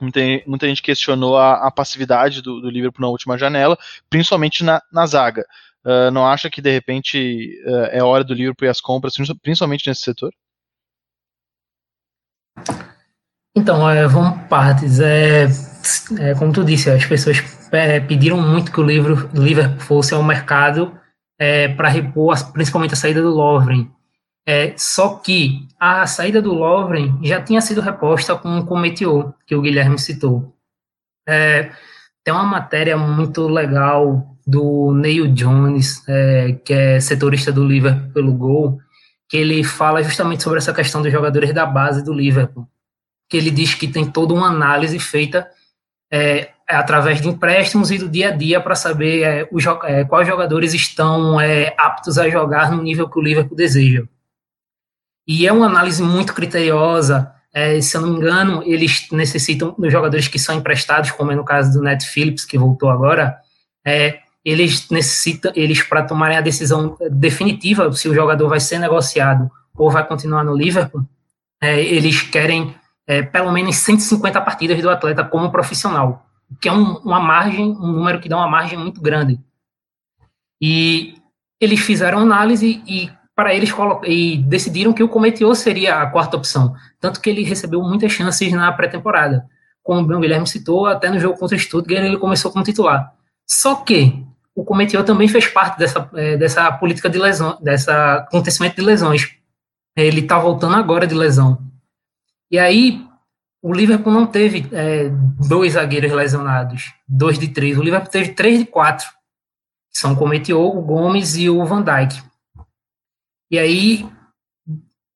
Muita, 0.00 0.20
muita, 0.46 0.68
gente 0.68 0.80
questionou 0.80 1.36
a, 1.36 1.66
a 1.66 1.72
passividade 1.72 2.40
do, 2.40 2.60
do, 2.60 2.70
Liverpool 2.70 3.04
na 3.04 3.10
última 3.10 3.36
janela, 3.36 3.76
principalmente 4.08 4.62
na, 4.62 4.80
na 4.92 5.04
zaga. 5.06 5.44
Uh, 5.88 6.10
não 6.10 6.26
acha 6.26 6.50
que 6.50 6.60
de 6.60 6.70
repente 6.70 7.58
uh, 7.64 7.86
é 7.90 8.02
hora 8.02 8.22
do 8.22 8.34
Liverpool 8.34 8.66
ir 8.66 8.70
às 8.70 8.78
compras, 8.78 9.14
principalmente 9.40 9.88
nesse 9.88 10.02
setor? 10.02 10.30
Então, 13.56 13.88
é, 13.88 14.06
vamos 14.06 14.46
partes. 14.48 15.00
É, 15.00 15.44
é, 16.20 16.34
como 16.34 16.52
tu 16.52 16.62
disse, 16.62 16.90
as 16.90 17.06
pessoas 17.06 17.38
é, 17.72 18.00
pediram 18.00 18.36
muito 18.36 18.70
que 18.70 18.78
o 18.78 18.84
Liverpool 18.84 19.80
fosse 19.80 20.12
ao 20.12 20.22
mercado 20.22 20.92
é, 21.38 21.68
para 21.68 21.88
repor 21.88 22.34
as, 22.34 22.42
principalmente 22.42 22.92
a 22.92 22.96
saída 22.96 23.22
do 23.22 23.30
Lovren. 23.30 23.90
É, 24.46 24.74
só 24.76 25.16
que 25.16 25.66
a 25.80 26.06
saída 26.06 26.42
do 26.42 26.52
Lovren 26.52 27.18
já 27.22 27.40
tinha 27.40 27.62
sido 27.62 27.80
reposta 27.80 28.36
com 28.36 28.58
o 28.58 28.66
Cometiô, 28.66 29.32
que 29.46 29.54
o 29.54 29.62
Guilherme 29.62 29.98
citou. 29.98 30.54
tem 31.26 32.34
uma 32.34 32.44
matéria 32.44 32.96
muito 32.96 33.48
legal 33.48 34.37
do 34.48 34.94
Neil 34.94 35.28
Jones, 35.34 36.02
é, 36.08 36.52
que 36.64 36.72
é 36.72 36.98
setorista 37.00 37.52
do 37.52 37.66
Liverpool 37.66 38.10
pelo 38.14 38.32
Gol, 38.32 38.78
que 39.28 39.36
ele 39.36 39.62
fala 39.62 40.02
justamente 40.02 40.42
sobre 40.42 40.56
essa 40.56 40.72
questão 40.72 41.02
dos 41.02 41.12
jogadores 41.12 41.52
da 41.52 41.66
base 41.66 42.02
do 42.02 42.14
Liverpool, 42.14 42.66
que 43.28 43.36
ele 43.36 43.50
diz 43.50 43.74
que 43.74 43.86
tem 43.86 44.10
toda 44.10 44.32
uma 44.32 44.46
análise 44.46 44.98
feita 44.98 45.46
é, 46.10 46.48
através 46.66 47.20
de 47.20 47.28
empréstimos 47.28 47.90
e 47.90 47.98
do 47.98 48.08
dia 48.08 48.30
a 48.30 48.30
dia 48.30 48.58
para 48.58 48.74
saber 48.74 49.22
é, 49.22 49.48
é, 49.84 50.04
quais 50.04 50.26
jogadores 50.26 50.72
estão 50.72 51.38
é, 51.38 51.74
aptos 51.76 52.16
a 52.16 52.26
jogar 52.30 52.72
no 52.72 52.82
nível 52.82 53.06
que 53.06 53.18
o 53.18 53.22
Liverpool 53.22 53.54
deseja. 53.54 54.04
E 55.26 55.46
é 55.46 55.52
uma 55.52 55.66
análise 55.66 56.02
muito 56.02 56.32
criteriosa, 56.32 57.30
é, 57.52 57.78
se 57.82 57.94
eu 57.94 58.00
não 58.00 58.14
me 58.14 58.16
engano, 58.16 58.62
eles 58.64 59.08
necessitam 59.12 59.74
dos 59.78 59.92
jogadores 59.92 60.26
que 60.26 60.38
são 60.38 60.54
emprestados, 60.54 61.10
como 61.10 61.32
é 61.32 61.36
no 61.36 61.44
caso 61.44 61.70
do 61.70 61.84
Net 61.84 62.06
Phillips, 62.06 62.46
que 62.46 62.56
voltou 62.56 62.88
agora, 62.88 63.36
é, 63.84 64.20
eles 64.48 64.88
necessitam, 64.88 65.52
eles 65.54 65.82
para 65.82 66.02
tomarem 66.02 66.38
a 66.38 66.40
decisão 66.40 66.96
definitiva 67.10 67.92
se 67.92 68.08
o 68.08 68.14
jogador 68.14 68.48
vai 68.48 68.60
ser 68.60 68.78
negociado 68.78 69.50
ou 69.76 69.90
vai 69.90 70.06
continuar 70.06 70.42
no 70.42 70.56
Liverpool, 70.56 71.04
é, 71.60 71.80
eles 71.80 72.22
querem 72.22 72.74
é, 73.06 73.22
pelo 73.22 73.52
menos 73.52 73.76
150 73.76 74.40
partidas 74.40 74.80
do 74.80 74.88
atleta 74.88 75.22
como 75.24 75.50
profissional, 75.50 76.26
que 76.60 76.68
é 76.68 76.72
um, 76.72 76.96
uma 76.98 77.20
margem, 77.20 77.72
um 77.72 77.92
número 77.92 78.20
que 78.20 78.28
dá 78.28 78.36
uma 78.36 78.48
margem 78.48 78.78
muito 78.78 79.00
grande. 79.00 79.38
E 80.60 81.16
eles 81.60 81.80
fizeram 81.80 82.18
análise 82.18 82.82
e 82.86 83.10
para 83.34 83.54
eles 83.54 83.70
e 84.04 84.38
decidiram 84.38 84.92
que 84.92 85.02
o 85.02 85.08
Cometiô 85.08 85.54
seria 85.54 86.02
a 86.02 86.06
quarta 86.06 86.36
opção, 86.36 86.74
tanto 86.98 87.20
que 87.20 87.30
ele 87.30 87.44
recebeu 87.44 87.80
muitas 87.82 88.12
chances 88.12 88.52
na 88.52 88.72
pré-temporada. 88.72 89.46
Como 89.82 90.00
o 90.00 90.20
Guilherme 90.20 90.46
citou, 90.46 90.86
até 90.86 91.08
no 91.08 91.20
jogo 91.20 91.38
contra 91.38 91.56
o 91.56 91.60
Stuttgart 91.60 92.04
ele 92.04 92.18
começou 92.18 92.50
como 92.50 92.64
titular. 92.64 93.12
Só 93.46 93.76
que 93.76 94.27
o 94.58 94.64
Cometió 94.64 95.04
também 95.04 95.28
fez 95.28 95.46
parte 95.46 95.78
dessa, 95.78 96.10
é, 96.14 96.36
dessa 96.36 96.72
política 96.72 97.08
de 97.08 97.16
lesão, 97.16 97.56
dessa 97.62 98.14
acontecimento 98.14 98.74
de 98.74 98.82
lesões. 98.82 99.36
Ele 99.96 100.20
está 100.20 100.36
voltando 100.36 100.74
agora 100.74 101.06
de 101.06 101.14
lesão. 101.14 101.62
E 102.50 102.58
aí, 102.58 103.06
o 103.62 103.72
Liverpool 103.72 104.12
não 104.12 104.26
teve 104.26 104.68
é, 104.72 105.10
dois 105.48 105.74
zagueiros 105.74 106.10
lesionados, 106.10 106.92
dois 107.06 107.38
de 107.38 107.46
três. 107.46 107.78
O 107.78 107.82
Liverpool 107.82 108.10
teve 108.10 108.32
três 108.32 108.58
de 108.58 108.64
quatro. 108.64 109.06
São 109.92 110.14
o 110.14 110.16
Cometió, 110.16 110.60
o 110.60 110.82
Gomes 110.82 111.36
e 111.36 111.48
o 111.48 111.64
Van 111.64 111.82
Dijk. 111.82 112.20
E 113.52 113.60
aí, 113.60 114.10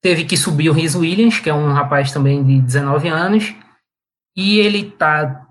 teve 0.00 0.24
que 0.24 0.36
subir 0.36 0.70
o 0.70 0.72
Rhys 0.72 0.94
Williams, 0.94 1.40
que 1.40 1.50
é 1.50 1.54
um 1.54 1.72
rapaz 1.72 2.12
também 2.12 2.44
de 2.44 2.60
19 2.60 3.08
anos, 3.08 3.52
e 4.36 4.60
ele 4.60 4.86
está 4.86 5.48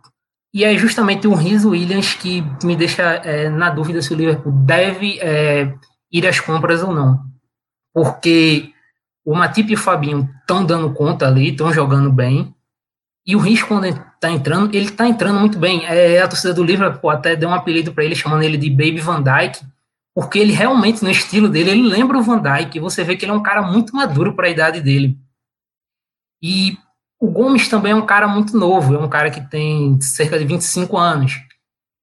e 0.54 0.66
é 0.66 0.78
justamente 0.78 1.28
o 1.28 1.34
Rhys 1.34 1.64
Williams 1.64 2.14
que 2.14 2.44
me 2.64 2.76
deixa 2.76 3.04
é, 3.04 3.50
na 3.50 3.70
dúvida 3.70 4.02
se 4.02 4.14
o 4.14 4.18
Liverpool 4.18 4.52
deve 4.52 5.18
é, 5.20 5.74
ir 6.12 6.28
às 6.28 6.40
compras 6.40 6.84
ou 6.84 6.94
não. 6.94 7.24
Porque 7.94 8.74
o 9.24 9.34
Matip 9.34 9.72
e 9.72 9.76
o 9.76 9.78
Fabinho 9.78 10.30
estão 10.42 10.66
dando 10.66 10.94
conta 10.94 11.28
ali, 11.28 11.50
estão 11.50 11.72
jogando 11.72 12.12
bem. 12.12 12.54
E 13.26 13.36
o 13.36 13.40
Rhys, 13.40 13.64
quando 13.64 13.86
está 13.86 14.30
entrando, 14.30 14.76
ele 14.76 14.86
está 14.86 15.08
entrando 15.08 15.40
muito 15.40 15.58
bem. 15.58 15.86
É, 15.86 16.22
a 16.22 16.28
torcida 16.28 16.54
do 16.54 16.64
Liverpool 16.64 17.10
até 17.10 17.36
deu 17.36 17.48
um 17.48 17.54
apelido 17.54 17.94
para 17.94 18.04
ele, 18.04 18.16
chamando 18.16 18.44
ele 18.44 18.58
de 18.58 18.70
Baby 18.70 19.00
Van 19.00 19.22
Dyke, 19.22 19.66
porque 20.14 20.38
ele 20.38 20.52
realmente, 20.52 21.02
no 21.02 21.10
estilo 21.10 21.48
dele, 21.48 21.70
ele 21.70 21.84
lembra 21.84 22.18
o 22.18 22.24
Van 22.24 22.42
Dyke. 22.42 22.80
Você 22.80 23.06
vê 23.06 23.16
que 23.16 23.24
ele 23.24 23.32
é 23.32 23.36
um 23.36 23.44
cara 23.44 23.62
muito 23.62 23.96
maduro 23.96 24.36
para 24.36 24.48
a 24.48 24.50
idade 24.50 24.82
dele. 24.82 25.18
E 26.44 26.78
o 27.22 27.30
Gomes 27.30 27.70
também 27.70 27.92
é 27.92 27.96
um 27.96 28.06
cara 28.06 28.28
muito 28.28 28.58
novo, 28.58 28.96
é 28.96 28.98
um 28.98 29.08
cara 29.08 29.30
que 29.30 29.40
tem 29.42 30.02
cerca 30.02 30.40
de 30.40 30.44
25 30.44 30.98
anos. 30.98 31.40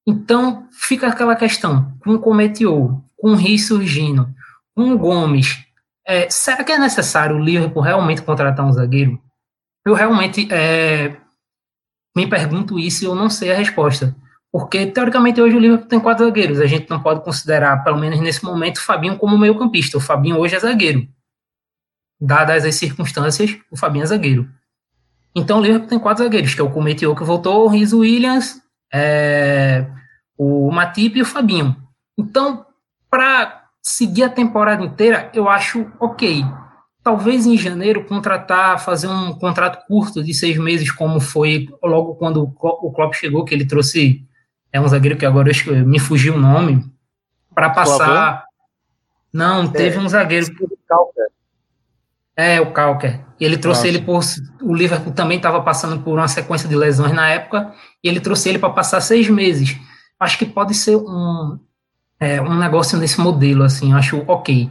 Então, 0.07 0.69
fica 0.71 1.09
aquela 1.09 1.35
questão, 1.35 1.93
com 1.99 2.15
o 2.15 2.21
Cometiou, 2.21 3.05
com 3.17 3.33
o 3.33 3.35
Rio 3.35 3.59
surgindo, 3.59 4.33
com 4.77 4.93
o 4.93 4.97
Gomes, 4.97 5.67
é, 6.07 6.31
será 6.31 6.63
que 6.63 6.71
é 6.71 6.79
necessário 6.79 7.37
o 7.37 7.39
Liverpool 7.39 7.83
realmente 7.83 8.23
contratar 8.23 8.65
um 8.65 8.73
zagueiro? 8.73 9.21
Eu 9.85 9.93
realmente 9.93 10.49
é, 10.51 11.17
me 12.17 12.27
pergunto 12.27 12.79
isso 12.79 13.03
e 13.05 13.07
eu 13.07 13.15
não 13.15 13.29
sei 13.29 13.53
a 13.53 13.57
resposta. 13.57 14.17
Porque, 14.51 14.87
teoricamente, 14.87 15.41
hoje 15.41 15.57
o 15.57 15.59
Liverpool 15.59 15.89
tem 15.89 16.01
quatro 16.01 16.25
zagueiros. 16.25 16.61
A 16.61 16.67
gente 16.67 16.89
não 16.89 17.03
pode 17.03 17.23
considerar, 17.23 17.85
pelo 17.85 17.99
menos 17.99 18.21
nesse 18.21 18.43
momento, 18.43 18.79
o 18.79 18.83
Fabinho 18.83 19.19
como 19.19 19.37
meio 19.37 19.59
campista. 19.59 19.99
O 19.99 20.01
Fabinho 20.01 20.39
hoje 20.39 20.55
é 20.55 20.61
zagueiro. 20.61 21.07
Dadas 22.19 22.65
as 22.65 22.77
circunstâncias, 22.77 23.59
o 23.71 23.77
Fabinho 23.77 24.05
é 24.05 24.07
zagueiro. 24.07 24.49
Então 25.39 25.59
o 25.59 25.63
Liverpool 25.63 25.89
tem 25.89 25.99
quatro 25.99 26.25
zagueiros, 26.25 26.55
que 26.55 26.61
é 26.61 26.65
o 26.65 26.71
Cometio 26.71 27.15
que 27.15 27.25
voltou, 27.25 27.65
o 27.65 27.69
Riz 27.69 27.93
Williams, 27.93 28.61
é, 28.93 29.87
o 30.37 30.71
Matip 30.71 31.17
e 31.17 31.23
o 31.23 31.27
Fabinho. 31.27 31.77
Então, 32.17 32.67
para 33.11 33.65
seguir 33.83 34.25
a 34.25 34.29
temporada 34.29 34.85
inteira, 34.85 35.31
eu 35.33 35.49
acho 35.49 35.91
ok. 36.01 36.45
Talvez 37.03 37.47
em 37.47 37.57
janeiro 37.57 38.05
contratar, 38.05 38.79
fazer 38.85 39.09
um 39.09 39.33
contrato 39.33 39.87
curto 39.87 40.23
de 40.23 40.35
seis 40.35 40.59
meses, 40.59 40.91
como 40.91 41.21
foi 41.21 41.69
logo 41.83 42.17
quando 42.17 42.43
o 42.43 42.93
Klopp 42.93 43.15
chegou, 43.15 43.45
que 43.45 43.55
ele 43.55 43.65
trouxe 43.65 44.27
é 44.73 44.81
um 44.81 44.89
zagueiro 44.89 45.17
que 45.17 45.25
agora 45.25 45.51
eu, 45.51 45.87
me 45.87 45.99
fugiu 45.99 46.35
o 46.35 46.39
nome, 46.39 46.85
para 47.55 47.71
passar. 47.71 48.45
Não, 49.33 49.67
teve 49.71 49.97
é, 49.97 50.01
um 50.01 50.09
zagueiro. 50.09 50.47
É, 52.39 52.61
o 52.61 52.71
Calker. 52.71 53.19
E 53.41 53.45
ele 53.45 53.59
trouxe 53.59 53.81
Nossa. 53.81 53.89
ele 53.89 54.05
por. 54.05 54.23
O 54.63 54.73
Liverpool 54.73 55.13
também 55.13 55.39
estava 55.39 55.61
passando 55.61 56.01
por 56.05 56.17
uma 56.17 56.29
sequência 56.29 56.69
de 56.69 56.77
lesões 56.77 57.13
na 57.13 57.29
época, 57.29 57.73
e 58.03 58.09
ele 58.09 58.21
trouxe 58.21 58.49
ele 58.49 58.61
para 58.61 58.71
passar 58.71 59.01
seis 59.01 59.29
meses. 59.29 59.77
Acho 60.21 60.39
que 60.39 60.47
pode 60.47 60.73
ser 60.73 60.95
um, 60.95 61.59
é, 62.21 62.41
um 62.41 62.57
negócio 62.57 62.97
nesse 62.97 63.21
modelo, 63.21 63.65
assim, 63.65 63.93
acho 63.93 64.23
ok. 64.29 64.71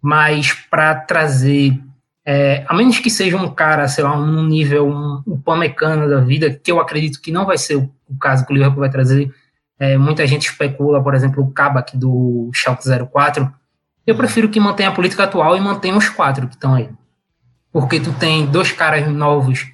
Mas 0.00 0.54
para 0.70 0.94
trazer 0.94 1.78
é, 2.24 2.64
a 2.66 2.74
menos 2.74 2.98
que 2.98 3.10
seja 3.10 3.36
um 3.36 3.52
cara, 3.52 3.86
sei 3.88 4.04
lá, 4.04 4.16
um 4.16 4.44
nível, 4.44 4.88
um, 4.88 5.22
um 5.26 5.40
Pamecano 5.40 6.08
da 6.08 6.20
vida, 6.20 6.50
que 6.50 6.72
eu 6.72 6.80
acredito 6.80 7.20
que 7.20 7.32
não 7.32 7.44
vai 7.44 7.58
ser 7.58 7.76
o, 7.76 7.90
o 8.08 8.16
caso 8.16 8.46
que 8.46 8.52
o 8.52 8.54
Liverpool 8.54 8.80
vai 8.80 8.90
trazer. 8.90 9.30
É, 9.78 9.98
muita 9.98 10.26
gente 10.26 10.48
especula, 10.48 11.02
por 11.02 11.14
exemplo, 11.14 11.42
o 11.42 11.50
Kabak 11.50 11.96
do 11.96 12.50
Schalke 12.54 12.84
04. 13.10 13.52
Eu 14.06 14.16
prefiro 14.16 14.48
que 14.48 14.60
mantenha 14.60 14.88
a 14.88 14.94
política 14.94 15.24
atual 15.24 15.56
e 15.56 15.60
mantenha 15.60 15.96
os 15.96 16.08
quatro 16.08 16.46
que 16.46 16.54
estão 16.54 16.74
aí. 16.74 16.88
Porque 17.72 17.98
tu 17.98 18.12
tem 18.12 18.46
dois 18.46 18.70
caras 18.72 19.08
novos 19.08 19.66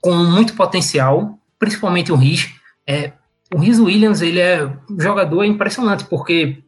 com 0.00 0.14
muito 0.14 0.54
potencial, 0.54 1.38
principalmente 1.58 2.12
o 2.12 2.16
Riz. 2.16 2.52
É, 2.86 3.12
o 3.54 3.58
Riz 3.58 3.78
Williams, 3.78 4.20
ele 4.20 4.40
é 4.40 4.66
um 4.90 5.00
jogador 5.00 5.44
impressionante, 5.44 6.04
porque 6.04 6.62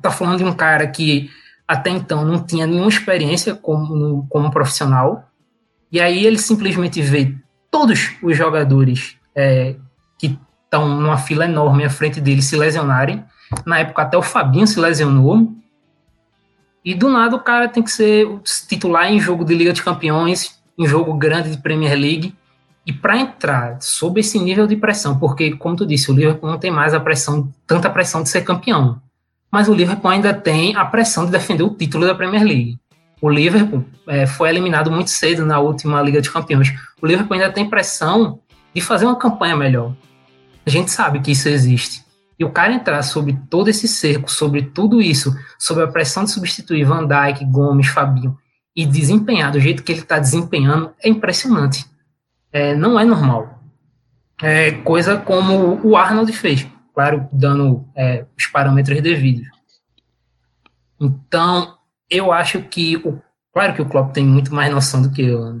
tá 0.00 0.10
falando 0.10 0.38
de 0.38 0.44
um 0.44 0.52
cara 0.52 0.86
que 0.86 1.30
até 1.66 1.90
então 1.90 2.24
não 2.24 2.44
tinha 2.44 2.66
nenhuma 2.66 2.88
experiência 2.88 3.54
como, 3.54 4.26
como 4.28 4.50
profissional, 4.50 5.28
e 5.90 6.00
aí 6.00 6.26
ele 6.26 6.38
simplesmente 6.38 7.00
vê 7.00 7.34
todos 7.70 8.10
os 8.22 8.36
jogadores 8.36 9.16
é, 9.34 9.76
que 10.18 10.38
estão 10.64 10.88
numa 10.88 11.18
fila 11.18 11.44
enorme 11.44 11.84
à 11.84 11.90
frente 11.90 12.20
dele 12.20 12.42
se 12.42 12.56
lesionarem. 12.56 13.24
Na 13.66 13.78
época 13.78 14.02
até 14.02 14.16
o 14.16 14.22
Fabinho 14.22 14.66
se 14.66 14.80
lesionou. 14.80 15.52
E 16.84 16.94
do 16.94 17.08
nada 17.08 17.36
o 17.36 17.40
cara 17.40 17.68
tem 17.68 17.82
que 17.82 17.92
ser 17.92 18.28
titular 18.68 19.10
em 19.10 19.20
jogo 19.20 19.44
de 19.44 19.54
Liga 19.54 19.72
de 19.72 19.82
Campeões, 19.82 20.60
em 20.78 20.86
jogo 20.86 21.14
grande 21.14 21.50
de 21.50 21.58
Premier 21.62 21.96
League. 21.96 22.34
E 22.84 22.92
para 22.92 23.16
entrar 23.16 23.80
sob 23.80 24.18
esse 24.20 24.38
nível 24.38 24.66
de 24.66 24.76
pressão, 24.76 25.16
porque, 25.18 25.54
como 25.56 25.76
tu 25.76 25.86
disse, 25.86 26.10
o 26.10 26.14
Liverpool 26.14 26.50
não 26.50 26.58
tem 26.58 26.70
mais 26.70 26.92
a 26.92 26.98
pressão, 27.00 27.48
tanta 27.66 27.88
pressão 27.88 28.22
de 28.22 28.28
ser 28.28 28.42
campeão 28.42 29.00
mas 29.52 29.68
o 29.68 29.74
Liverpool 29.74 30.10
ainda 30.10 30.32
tem 30.32 30.74
a 30.74 30.82
pressão 30.86 31.26
de 31.26 31.30
defender 31.30 31.62
o 31.62 31.68
título 31.68 32.06
da 32.06 32.14
Premier 32.14 32.42
League. 32.42 32.78
O 33.20 33.28
Liverpool 33.28 33.84
é, 34.08 34.26
foi 34.26 34.48
eliminado 34.48 34.90
muito 34.90 35.10
cedo 35.10 35.44
na 35.44 35.60
última 35.60 36.00
Liga 36.00 36.22
de 36.22 36.30
Campeões. 36.30 36.72
O 37.02 37.06
Liverpool 37.06 37.34
ainda 37.34 37.52
tem 37.52 37.68
pressão 37.68 38.40
de 38.74 38.80
fazer 38.80 39.04
uma 39.04 39.16
campanha 39.16 39.54
melhor. 39.54 39.92
A 40.64 40.70
gente 40.70 40.90
sabe 40.90 41.20
que 41.20 41.32
isso 41.32 41.50
existe. 41.50 42.02
E 42.38 42.44
o 42.44 42.50
cara 42.50 42.72
entrar 42.72 43.02
sobre 43.02 43.38
todo 43.48 43.68
esse 43.68 43.86
cerco, 43.86 44.30
sobre 44.30 44.62
tudo 44.62 45.00
isso, 45.00 45.34
sobre 45.58 45.84
a 45.84 45.88
pressão 45.88 46.24
de 46.24 46.30
substituir 46.30 46.84
Van 46.84 47.06
Dijk, 47.06 47.44
Gomes, 47.44 47.88
Fabinho, 47.88 48.36
e 48.74 48.86
desempenhar 48.86 49.52
do 49.52 49.60
jeito 49.60 49.82
que 49.82 49.92
ele 49.92 50.00
está 50.00 50.18
desempenhando, 50.18 50.92
é 51.02 51.08
impressionante. 51.08 51.84
É, 52.50 52.74
não 52.74 52.98
é 52.98 53.04
normal. 53.04 53.62
É 54.40 54.72
coisa 54.72 55.16
como 55.16 55.80
o 55.86 55.96
Arnold 55.96 56.32
fez 56.32 56.66
claro, 56.94 57.28
dando 57.32 57.86
é, 57.96 58.24
os 58.36 58.46
parâmetros 58.46 59.00
devidos. 59.00 59.48
Então, 61.00 61.76
eu 62.08 62.32
acho 62.32 62.62
que, 62.62 62.96
o, 62.98 63.20
claro 63.52 63.74
que 63.74 63.82
o 63.82 63.88
Klopp 63.88 64.12
tem 64.12 64.24
muito 64.24 64.54
mais 64.54 64.72
noção 64.72 65.02
do 65.02 65.10
que 65.10 65.22
eu, 65.22 65.60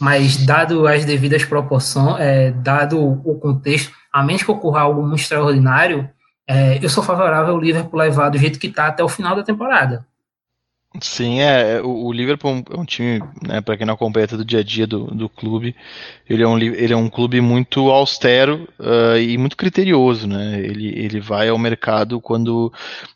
mas 0.00 0.44
dado 0.44 0.86
as 0.86 1.04
devidas 1.04 1.44
proporções, 1.44 2.18
é, 2.18 2.50
dado 2.50 2.98
o 3.00 3.38
contexto, 3.38 3.92
a 4.12 4.22
menos 4.22 4.42
que 4.42 4.50
ocorra 4.50 4.80
algo 4.80 5.02
muito 5.02 5.20
extraordinário, 5.20 6.08
é, 6.46 6.84
eu 6.84 6.88
sou 6.88 7.02
favorável 7.02 7.54
ao 7.54 7.60
Liverpool 7.60 7.98
levar 7.98 8.28
do 8.28 8.38
jeito 8.38 8.58
que 8.58 8.66
está 8.66 8.86
até 8.86 9.04
o 9.04 9.08
final 9.08 9.36
da 9.36 9.42
temporada. 9.42 10.06
Sim, 10.98 11.40
é, 11.40 11.76
é. 11.76 11.82
O, 11.82 12.06
o 12.06 12.12
Liverpool 12.12 12.64
é 12.68 12.76
um 12.76 12.84
time, 12.84 13.20
né, 13.46 13.60
para 13.60 13.76
quem 13.76 13.86
não 13.86 13.94
acompanha 13.94 14.26
do 14.26 14.44
dia 14.44 14.58
a 14.58 14.62
dia 14.62 14.88
do, 14.88 15.06
do 15.06 15.28
clube, 15.28 15.74
ele 16.28 16.42
é, 16.42 16.48
um, 16.48 16.58
ele 16.58 16.92
é 16.92 16.96
um 16.96 17.08
clube 17.08 17.40
muito 17.40 17.90
austero 17.90 18.68
uh, 18.78 19.16
e 19.16 19.38
muito 19.38 19.56
criterioso, 19.56 20.26
né? 20.26 20.58
Ele, 20.58 20.88
ele 20.88 21.20
vai 21.20 21.48
ao 21.48 21.58
mercado 21.58 22.20
quando 22.20 22.72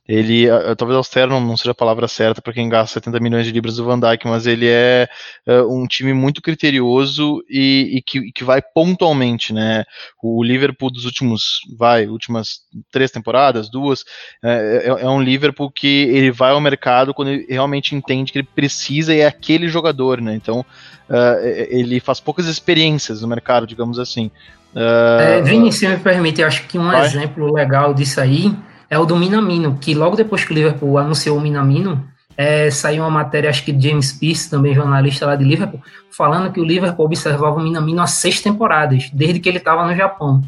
ele, 0.06 0.48
uh, 0.50 0.76
talvez 0.76 0.96
austero 0.96 1.30
não, 1.30 1.40
não, 1.40 1.56
seja 1.56 1.72
a 1.72 1.74
palavra 1.74 2.06
certa 2.06 2.42
para 2.42 2.52
quem 2.52 2.68
gasta 2.68 2.94
70 2.94 3.18
milhões 3.20 3.46
de 3.46 3.52
libras 3.52 3.76
do 3.76 3.84
Van 3.84 3.98
Dijk, 3.98 4.26
mas 4.26 4.46
ele 4.46 4.68
é 4.68 5.08
uh, 5.48 5.72
um 5.72 5.86
time 5.86 6.12
muito 6.12 6.42
criterioso 6.42 7.42
e, 7.48 7.98
e 7.98 8.02
que, 8.02 8.30
que 8.32 8.44
vai 8.44 8.62
pontualmente, 8.62 9.52
né? 9.52 9.84
O 10.22 10.44
Liverpool 10.44 10.90
dos 10.90 11.04
últimos, 11.04 11.60
vai, 11.76 12.06
últimas 12.06 12.60
três 12.90 13.10
temporadas, 13.10 13.70
duas, 13.70 14.04
é, 14.44 14.84
é, 14.86 15.02
é 15.04 15.08
um 15.08 15.22
Liverpool 15.22 15.70
que 15.70 16.04
ele 16.12 16.30
vai 16.30 16.52
ao 16.52 16.60
mercado 16.60 17.14
quando 17.14 17.28
ele 17.30 17.63
realmente 17.64 17.94
entende 17.94 18.30
que 18.30 18.38
ele 18.38 18.48
precisa 18.54 19.14
e 19.14 19.20
é 19.20 19.26
aquele 19.26 19.68
jogador, 19.68 20.20
né? 20.20 20.34
Então 20.34 20.60
uh, 20.60 21.46
ele 21.70 21.98
faz 21.98 22.20
poucas 22.20 22.46
experiências 22.46 23.22
no 23.22 23.28
mercado, 23.28 23.66
digamos 23.66 23.98
assim. 23.98 24.30
Uh, 24.74 25.20
é, 25.20 25.42
Vini, 25.42 25.72
se 25.72 25.88
me 25.88 25.96
permite, 25.96 26.40
eu 26.40 26.46
acho 26.46 26.66
que 26.66 26.78
um 26.78 26.90
vai? 26.90 27.04
exemplo 27.04 27.52
legal 27.52 27.94
disso 27.94 28.20
aí 28.20 28.54
é 28.90 28.98
o 28.98 29.06
do 29.06 29.16
Minamino, 29.16 29.78
que 29.80 29.94
logo 29.94 30.16
depois 30.16 30.44
que 30.44 30.52
o 30.52 30.54
Liverpool 30.54 30.98
anunciou 30.98 31.38
o 31.38 31.40
Minamino, 31.40 32.06
é, 32.36 32.70
saiu 32.70 33.02
uma 33.02 33.10
matéria, 33.10 33.48
acho 33.48 33.64
que 33.64 33.72
de 33.72 33.88
James 33.88 34.12
Pierce, 34.12 34.50
também 34.50 34.74
jornalista 34.74 35.26
lá 35.26 35.36
de 35.36 35.44
Liverpool, 35.44 35.80
falando 36.10 36.52
que 36.52 36.60
o 36.60 36.64
Liverpool 36.64 37.06
observava 37.06 37.56
o 37.56 37.62
Minamino 37.62 38.02
há 38.02 38.06
seis 38.06 38.40
temporadas, 38.40 39.08
desde 39.12 39.40
que 39.40 39.48
ele 39.48 39.58
estava 39.58 39.86
no 39.86 39.94
Japão. 39.96 40.42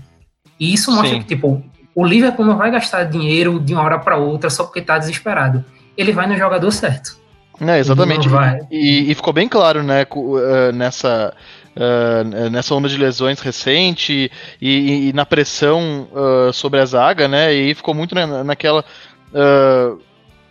E 0.59 0.73
isso 0.73 0.91
mostra 0.91 1.11
Sim. 1.15 1.21
que, 1.21 1.27
tipo, 1.27 1.63
o 1.95 2.05
Liverpool 2.05 2.45
não 2.45 2.57
vai 2.57 2.71
gastar 2.71 3.05
dinheiro 3.05 3.59
de 3.61 3.73
uma 3.73 3.83
hora 3.83 3.99
para 3.99 4.17
outra 4.17 4.51
só 4.51 4.65
porque 4.65 4.81
está 4.81 4.99
desesperado 4.99 5.65
ele 5.97 6.13
vai 6.13 6.27
no 6.27 6.37
jogador 6.37 6.71
certo. 6.71 7.17
É, 7.61 7.79
exatamente. 7.79 8.29
E, 8.71 9.11
e, 9.11 9.15
ficou 9.15 9.33
bem 9.33 9.49
claro, 9.49 9.83
né, 9.83 10.03
eh, 10.03 10.73
nessa, 10.73 11.33
uh, 11.75 12.51
nessa 12.51 12.75
onda 12.75 12.87
de 12.87 12.99
lesões 12.99 13.41
recente 13.41 14.31
e, 14.61 15.09
e 15.09 15.13
na 15.15 15.25
pressão 15.25 16.07
uh, 16.13 16.53
sobre 16.53 16.81
a 16.81 16.85
zaga, 16.85 17.27
né, 17.27 17.55
e 17.55 17.75
ficou 17.75 17.95
muito 17.95 18.15
na, 18.15 18.45
naquela. 18.45 18.85
Uh, 19.33 19.99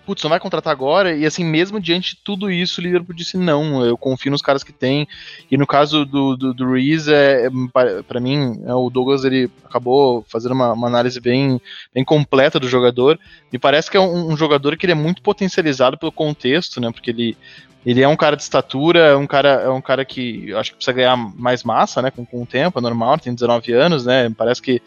putz, 0.05 0.23
não 0.23 0.29
vai 0.29 0.39
contratar 0.39 0.71
agora? 0.71 1.15
E 1.15 1.25
assim, 1.25 1.43
mesmo 1.43 1.79
diante 1.79 2.15
de 2.15 2.21
tudo 2.23 2.49
isso, 2.49 2.79
o 2.79 2.83
Liverpool 2.83 3.15
disse 3.15 3.37
não, 3.37 3.83
eu 3.83 3.97
confio 3.97 4.31
nos 4.31 4.41
caras 4.41 4.63
que 4.63 4.71
tem. 4.71 5.07
E 5.49 5.57
no 5.57 5.65
caso 5.65 6.05
do, 6.05 6.35
do, 6.35 6.53
do 6.53 6.71
Reese, 6.71 7.13
é, 7.13 7.47
é 7.47 8.03
para 8.03 8.19
mim, 8.19 8.61
é, 8.65 8.73
o 8.73 8.89
Douglas 8.89 9.25
ele 9.25 9.49
acabou 9.63 10.23
fazendo 10.27 10.53
uma, 10.53 10.73
uma, 10.73 10.87
análise 10.87 11.19
bem, 11.19 11.59
bem 11.93 12.03
completa 12.03 12.59
do 12.59 12.69
jogador. 12.69 13.19
Me 13.51 13.59
parece 13.59 13.89
que 13.89 13.97
é 13.97 13.99
um, 13.99 14.31
um, 14.31 14.37
jogador 14.37 14.77
que 14.77 14.85
ele 14.85 14.93
é 14.93 14.95
muito 14.95 15.21
potencializado 15.21 15.97
pelo 15.97 16.11
contexto, 16.11 16.79
né? 16.79 16.91
Porque 16.91 17.09
ele, 17.09 17.37
ele 17.85 18.01
é 18.01 18.07
um 18.07 18.15
cara 18.15 18.35
de 18.35 18.43
estatura, 18.43 18.99
é 18.99 19.15
um 19.15 19.27
cara, 19.27 19.61
é 19.61 19.69
um 19.69 19.81
cara 19.81 20.05
que 20.05 20.53
acho 20.53 20.71
que 20.71 20.77
precisa 20.77 20.95
ganhar 20.95 21.17
mais 21.17 21.63
massa, 21.63 22.01
né? 22.01 22.11
Com, 22.11 22.25
com 22.25 22.43
o 22.43 22.45
tempo, 22.45 22.79
é 22.79 22.81
normal, 22.81 23.17
tem 23.19 23.33
19 23.33 23.73
anos, 23.73 24.05
né? 24.05 24.29
Parece 24.37 24.61
que 24.61 24.81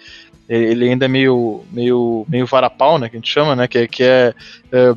ele 0.48 0.88
ainda 0.88 1.04
é 1.04 1.08
meio, 1.08 1.64
meio, 1.70 2.24
meio 2.28 2.46
varapau, 2.46 2.98
né, 2.98 3.08
que 3.08 3.16
a 3.16 3.18
gente 3.18 3.30
chama, 3.30 3.54
né, 3.54 3.68
que, 3.68 3.78
é, 3.78 3.86
que 3.86 4.02
é, 4.02 4.34
é 4.72 4.94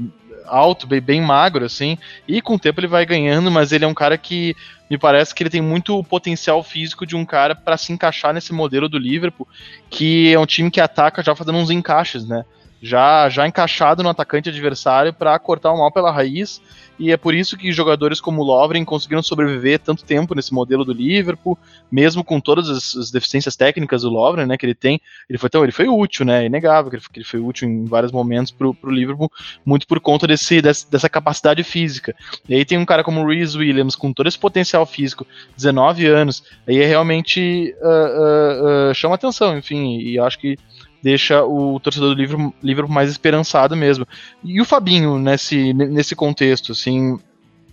alto, 0.48 0.88
bem, 0.88 1.02
bem, 1.02 1.22
magro, 1.22 1.66
assim, 1.66 1.98
e 2.28 2.42
com 2.42 2.56
o 2.56 2.60
tempo 2.60 2.80
ele 2.80 2.88
vai 2.88 3.06
ganhando, 3.06 3.52
mas 3.52 3.72
ele 3.72 3.84
é 3.84 3.88
um 3.88 3.94
cara 3.94 4.18
que 4.18 4.56
me 4.90 4.98
parece 4.98 5.36
que 5.36 5.44
ele 5.44 5.50
tem 5.50 5.62
muito 5.62 6.02
potencial 6.06 6.64
físico 6.64 7.06
de 7.06 7.16
um 7.16 7.26
cara 7.26 7.56
para 7.56 7.78
se 7.78 7.92
encaixar 7.92 8.34
nesse 8.34 8.54
modelo 8.54 8.88
do 8.88 8.98
Liverpool, 8.98 9.48
que 9.90 10.34
é 10.34 10.40
um 10.40 10.46
time 10.46 10.72
que 10.72 10.82
ataca 10.82 11.24
já 11.24 11.36
fazendo 11.36 11.58
uns 11.58 11.70
encaixes, 11.70 12.26
né, 12.26 12.46
já, 12.82 13.30
já 13.30 13.48
encaixado 13.48 14.02
no 14.02 14.10
atacante 14.10 14.50
adversário 14.50 15.14
para 15.14 15.38
cortar 15.38 15.72
o 15.72 15.78
mal 15.78 15.92
pela 15.92 16.12
raiz 16.12 16.62
e 17.02 17.12
é 17.12 17.18
por 17.18 17.34
isso 17.34 17.58
que 17.58 17.72
jogadores 17.72 18.22
como 18.22 18.44
o 18.44 18.46
Lovren 18.46 18.86
conseguiram 18.86 19.24
sobreviver 19.24 19.80
tanto 19.80 20.06
tempo 20.06 20.36
nesse 20.36 20.54
modelo 20.54 20.86
do 20.86 20.94
Liverpool, 20.94 21.58
mesmo 21.92 22.24
com 22.24 22.40
todas 22.40 22.70
as, 22.70 22.96
as 22.96 23.10
deficiências 23.10 23.56
técnicas 23.56 24.04
do 24.04 24.10
Lovren, 24.10 24.46
né, 24.46 24.56
que 24.56 24.68
ele 24.68 24.76
tem, 24.76 25.02
ele 25.28 25.40
foi 25.40 25.50
tão, 25.50 25.64
ele 25.64 25.72
foi 25.72 25.88
útil, 25.88 26.24
né, 26.24 26.44
é 26.44 26.46
inegável 26.46 26.92
que 26.92 26.98
ele, 26.98 27.04
que 27.12 27.20
ele 27.20 27.26
foi 27.26 27.40
útil 27.40 27.68
em 27.68 27.86
vários 27.86 28.12
momentos 28.12 28.52
pro, 28.52 28.72
pro 28.72 28.92
Liverpool, 28.92 29.32
muito 29.66 29.88
por 29.88 30.00
conta 30.00 30.28
desse, 30.28 30.62
dessa 30.62 31.10
capacidade 31.10 31.64
física. 31.64 32.16
E 32.48 32.54
aí 32.54 32.64
tem 32.64 32.78
um 32.78 32.86
cara 32.86 33.04
como 33.04 33.22
o 33.22 33.28
Reese 33.28 33.58
Williams, 33.58 33.96
com 33.96 34.14
todo 34.14 34.28
esse 34.28 34.38
potencial 34.38 34.86
físico, 34.86 35.26
19 35.56 36.06
anos, 36.06 36.44
aí 36.68 36.82
é 36.82 36.86
realmente 36.86 37.76
uh, 37.82 37.88
uh, 37.88 38.92
uh, 38.92 38.94
chama 38.94 39.16
atenção, 39.16 39.58
enfim, 39.58 39.98
e 39.98 40.20
acho 40.20 40.38
que 40.38 40.56
deixa 41.02 41.44
o 41.44 41.80
torcedor 41.80 42.16
do 42.16 42.54
Liverpool 42.62 42.94
mais 42.94 43.10
esperançado 43.10 43.76
mesmo. 43.76 44.08
E 44.44 44.62
o 44.62 44.66
Fabinho 44.66 45.18
nesse, 45.18 45.74
nesse 45.74 46.16
contexto, 46.16 46.72
assim, 46.72 47.20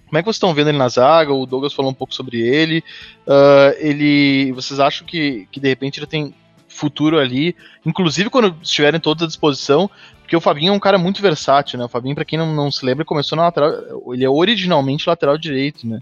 como 0.06 0.18
é 0.18 0.22
que 0.22 0.24
vocês 0.24 0.36
estão 0.36 0.54
vendo 0.54 0.68
ele 0.68 0.78
na 0.78 0.88
zaga? 0.88 1.32
O 1.32 1.46
Douglas 1.46 1.74
falou 1.74 1.90
um 1.90 1.94
pouco 1.94 2.14
sobre 2.14 2.40
ele. 2.40 2.82
Uh, 3.26 3.76
ele, 3.78 4.52
vocês 4.52 4.80
acham 4.80 5.06
que, 5.06 5.46
que 5.52 5.60
de 5.60 5.68
repente 5.68 6.00
ele 6.00 6.06
tem 6.06 6.34
futuro 6.78 7.18
ali, 7.18 7.54
inclusive 7.84 8.30
quando 8.30 8.56
estiverem 8.62 9.00
todos 9.00 9.24
à 9.24 9.26
disposição, 9.26 9.90
porque 10.28 10.36
o 10.36 10.40
Fabinho 10.42 10.74
é 10.74 10.76
um 10.76 10.78
cara 10.78 10.98
muito 10.98 11.22
versátil, 11.22 11.78
né? 11.78 11.86
O 11.86 11.88
Fabinho, 11.88 12.14
para 12.14 12.24
quem 12.24 12.38
não, 12.38 12.54
não 12.54 12.70
se 12.70 12.84
lembra, 12.84 13.02
começou 13.02 13.34
na 13.34 13.44
lateral. 13.44 13.72
Ele 14.12 14.26
é 14.26 14.28
originalmente 14.28 15.08
lateral 15.08 15.38
direito, 15.38 15.86
né? 15.86 16.00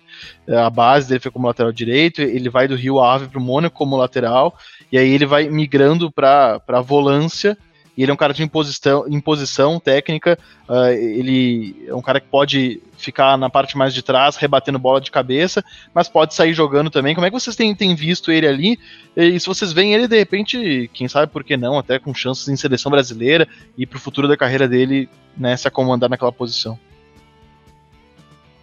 A 0.48 0.68
base 0.68 1.08
dele 1.08 1.20
foi 1.20 1.30
como 1.30 1.46
lateral 1.46 1.70
direito, 1.70 2.20
ele 2.20 2.50
vai 2.50 2.66
do 2.66 2.74
Rio 2.74 2.98
Ave 3.00 3.28
pro 3.28 3.40
Mônaco 3.40 3.76
como 3.76 3.96
lateral, 3.96 4.58
e 4.90 4.98
aí 4.98 5.08
ele 5.08 5.26
vai 5.26 5.48
migrando 5.48 6.10
para 6.10 6.60
a 6.66 6.80
volância 6.80 7.56
e 7.96 8.02
ele 8.02 8.10
é 8.10 8.14
um 8.14 8.16
cara 8.16 8.34
de 8.34 8.42
imposição, 8.42 9.06
imposição 9.08 9.80
técnica. 9.80 10.38
Uh, 10.68 10.88
ele 10.88 11.86
é 11.88 11.94
um 11.94 12.02
cara 12.02 12.20
que 12.20 12.26
pode 12.28 12.82
ficar 12.98 13.38
na 13.38 13.48
parte 13.48 13.76
mais 13.76 13.94
de 13.94 14.02
trás, 14.02 14.36
rebatendo 14.36 14.78
bola 14.78 15.00
de 15.00 15.10
cabeça, 15.10 15.64
mas 15.94 16.08
pode 16.08 16.34
sair 16.34 16.52
jogando 16.52 16.90
também. 16.90 17.14
Como 17.14 17.26
é 17.26 17.30
que 17.30 17.40
vocês 17.40 17.56
têm, 17.56 17.74
têm 17.74 17.94
visto 17.94 18.30
ele 18.30 18.46
ali? 18.46 18.78
E 19.16 19.40
se 19.40 19.46
vocês 19.46 19.72
veem 19.72 19.94
ele, 19.94 20.06
de 20.06 20.18
repente, 20.18 20.90
quem 20.92 21.08
sabe 21.08 21.32
por 21.32 21.42
que 21.42 21.56
não, 21.56 21.78
até 21.78 21.98
com 21.98 22.12
chances 22.12 22.48
em 22.48 22.56
seleção 22.56 22.90
brasileira 22.90 23.48
e 23.78 23.86
para 23.86 23.96
o 23.96 24.00
futuro 24.00 24.28
da 24.28 24.36
carreira 24.36 24.68
dele 24.68 25.08
né, 25.36 25.56
se 25.56 25.66
acomodar 25.66 26.10
naquela 26.10 26.32
posição? 26.32 26.78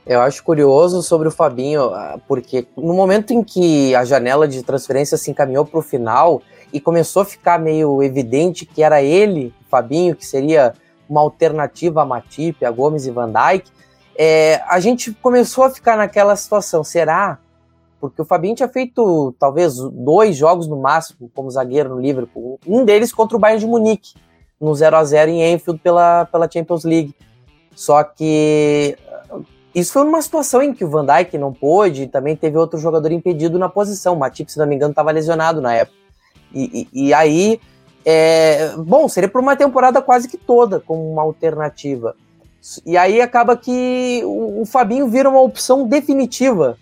Eu 0.05 0.21
acho 0.21 0.43
curioso 0.43 1.01
sobre 1.01 1.29
o 1.29 1.31
Fabinho, 1.31 1.85
ah, 1.93 2.19
porque 2.27 2.67
no 2.75 2.93
momento 2.93 3.31
em 3.31 3.41
que 3.41 3.95
a 3.95 4.03
janela 4.03 4.47
de 4.47 4.61
transferência 4.61 5.17
se 5.17 5.31
encaminhou 5.31 5.65
para 5.65 5.79
o 5.79 5.81
final 5.81 6.41
e 6.73 6.79
começou 6.79 7.21
a 7.21 7.25
ficar 7.25 7.59
meio 7.59 8.01
evidente 8.01 8.65
que 8.65 8.81
era 8.81 9.01
ele, 9.01 9.53
o 9.61 9.69
Fabinho, 9.69 10.15
que 10.15 10.25
seria 10.25 10.73
uma 11.07 11.21
alternativa 11.21 12.01
a 12.01 12.05
Matip, 12.05 12.65
a 12.65 12.71
Gomes 12.71 13.05
e 13.05 13.11
Van 13.11 13.31
Dijk, 13.31 13.69
é, 14.17 14.61
a 14.67 14.79
gente 14.79 15.11
começou 15.13 15.63
a 15.63 15.69
ficar 15.69 15.95
naquela 15.95 16.35
situação. 16.35 16.83
Será? 16.83 17.37
Porque 18.01 18.21
o 18.21 18.25
Fabinho 18.25 18.55
tinha 18.55 18.67
feito 18.67 19.33
talvez 19.39 19.75
dois 19.77 20.35
jogos 20.35 20.67
no 20.67 20.75
máximo 20.75 21.29
como 21.33 21.49
zagueiro 21.49 21.89
no 21.89 22.01
Liverpool. 22.01 22.59
Um 22.65 22.83
deles 22.83 23.13
contra 23.13 23.37
o 23.37 23.39
Bayern 23.39 23.59
de 23.59 23.67
Munique, 23.67 24.15
no 24.59 24.73
0 24.73 24.97
a 24.97 25.03
0 25.03 25.31
em 25.31 25.53
Enfield 25.53 25.79
pela, 25.79 26.25
pela 26.25 26.49
Champions 26.51 26.83
League. 26.83 27.13
Só 27.75 28.03
que 28.03 28.97
isso 29.73 29.93
foi 29.93 30.03
uma 30.03 30.21
situação 30.21 30.61
em 30.61 30.73
que 30.73 30.85
o 30.85 30.89
Van 30.89 31.05
Dijk 31.05 31.37
não 31.37 31.53
pôde, 31.53 32.03
e 32.03 32.07
também 32.07 32.35
teve 32.35 32.57
outro 32.57 32.79
jogador 32.79 33.11
impedido 33.11 33.57
na 33.57 33.69
posição. 33.69 34.13
O 34.13 34.19
Matip, 34.19 34.51
se 34.51 34.59
não 34.59 34.67
me 34.67 34.75
engano, 34.75 34.91
estava 34.91 35.11
lesionado 35.11 35.61
na 35.61 35.73
época. 35.73 36.02
E, 36.53 36.87
e, 36.93 37.07
e 37.07 37.13
aí, 37.13 37.59
é, 38.05 38.75
bom, 38.77 39.07
seria 39.07 39.29
por 39.29 39.41
uma 39.41 39.55
temporada 39.55 40.01
quase 40.01 40.27
que 40.27 40.37
toda 40.37 40.79
como 40.79 41.11
uma 41.11 41.21
alternativa. 41.21 42.15
E 42.85 42.97
aí 42.97 43.21
acaba 43.21 43.57
que 43.57 44.21
o, 44.23 44.61
o 44.61 44.65
Fabinho 44.65 45.07
vira 45.07 45.29
uma 45.29 45.41
opção 45.41 45.87
definitiva 45.87 46.77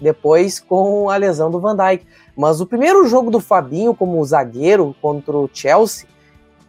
depois 0.00 0.60
com 0.60 1.10
a 1.10 1.16
lesão 1.16 1.50
do 1.50 1.60
Van 1.60 1.76
Dijk. 1.76 2.06
Mas 2.36 2.60
o 2.60 2.66
primeiro 2.66 3.06
jogo 3.06 3.30
do 3.30 3.40
Fabinho 3.40 3.94
como 3.94 4.24
zagueiro 4.24 4.94
contra 5.00 5.36
o 5.36 5.50
Chelsea 5.52 6.06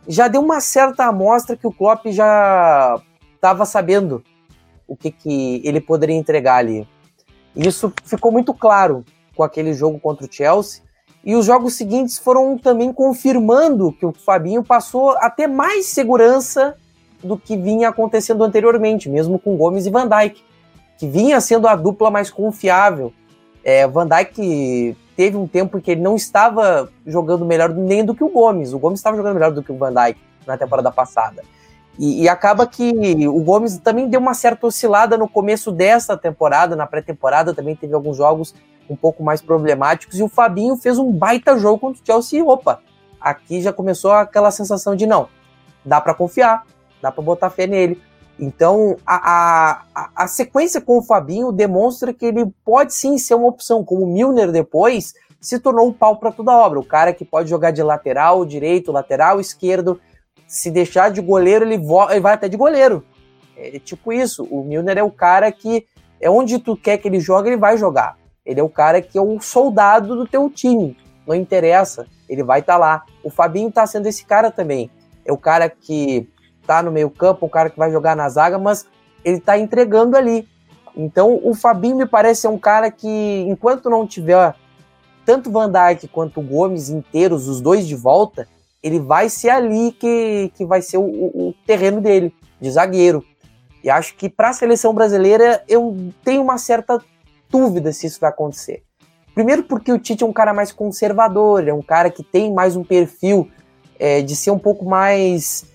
já 0.08 0.28
deu 0.28 0.42
uma 0.42 0.60
certa 0.60 1.06
amostra 1.06 1.56
que 1.56 1.68
o 1.68 1.72
Klopp 1.72 2.08
já 2.08 3.00
estava 3.36 3.66
sabendo 3.66 4.24
o 4.88 4.96
que, 4.96 5.12
que 5.12 5.62
ele 5.64 5.80
poderia 5.80 6.16
entregar 6.16 6.56
ali. 6.56 6.88
Isso 7.56 7.94
ficou 8.04 8.32
muito 8.32 8.54
claro 8.54 9.06
com 9.36 9.44
aquele 9.44 9.74
jogo 9.74 10.00
contra 10.00 10.26
o 10.26 10.32
Chelsea. 10.32 10.82
E 11.24 11.36
os 11.36 11.46
jogos 11.46 11.74
seguintes 11.74 12.18
foram 12.18 12.58
também 12.58 12.94
confirmando 12.94 13.92
que 13.92 14.06
o 14.06 14.14
Fabinho 14.14 14.64
passou 14.64 15.12
a 15.12 15.30
ter 15.30 15.48
mais 15.48 15.88
segurança 15.88 16.76
do 17.24 17.38
que 17.38 17.58
vinha 17.58 17.90
acontecendo 17.90 18.44
anteriormente, 18.44 19.10
mesmo 19.10 19.38
com 19.38 19.58
Gomes 19.58 19.86
e 19.86 19.90
Van 19.90 20.08
Dijk, 20.08 20.42
que 20.98 21.08
vinha 21.08 21.42
sendo 21.42 21.68
a 21.68 21.76
dupla 21.76 22.10
mais 22.10 22.30
confiável. 22.30 23.12
É, 23.64 23.86
Van 23.86 24.08
Dijk 24.08 24.96
teve 25.16 25.36
um 25.36 25.46
tempo 25.46 25.78
em 25.78 25.82
que 25.82 25.92
ele 25.92 26.02
não 26.02 26.16
estava 26.16 26.90
jogando 27.06 27.46
melhor 27.46 27.70
nem 27.70 28.06
do 28.06 28.16
que 28.16 28.24
o 28.24 28.30
Gomes. 28.30 28.74
O 28.74 28.80
Gomes 28.80 29.00
estava 29.00 29.18
jogando 29.18 29.34
melhor 29.34 29.52
do 29.52 29.62
que 29.62 29.72
o 29.72 29.78
Van 29.78 29.94
Dijk 29.94 30.18
na 30.48 30.58
temporada 30.58 30.92
passada. 30.92 31.44
E, 31.98 32.24
e, 32.24 32.30
acaba 32.30 32.66
que 32.66 33.28
o 33.28 33.42
Gomes 33.44 33.78
também 33.78 34.08
deu 34.08 34.22
uma 34.22 34.34
certa 34.34 34.66
oscilada 34.66 35.18
no 35.18 35.28
começo 35.28 35.70
dessa 35.70 36.16
temporada, 36.16 36.74
na 36.74 36.88
pré-temporada 36.88 37.54
também 37.54 37.76
teve 37.76 37.94
alguns 37.94 38.16
jogos 38.16 38.56
um 38.90 38.96
pouco 38.96 39.24
mais 39.24 39.42
problemáticos, 39.42 40.20
e 40.20 40.24
o 40.24 40.28
Fabinho 40.28 40.76
fez 40.76 40.98
um 40.98 41.12
baita 41.12 41.58
jogo 41.58 41.80
contra 41.80 42.02
o 42.02 42.06
Chelsea. 42.06 42.44
Opa, 42.44 42.82
aqui 43.20 43.62
já 43.62 43.72
começou 43.72 44.12
aquela 44.12 44.52
sensação 44.52 44.96
de 44.96 45.06
não, 45.06 45.28
dá 45.86 46.02
para 46.02 46.14
confiar, 46.14 46.66
dá 47.02 47.12
para 47.12 47.24
botar 47.24 47.50
fé 47.50 47.68
nele. 47.68 48.02
Então 48.40 48.96
a, 49.06 49.82
a, 49.94 50.10
a 50.16 50.28
sequência 50.28 50.80
com 50.80 50.98
o 50.98 51.04
Fabinho 51.04 51.52
demonstra 51.52 52.14
que 52.14 52.26
ele 52.26 52.46
pode 52.64 52.94
sim 52.94 53.18
ser 53.18 53.36
uma 53.36 53.48
opção, 53.48 53.84
como 53.84 54.04
o 54.04 54.08
Milner 54.08 54.52
depois 54.52 55.14
se 55.42 55.60
tornou 55.60 55.88
o 55.88 55.94
pau 55.94 56.18
para 56.18 56.32
toda 56.32 56.52
obra, 56.52 56.80
o 56.80 56.86
cara 56.86 57.14
que 57.14 57.24
pode 57.24 57.50
jogar 57.50 57.72
de 57.72 57.82
lateral, 57.82 58.46
direito, 58.46 58.92
lateral, 58.92 59.40
esquerdo, 59.40 60.00
se 60.48 60.70
deixar 60.70 61.12
de 61.12 61.22
goleiro, 61.22 61.64
ele, 61.64 61.76
ele 61.76 62.20
vai 62.20 62.34
até 62.34 62.50
de 62.50 62.58
goleiro. 62.58 63.06
É 63.56 63.80
tipo 63.80 64.12
isso. 64.12 64.44
O 64.46 64.64
Milner 64.64 64.98
é 64.98 65.04
o 65.04 65.12
cara 65.12 65.52
que 65.52 65.86
é 66.20 66.30
onde 66.30 66.60
tu 66.60 66.76
quer 66.76 66.98
que 66.98 67.08
ele 67.08 67.20
jogue, 67.20 67.50
ele 67.50 67.58
vai 67.58 67.78
jogar. 67.78 68.18
Ele 68.46 68.60
é 68.60 68.64
o 68.64 68.70
cara 68.70 69.02
que 69.02 69.18
é 69.18 69.22
um 69.22 69.40
soldado 69.40 70.16
do 70.16 70.28
teu 70.28 70.50
time. 70.50 70.98
Não 71.28 71.36
interessa, 71.36 72.08
ele 72.28 72.44
vai 72.44 72.60
estar 72.60 72.74
tá 72.74 72.80
lá. 72.80 73.04
O 73.24 73.30
Fabinho 73.30 73.72
tá 73.72 73.86
sendo 73.86 74.08
esse 74.08 74.26
cara 74.26 74.50
também. 74.50 74.90
É 75.26 75.32
o 75.32 75.38
cara 75.38 75.70
que 75.70 76.28
tá 76.66 76.82
no 76.82 76.92
meio-campo, 76.92 77.46
o 77.46 77.50
cara 77.50 77.70
que 77.70 77.78
vai 77.78 77.92
jogar 77.92 78.16
na 78.16 78.30
zaga, 78.30 78.58
mas 78.58 78.86
ele 79.24 79.40
tá 79.40 79.58
entregando 79.58 80.16
ali. 80.16 80.48
Então, 80.96 81.40
o 81.44 81.54
Fabinho 81.54 81.96
me 81.96 82.06
parece 82.06 82.42
ser 82.42 82.48
um 82.48 82.58
cara 82.58 82.90
que, 82.92 83.46
enquanto 83.48 83.90
não 83.90 84.08
tiver 84.08 84.56
tanto 85.26 85.52
Van 85.52 85.72
Dijk 85.72 86.08
quanto 86.08 86.40
o 86.40 86.44
Gomes 86.44 86.90
inteiros, 86.90 87.48
os 87.48 87.62
dois 87.62 87.88
de 87.88 87.96
volta, 87.96 88.48
ele 88.82 89.00
vai 89.00 89.30
ser 89.30 89.50
ali 89.50 89.92
que, 89.92 90.52
que 90.56 90.66
vai 90.66 90.82
ser 90.82 90.98
o, 90.98 91.04
o 91.04 91.54
terreno 91.66 92.02
dele, 92.02 92.34
de 92.60 92.72
zagueiro. 92.72 93.24
E 93.84 93.90
acho 93.90 94.16
que 94.16 94.30
para 94.30 94.50
a 94.50 94.54
seleção 94.54 94.94
brasileira 94.94 95.64
eu 95.68 96.12
tenho 96.24 96.42
uma 96.42 96.58
certa 96.58 97.00
dúvida 97.50 97.92
se 97.92 98.08
isso 98.08 98.20
vai 98.20 98.30
acontecer. 98.30 98.84
Primeiro 99.34 99.64
porque 99.64 99.92
o 99.92 100.00
Tite 100.00 100.24
é 100.24 100.28
um 100.28 100.34
cara 100.34 100.54
mais 100.54 100.72
conservador, 100.72 101.68
é 101.68 101.74
um 101.74 101.82
cara 101.82 102.10
que 102.10 102.24
tem 102.24 102.54
mais 102.54 102.76
um 102.76 102.84
perfil 102.84 103.50
é, 103.98 104.22
de 104.22 104.36
ser 104.36 104.52
um 104.52 104.60
pouco 104.60 104.86
mais 104.86 105.66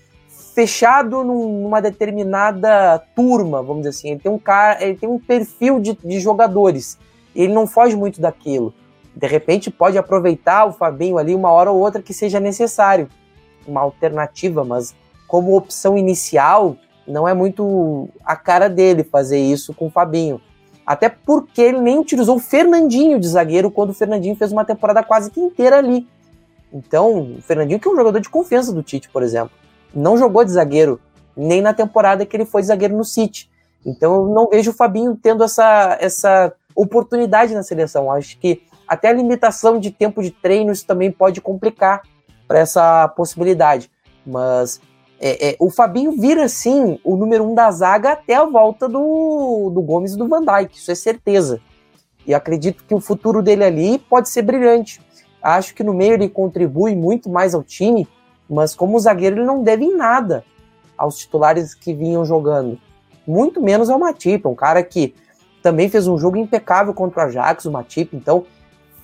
fechado 0.53 1.23
numa 1.23 1.81
determinada 1.81 2.99
turma, 3.15 3.61
vamos 3.61 3.83
dizer 3.83 3.89
assim. 3.89 4.11
Ele 4.11 4.19
tem 4.19 4.31
um 4.31 4.39
cara, 4.39 4.83
ele 4.83 4.95
tem 4.97 5.09
um 5.09 5.19
perfil 5.19 5.79
de, 5.79 5.93
de 5.93 6.19
jogadores. 6.19 6.97
Ele 7.35 7.53
não 7.53 7.67
foge 7.67 7.95
muito 7.95 8.21
daquilo 8.21 8.73
de 9.15 9.27
repente 9.27 9.71
pode 9.71 9.97
aproveitar 9.97 10.65
o 10.65 10.73
Fabinho 10.73 11.17
ali 11.17 11.33
uma 11.33 11.49
hora 11.49 11.71
ou 11.71 11.79
outra 11.79 12.01
que 12.01 12.13
seja 12.13 12.39
necessário, 12.39 13.07
uma 13.65 13.81
alternativa, 13.81 14.65
mas 14.65 14.93
como 15.27 15.55
opção 15.55 15.97
inicial, 15.97 16.75
não 17.07 17.27
é 17.27 17.33
muito 17.33 18.09
a 18.23 18.35
cara 18.35 18.67
dele 18.67 19.03
fazer 19.03 19.39
isso 19.39 19.73
com 19.73 19.87
o 19.87 19.89
Fabinho. 19.89 20.41
Até 20.85 21.09
porque 21.09 21.61
ele 21.61 21.79
nem 21.79 21.97
utilizou 21.97 22.35
o 22.35 22.39
Fernandinho 22.39 23.19
de 23.19 23.27
zagueiro 23.27 23.71
quando 23.71 23.89
o 23.89 23.93
Fernandinho 23.93 24.35
fez 24.35 24.51
uma 24.51 24.63
temporada 24.63 25.01
quase 25.03 25.31
que 25.31 25.39
inteira 25.39 25.77
ali. 25.77 26.07
Então, 26.71 27.35
o 27.37 27.41
Fernandinho, 27.41 27.79
que 27.79 27.87
é 27.87 27.91
um 27.91 27.95
jogador 27.95 28.19
de 28.19 28.29
confiança 28.29 28.71
do 28.71 28.83
Tite, 28.83 29.09
por 29.09 29.23
exemplo, 29.23 29.51
não 29.93 30.17
jogou 30.17 30.43
de 30.43 30.51
zagueiro, 30.51 30.99
nem 31.35 31.61
na 31.61 31.73
temporada 31.73 32.25
que 32.25 32.35
ele 32.35 32.45
foi 32.45 32.61
zagueiro 32.61 32.95
no 32.95 33.03
City. 33.03 33.49
Então, 33.85 34.15
eu 34.15 34.27
não 34.27 34.47
vejo 34.49 34.71
o 34.71 34.73
Fabinho 34.73 35.17
tendo 35.21 35.43
essa, 35.43 35.97
essa 35.99 36.53
oportunidade 36.75 37.53
na 37.53 37.63
seleção. 37.63 38.11
Acho 38.11 38.37
que 38.37 38.61
até 38.87 39.09
a 39.09 39.13
limitação 39.13 39.79
de 39.79 39.89
tempo 39.89 40.21
de 40.21 40.31
treino, 40.31 40.71
isso 40.71 40.85
também 40.85 41.11
pode 41.11 41.41
complicar 41.41 42.01
para 42.47 42.59
essa 42.59 43.07
possibilidade. 43.09 43.89
Mas 44.25 44.81
é, 45.19 45.49
é, 45.49 45.55
o 45.59 45.69
Fabinho 45.69 46.11
vira, 46.11 46.47
sim, 46.47 46.99
o 47.03 47.15
número 47.15 47.43
um 47.43 47.55
da 47.55 47.71
zaga 47.71 48.11
até 48.11 48.35
a 48.35 48.45
volta 48.45 48.87
do, 48.87 49.71
do 49.73 49.81
Gomes 49.81 50.13
e 50.13 50.17
do 50.17 50.27
Van 50.27 50.41
Dijk, 50.41 50.77
isso 50.77 50.91
é 50.91 50.95
certeza. 50.95 51.61
E 52.27 52.33
acredito 52.33 52.83
que 52.83 52.93
o 52.93 52.99
futuro 52.99 53.41
dele 53.41 53.63
ali 53.63 53.99
pode 53.99 54.29
ser 54.29 54.41
brilhante. 54.41 54.99
Acho 55.41 55.75
que 55.75 55.83
no 55.83 55.93
meio 55.93 56.13
ele 56.13 56.27
contribui 56.27 56.95
muito 56.95 57.29
mais 57.29 57.53
ao 57.53 57.63
time, 57.63 58.07
mas 58.49 58.75
como 58.75 58.99
zagueiro 58.99 59.37
ele 59.37 59.45
não 59.45 59.63
deve 59.63 59.85
em 59.85 59.95
nada 59.95 60.43
aos 60.97 61.17
titulares 61.17 61.73
que 61.73 61.93
vinham 61.93 62.25
jogando. 62.25 62.79
Muito 63.27 63.61
menos 63.61 63.89
ao 63.89 63.99
Matip, 63.99 64.47
um 64.47 64.55
cara 64.55 64.83
que 64.83 65.13
também 65.61 65.89
fez 65.89 66.07
um 66.07 66.17
jogo 66.17 66.37
impecável 66.37 66.93
contra 66.93 67.23
o 67.23 67.27
Ajax, 67.27 67.65
o 67.65 67.71
Matip, 67.71 68.15
então 68.15 68.45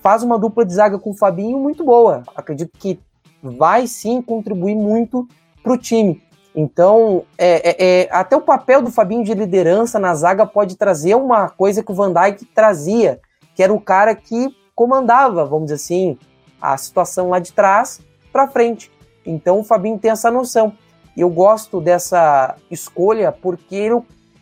faz 0.00 0.22
uma 0.22 0.38
dupla 0.38 0.64
de 0.64 0.74
zaga 0.74 0.98
com 0.98 1.10
o 1.10 1.16
Fabinho 1.16 1.58
muito 1.58 1.84
boa. 1.84 2.22
Acredito 2.34 2.76
que 2.78 3.00
vai 3.42 3.86
sim 3.86 4.20
contribuir 4.20 4.74
muito 4.74 5.28
para 5.62 5.72
o 5.72 5.78
time. 5.78 6.22
Então, 6.54 7.24
é, 7.38 7.70
é, 7.70 8.02
é, 8.02 8.08
até 8.10 8.36
o 8.36 8.42
papel 8.42 8.82
do 8.82 8.90
Fabinho 8.90 9.24
de 9.24 9.32
liderança 9.32 9.98
na 9.98 10.14
zaga 10.14 10.46
pode 10.46 10.76
trazer 10.76 11.14
uma 11.14 11.48
coisa 11.48 11.82
que 11.82 11.90
o 11.90 11.94
Van 11.94 12.12
Dijk 12.12 12.44
trazia, 12.46 13.20
que 13.54 13.62
era 13.62 13.72
o 13.72 13.80
cara 13.80 14.14
que 14.14 14.54
comandava, 14.74 15.44
vamos 15.44 15.66
dizer 15.66 15.76
assim, 15.76 16.18
a 16.60 16.76
situação 16.76 17.30
lá 17.30 17.38
de 17.38 17.52
trás 17.52 18.00
para 18.30 18.48
frente. 18.48 18.90
Então, 19.24 19.60
o 19.60 19.64
Fabinho 19.64 19.98
tem 19.98 20.10
essa 20.10 20.30
noção. 20.30 20.74
Eu 21.16 21.30
gosto 21.30 21.80
dessa 21.80 22.56
escolha 22.70 23.32
porque 23.32 23.74
ele, 23.74 23.94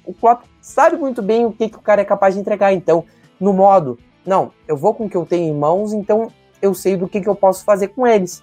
o 0.05 0.13
Klopp 0.13 0.45
sabe 0.61 0.97
muito 0.97 1.23
bem 1.23 1.45
o 1.45 1.53
que, 1.53 1.69
que 1.69 1.77
o 1.77 1.83
cara 1.83 2.01
é 2.01 2.05
capaz 2.05 2.35
de 2.35 2.41
entregar. 2.41 2.73
Então, 2.73 3.05
no 3.39 3.53
modo 3.53 3.99
não, 4.25 4.53
eu 4.69 4.77
vou 4.77 4.95
com 4.95 5.07
o 5.07 5.11
que 5.11 5.17
eu 5.17 5.25
tenho 5.25 5.53
em 5.53 5.59
mãos, 5.59 5.93
então 5.93 6.31
eu 6.61 6.75
sei 6.75 6.97
do 6.97 7.09
que, 7.09 7.21
que 7.21 7.29
eu 7.29 7.35
posso 7.35 7.65
fazer 7.65 7.89
com 7.89 8.07
eles. 8.07 8.43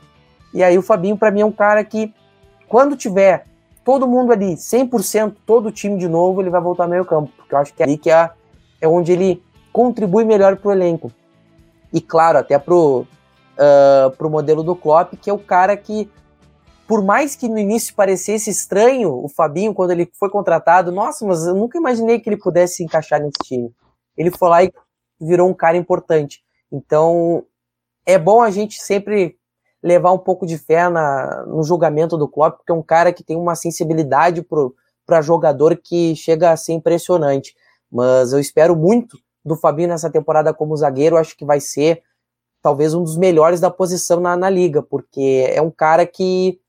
E 0.53 0.63
aí 0.63 0.77
o 0.77 0.81
Fabinho, 0.81 1.17
para 1.17 1.31
mim, 1.31 1.41
é 1.41 1.45
um 1.45 1.51
cara 1.51 1.83
que, 1.83 2.13
quando 2.67 2.97
tiver 2.97 3.45
todo 3.83 4.07
mundo 4.07 4.33
ali, 4.33 4.55
100%, 4.55 5.35
todo 5.45 5.67
o 5.67 5.71
time 5.71 5.97
de 5.97 6.09
novo, 6.09 6.41
ele 6.41 6.49
vai 6.49 6.59
voltar 6.59 6.83
ao 6.83 6.89
meio 6.89 7.05
campo, 7.05 7.31
porque 7.37 7.55
eu 7.55 7.59
acho 7.59 7.73
que 7.73 7.81
é 7.81 7.85
ali 7.85 7.97
que 7.97 8.11
é, 8.11 8.29
é 8.81 8.87
onde 8.87 9.13
ele 9.13 9.41
contribui 9.71 10.25
melhor 10.25 10.57
para 10.57 10.69
o 10.69 10.71
elenco. 10.73 11.11
E 11.93 12.01
claro, 12.01 12.37
até 12.37 12.59
pro, 12.59 13.07
uh, 13.57 14.11
pro 14.17 14.29
modelo 14.29 14.61
do 14.61 14.75
Klopp, 14.75 15.13
que 15.13 15.29
é 15.29 15.33
o 15.33 15.39
cara 15.39 15.77
que, 15.77 16.11
por 16.85 17.01
mais 17.01 17.33
que 17.33 17.47
no 17.47 17.57
início 17.57 17.95
parecesse 17.95 18.49
estranho, 18.49 19.23
o 19.23 19.29
Fabinho, 19.29 19.73
quando 19.73 19.91
ele 19.91 20.09
foi 20.19 20.29
contratado, 20.29 20.91
nossa, 20.91 21.25
mas 21.25 21.45
eu 21.45 21.55
nunca 21.55 21.77
imaginei 21.77 22.19
que 22.19 22.27
ele 22.27 22.37
pudesse 22.37 22.75
se 22.75 22.83
encaixar 22.83 23.21
nesse 23.21 23.37
time. 23.43 23.71
Ele 24.17 24.31
foi 24.31 24.49
lá 24.49 24.63
e 24.65 24.71
virou 25.21 25.49
um 25.49 25.53
cara 25.53 25.77
importante. 25.77 26.43
Então, 26.69 27.45
é 28.05 28.17
bom 28.17 28.41
a 28.41 28.49
gente 28.49 28.81
sempre 28.81 29.36
levar 29.81 30.11
um 30.11 30.17
pouco 30.17 30.45
de 30.45 30.57
fé 30.57 30.89
na, 30.89 31.45
no 31.45 31.63
julgamento 31.63 32.17
do 32.17 32.27
Klopp, 32.27 32.57
porque 32.57 32.71
é 32.71 32.75
um 32.75 32.81
cara 32.81 33.13
que 33.13 33.23
tem 33.23 33.37
uma 33.37 33.55
sensibilidade 33.55 34.45
para 35.05 35.21
jogador 35.21 35.77
que 35.77 36.15
chega 36.15 36.51
a 36.51 36.57
ser 36.57 36.73
impressionante. 36.73 37.55
Mas 37.91 38.33
eu 38.33 38.39
espero 38.39 38.75
muito 38.75 39.17
do 39.45 39.55
Fabinho 39.55 39.89
nessa 39.89 40.09
temporada 40.09 40.53
como 40.53 40.75
zagueiro, 40.75 41.17
acho 41.17 41.37
que 41.37 41.45
vai 41.45 41.59
ser 41.59 42.03
talvez 42.61 42.93
um 42.93 43.03
dos 43.03 43.17
melhores 43.17 43.61
da 43.61 43.71
posição 43.71 44.19
na, 44.19 44.35
na 44.35 44.49
liga, 44.49 44.81
porque 44.81 45.45
é 45.49 45.61
um 45.61 45.71
cara 45.71 46.05
que 46.05 46.59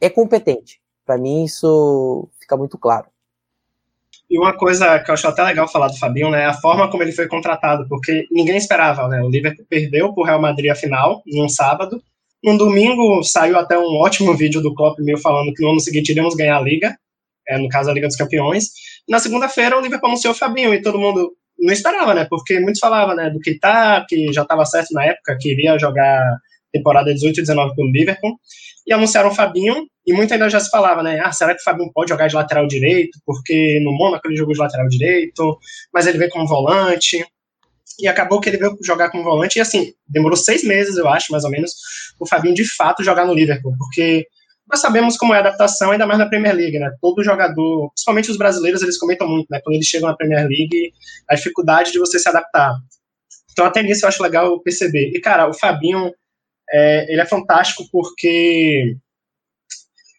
é 0.00 0.08
competente. 0.08 0.80
Para 1.04 1.18
mim, 1.18 1.44
isso 1.44 2.28
fica 2.38 2.56
muito 2.56 2.78
claro. 2.78 3.06
E 4.30 4.38
uma 4.38 4.56
coisa 4.56 5.00
que 5.00 5.10
eu 5.10 5.14
acho 5.14 5.26
até 5.26 5.42
legal 5.42 5.66
falar 5.66 5.88
do 5.88 5.98
Fabinho, 5.98 6.30
né, 6.30 6.42
é 6.42 6.46
a 6.46 6.54
forma 6.54 6.88
como 6.88 7.02
ele 7.02 7.10
foi 7.10 7.26
contratado, 7.26 7.88
porque 7.88 8.28
ninguém 8.30 8.56
esperava, 8.56 9.08
né? 9.08 9.20
O 9.20 9.28
Liverpool 9.28 9.66
perdeu 9.68 10.12
pro 10.14 10.22
Real 10.22 10.40
Madrid 10.40 10.70
a 10.70 10.74
final, 10.76 11.20
num 11.26 11.48
sábado. 11.48 12.00
No 12.42 12.56
domingo 12.56 13.22
saiu 13.22 13.58
até 13.58 13.78
um 13.78 13.96
ótimo 13.96 14.34
vídeo 14.34 14.60
do 14.60 14.74
Klopp 14.74 14.98
meio 15.00 15.18
falando 15.18 15.52
que 15.52 15.62
no 15.62 15.70
ano 15.70 15.80
seguinte 15.80 16.10
iríamos 16.10 16.34
ganhar 16.34 16.56
a 16.56 16.62
Liga, 16.62 16.96
é, 17.46 17.58
no 17.58 17.68
caso 17.68 17.90
a 17.90 17.92
Liga 17.92 18.06
dos 18.06 18.16
Campeões. 18.16 18.70
na 19.08 19.18
segunda-feira 19.18 19.76
o 19.76 19.80
Liverpool 19.80 20.08
anunciou 20.08 20.32
o 20.32 20.36
Fabinho 20.36 20.72
e 20.72 20.80
todo 20.80 20.98
mundo 20.98 21.32
não 21.58 21.72
esperava, 21.72 22.14
né? 22.14 22.26
Porque 22.28 22.58
muitos 22.58 22.80
falavam, 22.80 23.14
né, 23.14 23.28
do 23.30 23.40
Keita, 23.40 24.04
que 24.08 24.32
já 24.32 24.42
estava 24.42 24.64
certo 24.64 24.92
na 24.92 25.04
época, 25.04 25.36
que 25.38 25.52
iria 25.52 25.78
jogar 25.78 26.38
temporada 26.72 27.12
18 27.12 27.38
e 27.38 27.42
19 27.42 27.74
pelo 27.74 27.90
Liverpool, 27.90 28.38
e 28.86 28.92
anunciaram 28.92 29.28
o 29.28 29.34
Fabinho, 29.34 29.86
e 30.06 30.12
muito 30.12 30.32
ainda 30.32 30.48
já 30.48 30.60
se 30.60 30.70
falava, 30.70 31.02
né, 31.02 31.20
ah, 31.22 31.32
será 31.32 31.54
que 31.54 31.60
o 31.60 31.64
Fabinho 31.64 31.90
pode 31.92 32.08
jogar 32.08 32.28
de 32.28 32.34
lateral 32.34 32.66
direito, 32.66 33.18
porque 33.26 33.80
no 33.82 33.92
Mônaco 33.92 34.26
ele 34.26 34.36
jogou 34.36 34.54
de 34.54 34.60
lateral 34.60 34.88
direito, 34.88 35.58
mas 35.92 36.06
ele 36.06 36.18
veio 36.18 36.30
como 36.30 36.46
volante, 36.46 37.24
e 37.98 38.08
acabou 38.08 38.40
que 38.40 38.48
ele 38.48 38.58
veio 38.58 38.76
jogar 38.82 39.10
como 39.10 39.24
volante, 39.24 39.58
e 39.58 39.60
assim, 39.60 39.92
demorou 40.08 40.36
seis 40.36 40.64
meses, 40.64 40.96
eu 40.96 41.08
acho, 41.08 41.32
mais 41.32 41.44
ou 41.44 41.50
menos, 41.50 41.72
o 42.18 42.26
Fabinho 42.26 42.54
de 42.54 42.64
fato 42.64 43.04
jogar 43.04 43.26
no 43.26 43.34
Liverpool, 43.34 43.74
porque 43.78 44.26
nós 44.70 44.80
sabemos 44.80 45.16
como 45.16 45.34
é 45.34 45.38
a 45.38 45.40
adaptação, 45.40 45.90
ainda 45.90 46.06
mais 46.06 46.18
na 46.18 46.28
Premier 46.28 46.54
League, 46.54 46.78
né? 46.78 46.90
Todo 47.00 47.24
jogador, 47.24 47.90
principalmente 47.90 48.30
os 48.30 48.38
brasileiros, 48.38 48.82
eles 48.82 48.98
comentam 48.98 49.28
muito, 49.28 49.48
né? 49.50 49.60
Quando 49.64 49.74
eles 49.74 49.86
chegam 49.86 50.08
na 50.08 50.16
Premier 50.16 50.46
League, 50.46 50.92
a 51.28 51.34
dificuldade 51.34 51.90
de 51.90 51.98
você 51.98 52.18
se 52.18 52.28
adaptar. 52.28 52.76
Então, 53.50 53.64
até 53.64 53.82
nisso 53.82 54.04
eu 54.04 54.08
acho 54.08 54.22
legal 54.22 54.60
perceber. 54.60 55.10
E, 55.12 55.20
cara, 55.20 55.48
o 55.48 55.54
Fabinho, 55.54 56.12
é, 56.70 57.12
ele 57.12 57.20
é 57.20 57.26
fantástico 57.26 57.84
porque 57.90 58.96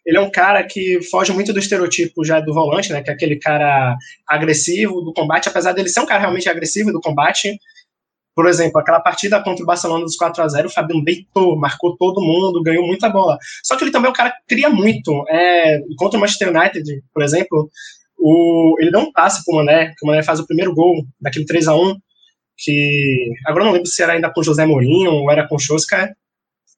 ele 0.04 0.16
é 0.16 0.20
um 0.20 0.30
cara 0.30 0.64
que 0.64 1.00
foge 1.10 1.32
muito 1.32 1.52
do 1.52 1.58
estereotipo 1.58 2.24
já 2.24 2.40
do 2.40 2.52
volante, 2.52 2.92
né? 2.92 3.02
Que 3.02 3.10
é 3.10 3.12
aquele 3.12 3.36
cara 3.36 3.96
agressivo 4.26 5.00
do 5.00 5.12
combate, 5.12 5.48
apesar 5.48 5.72
dele 5.72 5.88
ser 5.88 6.00
um 6.00 6.06
cara 6.06 6.20
realmente 6.20 6.48
agressivo 6.48 6.92
do 6.92 7.00
combate. 7.00 7.58
Por 8.34 8.46
exemplo, 8.46 8.80
aquela 8.80 8.98
partida 8.98 9.42
contra 9.42 9.62
o 9.62 9.66
Barcelona 9.66 10.04
dos 10.04 10.16
4 10.16 10.42
a 10.42 10.48
0 10.48 10.68
o 10.68 10.72
Fabinho 10.72 11.04
deitou, 11.04 11.56
marcou 11.56 11.96
todo 11.96 12.22
mundo, 12.22 12.62
ganhou 12.62 12.86
muita 12.86 13.08
bola. 13.08 13.38
Só 13.62 13.76
que 13.76 13.84
ele 13.84 13.90
também 13.90 14.08
é 14.08 14.10
um 14.10 14.14
cara 14.14 14.30
que 14.30 14.54
cria 14.54 14.70
muito. 14.70 15.24
É, 15.28 15.80
contra 15.96 16.18
o 16.18 16.20
Manchester 16.20 16.48
United, 16.48 17.02
por 17.12 17.22
exemplo, 17.22 17.70
o, 18.18 18.76
ele 18.80 18.90
dá 18.90 18.98
um 18.98 19.12
passe 19.12 19.44
pro 19.44 19.56
Mané, 19.56 19.88
que 19.88 20.04
o 20.04 20.06
Mané 20.06 20.22
faz 20.22 20.40
o 20.40 20.46
primeiro 20.46 20.74
gol 20.74 21.04
daquele 21.20 21.44
3 21.44 21.68
a 21.68 21.76
1 21.76 21.96
que 22.56 23.32
agora 23.46 23.64
não 23.64 23.72
lembro 23.72 23.88
se 23.88 24.02
era 24.02 24.12
ainda 24.12 24.30
com 24.30 24.42
José 24.42 24.64
Mourinho 24.64 25.10
ou 25.10 25.30
era 25.30 25.48
com 25.48 25.58
Chosca, 25.58 26.14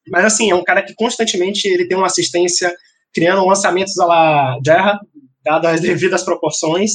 mas 0.07 0.25
assim, 0.25 0.49
é 0.49 0.55
um 0.55 0.63
cara 0.63 0.81
que 0.81 0.95
constantemente 0.95 1.67
ele 1.67 1.87
tem 1.87 1.97
uma 1.97 2.07
assistência 2.07 2.75
criando 3.15 3.45
lançamentos 3.45 3.97
à 3.97 4.05
la 4.05 4.59
Gerra, 4.63 4.99
dadas 5.43 5.75
as 5.75 5.81
devidas 5.81 6.23
proporções, 6.23 6.91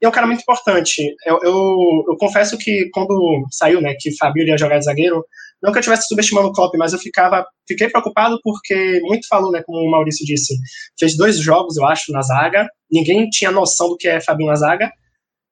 e 0.00 0.06
é 0.06 0.08
um 0.08 0.12
cara 0.12 0.26
muito 0.26 0.40
importante. 0.40 1.14
Eu, 1.26 1.38
eu, 1.42 2.04
eu, 2.08 2.16
confesso 2.18 2.56
que 2.56 2.88
quando 2.92 3.44
saiu, 3.50 3.82
né, 3.82 3.94
que 3.98 4.16
Fabio 4.16 4.46
ia 4.46 4.56
jogar 4.56 4.78
de 4.78 4.86
zagueiro, 4.86 5.22
não 5.62 5.70
que 5.70 5.78
eu 5.78 5.80
estivesse 5.80 6.08
subestimando 6.08 6.48
o 6.48 6.52
Klopp, 6.52 6.74
mas 6.78 6.94
eu 6.94 6.98
ficava, 6.98 7.46
fiquei 7.68 7.90
preocupado 7.90 8.40
porque 8.42 9.00
muito 9.02 9.28
falou, 9.28 9.52
né, 9.52 9.62
como 9.62 9.78
o 9.78 9.90
Maurício 9.90 10.24
disse, 10.24 10.56
fez 10.98 11.16
dois 11.16 11.38
jogos, 11.38 11.76
eu 11.76 11.84
acho, 11.84 12.12
na 12.12 12.22
zaga, 12.22 12.66
ninguém 12.90 13.28
tinha 13.28 13.50
noção 13.50 13.90
do 13.90 13.96
que 13.98 14.08
é 14.08 14.22
Fabinho 14.22 14.48
na 14.48 14.56
zaga, 14.56 14.90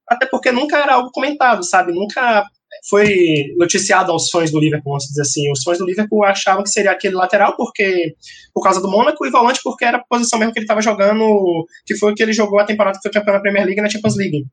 até 0.08 0.24
porque 0.24 0.50
nunca 0.50 0.78
era 0.78 0.94
algo 0.94 1.10
comentado, 1.12 1.62
sabe? 1.62 1.92
Nunca 1.92 2.42
foi 2.88 3.54
noticiado 3.56 4.12
aos 4.12 4.30
fãs 4.30 4.50
do 4.50 4.60
Liverpool, 4.60 4.92
vamos 4.92 5.04
dizer 5.04 5.22
assim. 5.22 5.50
Os 5.50 5.62
fãs 5.62 5.78
do 5.78 5.86
Liverpool 5.86 6.24
achavam 6.24 6.62
que 6.62 6.70
seria 6.70 6.90
aquele 6.90 7.14
lateral 7.14 7.56
porque 7.56 8.14
por 8.52 8.62
causa 8.62 8.80
do 8.80 8.90
Mônaco 8.90 9.24
e 9.26 9.30
volante 9.30 9.60
porque 9.62 9.84
era 9.84 9.98
a 9.98 10.04
posição 10.04 10.38
mesmo 10.38 10.52
que 10.52 10.58
ele 10.58 10.64
estava 10.64 10.82
jogando, 10.82 11.66
que 11.86 11.96
foi 11.96 12.12
o 12.12 12.14
que 12.14 12.22
ele 12.22 12.32
jogou 12.32 12.58
a 12.58 12.64
temporada 12.64 12.98
que 12.98 13.02
foi 13.02 13.10
campeão 13.10 13.34
na 13.34 13.40
Premier 13.40 13.64
League 13.64 13.78
e 13.78 13.82
na 13.82 13.88
Champions 13.88 14.16
League. 14.16 14.46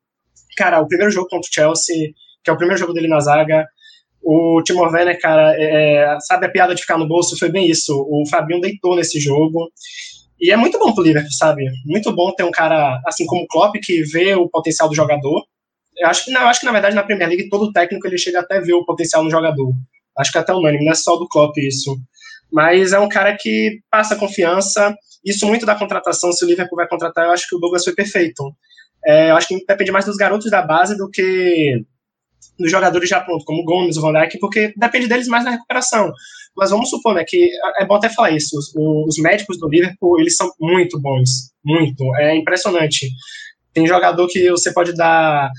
Cara, 0.58 0.80
o 0.80 0.88
primeiro 0.88 1.12
jogo 1.12 1.28
contra 1.30 1.50
o 1.50 1.54
Chelsea, 1.54 2.12
que 2.44 2.50
é 2.50 2.54
o 2.54 2.58
primeiro 2.58 2.80
jogo 2.80 2.94
dele 2.94 3.08
na 3.08 3.20
zaga, 3.20 3.68
o 4.22 4.62
Timo 4.64 4.82
Werner, 4.82 5.20
cara, 5.20 5.56
é, 5.56 5.98
é, 5.98 6.20
sabe 6.22 6.48
a 6.48 6.50
piada 6.50 6.74
de 6.74 6.82
ficar 6.82 6.98
no 6.98 7.08
bolso? 7.08 7.38
Foi 7.38 7.50
bem 7.50 7.70
isso. 7.70 7.94
O 8.10 8.28
Fabinho 8.28 8.60
deitou 8.60 8.96
nesse 8.96 9.20
jogo. 9.20 9.72
E 10.42 10.52
é 10.52 10.58
muito 10.58 10.80
bom 10.80 10.94
pro 10.94 11.04
Liverpool, 11.04 11.32
sabe? 11.32 11.66
Muito 11.86 12.12
bom 12.14 12.34
ter 12.34 12.44
um 12.44 12.52
cara 12.52 13.00
assim 13.06 13.26
como 13.26 13.44
o 13.44 13.48
Klopp 13.48 13.76
que 13.84 14.02
vê 14.04 14.34
o 14.34 14.50
potencial 14.50 14.90
do 14.90 14.96
jogador 14.96 15.44
eu 15.98 16.08
acho 16.08 16.26
que, 16.26 16.34
eu 16.34 16.48
acho 16.48 16.60
que 16.60 16.66
na 16.66 16.72
verdade 16.72 16.96
na 16.96 17.04
Premier 17.04 17.30
League 17.30 17.50
todo 17.50 17.72
técnico 17.72 18.08
ele 18.08 18.18
chega 18.18 18.40
até 18.40 18.60
ver 18.60 18.74
o 18.74 18.86
potencial 18.86 19.24
no 19.24 19.32
jogador. 19.32 19.74
Acho 20.18 20.32
que 20.32 20.38
até 20.38 20.54
unânime, 20.54 20.86
não 20.86 20.92
é 20.92 20.96
só 20.96 21.16
do 21.18 21.28
Klopp 21.28 21.58
isso. 21.58 21.98
Mas 22.52 22.94
é 22.94 23.00
um 23.00 23.10
cara 23.10 23.36
que 23.38 23.82
passa 23.92 24.16
confiança. 24.16 24.96
Isso 25.26 25.46
muito 25.46 25.66
da 25.66 25.76
contratação, 25.76 26.32
se 26.32 26.46
o 26.46 26.48
Liverpool 26.48 26.78
vai 26.78 26.88
contratar, 26.88 27.26
eu 27.26 27.32
acho 27.32 27.48
que 27.50 27.56
o 27.56 27.60
Douglas 27.60 27.84
foi 27.84 27.94
perfeito. 27.94 28.44
É, 29.06 29.32
eu 29.32 29.36
acho 29.36 29.48
que 29.48 29.66
depende 29.66 29.92
mais 29.92 30.06
dos 30.06 30.16
garotos 30.16 30.50
da 30.50 30.62
base 30.62 30.98
do 30.98 31.10
que 31.10 31.84
dos 32.58 32.72
jogadores 32.72 33.10
já 33.10 33.20
prontos, 33.20 33.46
como 33.46 33.62
o 33.62 33.66
Gomes, 33.66 33.98
o 33.98 34.02
Van 34.02 34.14
Dijk, 34.14 34.40
porque 34.40 34.74
depende 34.78 35.08
deles 35.08 35.28
mais 35.28 35.44
na 35.44 35.52
recuperação. 35.52 36.12
Mas 36.56 36.70
vamos 36.70 36.90
supor, 36.90 37.14
né, 37.14 37.26
que 37.28 37.50
é 37.78 37.86
bom 37.86 37.96
até 37.96 38.10
falar 38.10 38.32
isso, 38.32 38.58
os, 38.58 38.74
os 38.76 39.18
médicos 39.18 39.60
do 39.60 39.68
Liverpool, 39.68 40.20
eles 40.20 40.38
são 40.38 40.50
muito 40.60 41.00
bons, 41.00 41.52
muito, 41.64 42.16
é 42.16 42.36
impressionante. 42.36 43.10
Tem 43.74 43.86
jogador 43.86 44.28
que 44.28 44.50
você 44.50 44.74
pode 44.74 44.94
dar 44.94 45.52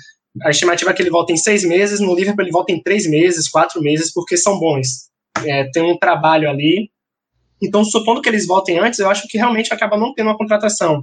a 0.42 0.50
estimativa 0.50 0.90
é 0.90 0.94
que 0.94 1.02
ele 1.02 1.10
volta 1.10 1.32
em 1.32 1.36
seis 1.36 1.64
meses, 1.64 2.00
no 2.00 2.14
Liverpool 2.14 2.44
ele 2.44 2.52
volta 2.52 2.72
em 2.72 2.82
três 2.82 3.06
meses, 3.06 3.48
quatro 3.48 3.80
meses, 3.80 4.12
porque 4.12 4.36
são 4.36 4.58
bons. 4.58 5.08
É, 5.44 5.64
tem 5.70 5.82
um 5.82 5.96
trabalho 5.96 6.48
ali. 6.48 6.90
Então, 7.62 7.84
supondo 7.84 8.20
que 8.20 8.28
eles 8.28 8.46
voltem 8.46 8.78
antes, 8.78 8.98
eu 8.98 9.08
acho 9.08 9.26
que 9.28 9.38
realmente 9.38 9.72
acaba 9.72 9.96
não 9.96 10.12
tendo 10.12 10.28
uma 10.28 10.36
contratação. 10.36 11.02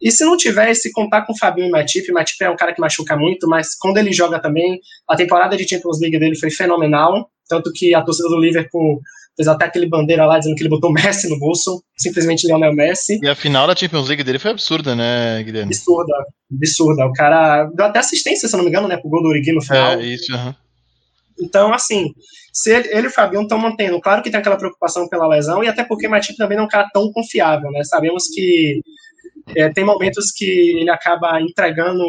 E 0.00 0.10
se 0.12 0.24
não 0.24 0.36
tiver, 0.36 0.72
se 0.74 0.92
contar 0.92 1.22
com 1.22 1.32
o 1.32 1.36
Fabinho 1.36 1.68
e 1.68 1.70
Matip, 1.70 2.10
Matip 2.12 2.42
é 2.42 2.50
um 2.50 2.56
cara 2.56 2.72
que 2.72 2.80
machuca 2.80 3.16
muito, 3.16 3.48
mas 3.48 3.74
quando 3.76 3.98
ele 3.98 4.12
joga 4.12 4.40
também, 4.40 4.80
a 5.08 5.16
temporada 5.16 5.56
de 5.56 5.68
Champions 5.68 6.00
League 6.00 6.18
dele 6.18 6.36
foi 6.36 6.50
fenomenal, 6.50 7.28
tanto 7.48 7.72
que 7.72 7.94
a 7.94 8.02
torcida 8.02 8.28
do 8.28 8.38
Liverpool 8.38 9.00
fez 9.38 9.46
até 9.46 9.66
aquele 9.66 9.86
bandeira 9.88 10.26
lá 10.26 10.36
dizendo 10.36 10.56
que 10.56 10.62
ele 10.62 10.68
botou 10.68 10.90
Messi 10.92 11.28
no 11.28 11.38
bolso, 11.38 11.80
simplesmente 11.96 12.46
Lionel 12.46 12.74
Messi. 12.74 13.20
E 13.22 13.28
a 13.28 13.36
final 13.36 13.68
da 13.68 13.76
Champions 13.76 14.08
League 14.08 14.24
dele 14.24 14.40
foi 14.40 14.50
absurda, 14.50 14.96
né, 14.96 15.40
Guilherme? 15.44 15.72
Absurda, 15.72 16.12
absurda. 16.52 17.06
O 17.06 17.12
cara 17.12 17.70
deu 17.72 17.86
até 17.86 18.00
assistência, 18.00 18.48
se 18.48 18.56
não 18.56 18.64
me 18.64 18.70
engano, 18.70 18.88
né, 18.88 18.96
pro 18.96 19.08
gol 19.08 19.22
do 19.22 19.28
Origi 19.28 19.52
no 19.52 19.62
final. 19.62 19.92
É, 19.92 20.04
isso, 20.04 20.34
uhum. 20.34 20.52
Então, 21.40 21.72
assim, 21.72 22.12
se 22.52 22.74
ele, 22.74 22.88
ele 22.88 23.06
e 23.06 23.06
o 23.06 23.12
Fabião 23.12 23.42
estão 23.42 23.58
mantendo, 23.58 24.00
claro 24.00 24.22
que 24.22 24.30
tem 24.30 24.40
aquela 24.40 24.56
preocupação 24.56 25.08
pela 25.08 25.28
lesão, 25.28 25.62
e 25.62 25.68
até 25.68 25.84
porque 25.84 26.08
o 26.08 26.10
Matip 26.10 26.36
também 26.36 26.56
não 26.56 26.64
é 26.64 26.66
um 26.66 26.70
cara 26.70 26.88
tão 26.92 27.12
confiável, 27.12 27.70
né? 27.70 27.84
Sabemos 27.84 28.24
que 28.26 28.80
é, 29.56 29.68
tem 29.70 29.84
momentos 29.84 30.30
que 30.30 30.44
ele 30.44 30.90
acaba 30.90 31.40
entregando, 31.40 32.04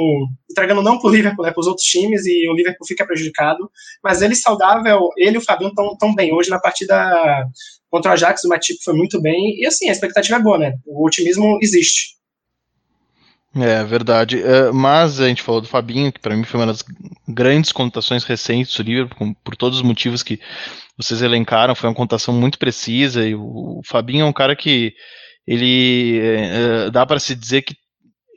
entregando 0.50 0.82
não 0.82 1.00
para 1.00 1.10
o 1.10 1.14
Liverpool, 1.14 1.46
né, 1.46 1.52
para 1.52 1.62
os 1.62 1.68
outros 1.68 1.86
times, 1.86 2.26
e 2.26 2.50
o 2.50 2.54
Liverpool 2.54 2.88
fica 2.88 3.06
prejudicado. 3.06 3.70
Mas 4.04 4.22
ele 4.22 4.36
saudável, 4.36 5.10
ele 5.18 5.36
e 5.36 5.38
o 5.38 5.42
Fabinho 5.42 5.70
estão 5.70 5.96
tão 5.98 6.14
bem. 6.14 6.34
Hoje, 6.34 6.50
na 6.50 6.60
partida 6.60 6.96
contra 7.90 8.12
o 8.12 8.14
Ajax, 8.14 8.44
o 8.44 8.50
Matip 8.50 8.84
foi 8.84 8.94
muito 8.94 9.22
bem. 9.22 9.60
E 9.60 9.66
assim, 9.66 9.90
a 9.90 9.92
expectativa 9.92 10.38
é 10.38 10.42
boa, 10.42 10.58
né? 10.58 10.74
O 10.86 11.06
otimismo 11.06 11.58
existe. 11.62 12.20
É 13.56 13.84
verdade. 13.84 14.42
É, 14.44 14.72
mas 14.72 15.20
a 15.20 15.28
gente 15.28 15.42
falou 15.42 15.62
do 15.62 15.68
Fabinho, 15.68 16.12
que 16.12 16.20
para 16.20 16.36
mim 16.36 16.44
foi 16.44 16.60
uma 16.60 16.68
das 16.68 16.84
grandes 17.28 17.72
contações 17.72 18.24
recentes 18.24 18.76
do 18.76 18.84
Liverpool, 18.84 19.36
por 19.44 19.56
todos 19.56 19.80
os 19.80 19.84
motivos 19.84 20.22
que 20.22 20.40
vocês 20.96 21.22
elencaram. 21.22 21.74
Foi 21.74 21.90
uma 21.90 21.96
contação 21.96 22.34
muito 22.34 22.60
precisa. 22.60 23.28
E 23.28 23.34
o 23.34 23.82
Fabinho 23.86 24.24
é 24.24 24.26
um 24.26 24.34
cara 24.34 24.56
que 24.56 24.94
ele 25.50 26.20
é, 26.22 26.92
dá 26.92 27.08
para 27.08 27.20
se 27.20 27.34
dizer 27.34 27.64
que 27.64 27.76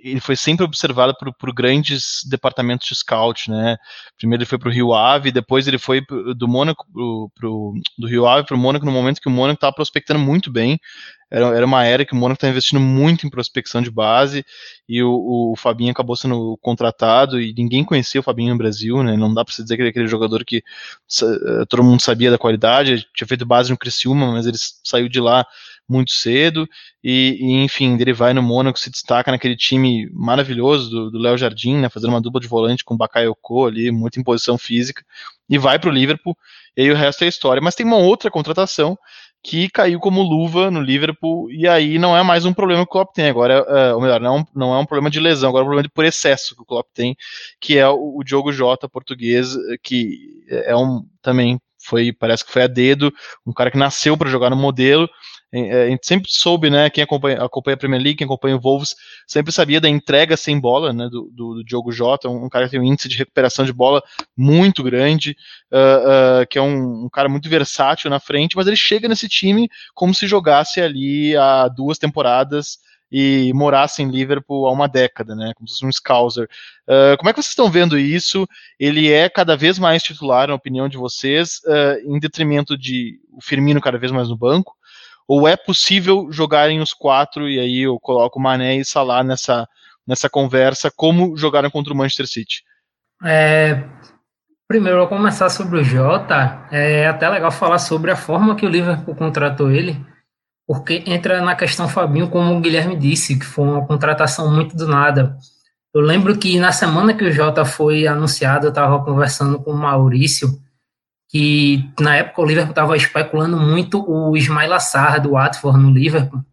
ele 0.02 0.18
foi 0.18 0.34
sempre 0.34 0.64
observado 0.64 1.14
por, 1.16 1.32
por, 1.34 1.54
grandes 1.54 2.22
departamentos 2.28 2.88
de 2.88 2.94
scout, 2.94 3.50
né? 3.50 3.76
Primeiro 4.16 4.42
ele 4.42 4.48
foi 4.48 4.58
para 4.58 4.68
o 4.68 4.72
Rio 4.72 4.92
Ave, 4.92 5.30
depois 5.30 5.68
ele 5.68 5.78
foi 5.78 6.00
do 6.36 6.48
Mônaco 6.48 6.84
pro, 6.92 7.30
pro, 7.34 7.74
do 7.98 8.08
Rio 8.08 8.26
Ave 8.26 8.46
para 8.46 8.56
o 8.56 8.58
Mônaco 8.58 8.84
no 8.84 8.90
momento 8.90 9.20
que 9.20 9.28
o 9.28 9.30
Mônaco 9.30 9.58
estava 9.58 9.74
prospectando 9.74 10.18
muito 10.18 10.50
bem. 10.50 10.80
Era, 11.30 11.56
era 11.56 11.64
uma 11.64 11.84
era 11.84 12.04
que 12.04 12.14
o 12.14 12.16
Mônaco 12.16 12.38
estava 12.38 12.50
investindo 12.50 12.80
muito 12.80 13.26
em 13.26 13.30
prospecção 13.30 13.80
de 13.80 13.90
base 13.90 14.44
e 14.88 15.02
o, 15.02 15.52
o, 15.52 15.56
Fabinho 15.56 15.92
acabou 15.92 16.16
sendo 16.16 16.58
contratado 16.60 17.40
e 17.40 17.54
ninguém 17.56 17.84
conhecia 17.84 18.20
o 18.20 18.24
Fabinho 18.24 18.50
no 18.50 18.58
Brasil, 18.58 19.02
né? 19.02 19.16
Não 19.16 19.32
dá 19.32 19.44
para 19.44 19.54
se 19.54 19.62
dizer 19.62 19.76
que 19.76 19.82
ele 19.82 19.88
é 19.88 19.90
aquele 19.90 20.08
jogador 20.08 20.44
que 20.44 20.58
uh, 21.22 21.66
todo 21.68 21.84
mundo 21.84 22.02
sabia 22.02 22.30
da 22.30 22.38
qualidade, 22.38 23.06
tinha 23.14 23.28
feito 23.28 23.46
base 23.46 23.70
no 23.70 23.78
Criciúma, 23.78 24.32
mas 24.32 24.46
ele 24.46 24.56
saiu 24.84 25.08
de 25.08 25.20
lá 25.20 25.46
muito 25.88 26.12
cedo, 26.12 26.68
e, 27.02 27.36
e, 27.40 27.64
enfim, 27.64 27.96
ele 28.00 28.12
vai 28.12 28.32
no 28.32 28.42
Mônaco, 28.42 28.78
se 28.78 28.90
destaca 28.90 29.30
naquele 29.30 29.56
time 29.56 30.08
maravilhoso 30.12 31.10
do 31.10 31.18
Léo 31.18 31.36
Jardim, 31.36 31.76
né, 31.76 31.88
fazendo 31.88 32.10
uma 32.10 32.20
dupla 32.20 32.40
de 32.40 32.48
volante 32.48 32.84
com 32.84 32.94
o 32.94 32.96
Bakayoko 32.96 33.66
ali, 33.66 33.90
muita 33.90 34.20
imposição 34.20 34.56
física, 34.56 35.04
e 35.48 35.58
vai 35.58 35.78
para 35.78 35.90
o 35.90 35.92
Liverpool, 35.92 36.36
e 36.76 36.82
aí 36.82 36.90
o 36.90 36.96
resto 36.96 37.24
é 37.24 37.28
história. 37.28 37.60
Mas 37.60 37.74
tem 37.74 37.84
uma 37.84 37.98
outra 37.98 38.30
contratação, 38.30 38.96
que 39.44 39.68
caiu 39.68 39.98
como 39.98 40.22
luva 40.22 40.70
no 40.70 40.80
Liverpool, 40.80 41.50
e 41.50 41.66
aí 41.66 41.98
não 41.98 42.16
é 42.16 42.22
mais 42.22 42.44
um 42.44 42.54
problema 42.54 42.84
que 42.84 42.90
o 42.90 42.92
Klopp 42.92 43.12
tem, 43.12 43.28
agora, 43.28 43.54
é, 43.54 43.92
ou 43.92 44.00
melhor, 44.00 44.20
não, 44.20 44.38
é 44.38 44.44
não 44.54 44.74
é 44.74 44.78
um 44.78 44.86
problema 44.86 45.10
de 45.10 45.18
lesão, 45.18 45.48
agora 45.48 45.62
é 45.62 45.64
um 45.64 45.66
problema 45.66 45.82
de 45.82 45.92
por 45.92 46.04
excesso 46.04 46.54
que 46.54 46.62
o 46.62 46.64
Klopp 46.64 46.86
tem, 46.94 47.16
que 47.60 47.76
é 47.76 47.88
o, 47.88 48.18
o 48.18 48.24
Diogo 48.24 48.52
Jota 48.52 48.88
português, 48.88 49.56
que 49.82 50.44
é 50.48 50.76
um 50.76 51.04
também 51.20 51.60
foi, 51.84 52.12
parece 52.12 52.44
que 52.44 52.52
foi 52.52 52.62
a 52.62 52.66
dedo, 52.68 53.12
um 53.44 53.52
cara 53.52 53.70
que 53.70 53.76
nasceu 53.76 54.16
para 54.16 54.30
jogar 54.30 54.48
no 54.48 54.56
modelo, 54.56 55.08
é, 55.08 55.10
a 55.52 55.88
gente 55.90 56.06
sempre 56.06 56.30
soube, 56.30 56.70
né, 56.70 56.88
quem 56.88 57.04
acompanha, 57.04 57.42
acompanha 57.42 57.74
a 57.74 57.78
Premier 57.78 58.00
League, 58.00 58.16
quem 58.16 58.24
acompanha 58.24 58.56
o 58.56 58.60
Wolves, 58.60 58.94
sempre 59.26 59.52
sabia 59.52 59.80
da 59.80 59.88
entrega 59.88 60.34
sem 60.34 60.58
bola, 60.58 60.94
né, 60.94 61.08
do, 61.10 61.30
do, 61.30 61.54
do 61.56 61.64
Diogo 61.64 61.92
Jota, 61.92 62.28
um, 62.28 62.48
cara 62.48 62.64
que 62.64 62.70
tem 62.70 62.80
um 62.80 62.84
índice 62.84 63.08
de 63.08 63.18
recuperação 63.18 63.64
de 63.64 63.72
bola 63.72 64.02
muito 64.34 64.82
grande, 64.82 65.36
uh, 65.70 66.42
uh, 66.42 66.46
que 66.48 66.58
é 66.58 66.62
um, 66.62 67.04
um, 67.04 67.08
cara 67.10 67.28
muito 67.28 67.50
versátil 67.50 68.08
na 68.08 68.18
frente, 68.18 68.56
mas 68.56 68.66
ele 68.66 68.76
chega 68.76 69.06
nesse 69.06 69.28
time 69.28 69.68
como 69.94 70.14
se 70.14 70.26
jogasse 70.26 70.80
ali 70.80 71.36
há 71.36 71.68
duas 71.68 71.98
temporadas 71.98 72.78
e 73.14 73.52
morasse 73.54 74.02
em 74.02 74.10
Liverpool 74.10 74.66
há 74.66 74.72
uma 74.72 74.88
década, 74.88 75.34
né, 75.36 75.52
como 75.54 75.68
se 75.68 75.74
fosse 75.74 75.84
um 75.84 75.92
Scouser. 75.92 76.48
Uh, 76.88 77.14
como 77.18 77.28
é 77.28 77.32
que 77.34 77.42
vocês 77.42 77.50
estão 77.50 77.70
vendo 77.70 77.98
isso? 77.98 78.48
Ele 78.80 79.12
é 79.12 79.28
cada 79.28 79.54
vez 79.54 79.78
mais 79.78 80.02
titular, 80.02 80.48
na 80.48 80.54
opinião 80.54 80.88
de 80.88 80.96
vocês, 80.96 81.60
em 82.06 82.18
detrimento 82.18 82.76
de 82.76 83.20
o 83.30 83.42
Firmino 83.42 83.82
cada 83.82 83.98
vez 83.98 84.10
mais 84.10 84.30
no 84.30 84.36
banco? 84.36 84.74
Ou 85.34 85.48
é 85.48 85.56
possível 85.56 86.30
jogarem 86.30 86.82
os 86.82 86.92
quatro, 86.92 87.48
e 87.48 87.58
aí 87.58 87.80
eu 87.80 87.98
coloco 87.98 88.38
Mané 88.38 88.76
e 88.76 88.84
Salah 88.84 89.24
nessa, 89.24 89.66
nessa 90.06 90.28
conversa, 90.28 90.92
como 90.94 91.34
jogaram 91.38 91.70
contra 91.70 91.90
o 91.90 91.96
Manchester 91.96 92.26
City? 92.26 92.62
É, 93.24 93.82
primeiro, 94.68 94.98
vou 94.98 95.08
começar 95.08 95.48
sobre 95.48 95.80
o 95.80 95.82
Jota. 95.82 96.68
É 96.70 97.06
até 97.06 97.30
legal 97.30 97.50
falar 97.50 97.78
sobre 97.78 98.10
a 98.10 98.16
forma 98.16 98.54
que 98.54 98.66
o 98.66 98.68
Liverpool 98.68 99.14
contratou 99.14 99.70
ele, 99.70 99.98
porque 100.66 101.02
entra 101.06 101.40
na 101.40 101.56
questão 101.56 101.88
Fabinho, 101.88 102.28
como 102.28 102.54
o 102.54 102.60
Guilherme 102.60 102.94
disse, 102.94 103.38
que 103.38 103.46
foi 103.46 103.64
uma 103.64 103.86
contratação 103.86 104.52
muito 104.52 104.76
do 104.76 104.86
nada. 104.86 105.38
Eu 105.94 106.02
lembro 106.02 106.36
que 106.36 106.58
na 106.58 106.72
semana 106.72 107.14
que 107.14 107.24
o 107.24 107.32
Jota 107.32 107.64
foi 107.64 108.06
anunciado, 108.06 108.66
eu 108.66 108.68
estava 108.68 109.02
conversando 109.02 109.58
com 109.62 109.70
o 109.70 109.78
Maurício, 109.78 110.60
que 111.32 111.90
na 111.98 112.16
época 112.16 112.42
o 112.42 112.44
Liverpool 112.44 112.72
estava 112.72 112.96
especulando 112.96 113.56
muito 113.56 114.04
o 114.06 114.36
Ismail 114.36 114.74
Assar 114.74 115.20
do 115.20 115.30
Watford 115.30 115.80
no 115.80 115.90
Liverpool. 115.90 116.44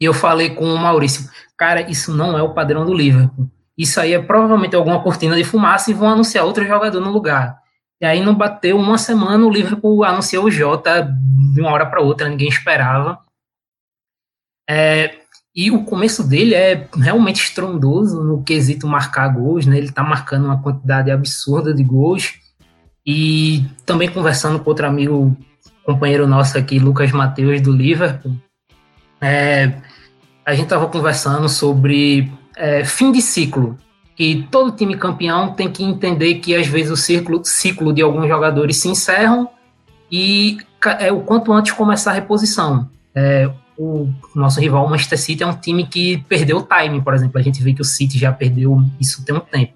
E 0.00 0.04
eu 0.04 0.12
falei 0.12 0.50
com 0.50 0.64
o 0.64 0.76
Maurício, 0.76 1.30
cara, 1.56 1.88
isso 1.88 2.12
não 2.12 2.36
é 2.36 2.42
o 2.42 2.52
padrão 2.52 2.84
do 2.84 2.92
Liverpool. 2.92 3.48
Isso 3.78 4.00
aí 4.00 4.12
é 4.12 4.20
provavelmente 4.20 4.74
alguma 4.74 5.00
cortina 5.00 5.36
de 5.36 5.44
fumaça 5.44 5.90
e 5.90 5.94
vão 5.94 6.08
anunciar 6.08 6.44
outro 6.44 6.66
jogador 6.66 7.00
no 7.00 7.12
lugar. 7.12 7.56
E 8.00 8.04
aí 8.04 8.20
não 8.20 8.34
bateu 8.34 8.76
uma 8.76 8.98
semana, 8.98 9.46
o 9.46 9.50
Liverpool 9.50 10.02
anunciou 10.02 10.46
o 10.46 10.50
Jota 10.50 11.08
de 11.54 11.60
uma 11.60 11.70
hora 11.70 11.86
para 11.86 12.00
outra, 12.00 12.28
ninguém 12.28 12.48
esperava. 12.48 13.20
É, 14.68 15.18
e 15.54 15.70
o 15.70 15.84
começo 15.84 16.26
dele 16.26 16.54
é 16.54 16.88
realmente 16.96 17.44
estrondoso 17.44 18.22
no 18.24 18.42
quesito 18.42 18.88
marcar 18.88 19.28
gols, 19.28 19.66
né? 19.66 19.76
Ele 19.76 19.86
está 19.86 20.02
marcando 20.02 20.46
uma 20.46 20.60
quantidade 20.60 21.12
absurda 21.12 21.72
de 21.72 21.84
gols. 21.84 22.40
E 23.06 23.64
também 23.84 24.08
conversando 24.08 24.58
com 24.58 24.70
outro 24.70 24.86
amigo, 24.86 25.36
companheiro 25.84 26.26
nosso 26.26 26.56
aqui, 26.56 26.78
Lucas 26.78 27.12
Mateus, 27.12 27.60
do 27.60 27.72
Liverpool, 27.72 28.34
é, 29.20 29.72
a 30.44 30.54
gente 30.54 30.64
estava 30.64 30.86
conversando 30.86 31.48
sobre 31.48 32.30
é, 32.56 32.84
fim 32.84 33.12
de 33.12 33.20
ciclo. 33.20 33.78
Que 34.16 34.46
todo 34.50 34.70
time 34.70 34.96
campeão 34.96 35.52
tem 35.52 35.68
que 35.68 35.82
entender 35.82 36.36
que 36.36 36.54
às 36.54 36.66
vezes 36.66 36.92
o 36.92 36.96
ciclo, 36.96 37.44
ciclo 37.44 37.92
de 37.92 38.00
alguns 38.00 38.28
jogadores 38.28 38.76
se 38.76 38.88
encerram 38.88 39.50
e 40.10 40.58
é 41.00 41.10
o 41.10 41.20
quanto 41.20 41.52
antes 41.52 41.72
começar 41.72 42.12
a 42.12 42.14
reposição. 42.14 42.88
É, 43.14 43.50
o 43.76 44.08
nosso 44.34 44.60
rival, 44.60 44.86
o 44.86 44.90
Manchester 44.90 45.18
City, 45.18 45.42
é 45.42 45.46
um 45.46 45.56
time 45.56 45.86
que 45.86 46.18
perdeu 46.28 46.58
o 46.58 46.62
time, 46.62 47.00
por 47.00 47.12
exemplo. 47.12 47.38
A 47.38 47.42
gente 47.42 47.60
vê 47.62 47.74
que 47.74 47.80
o 47.82 47.84
City 47.84 48.18
já 48.18 48.32
perdeu 48.32 48.80
isso 49.00 49.24
tem 49.24 49.34
um 49.34 49.40
tempo. 49.40 49.72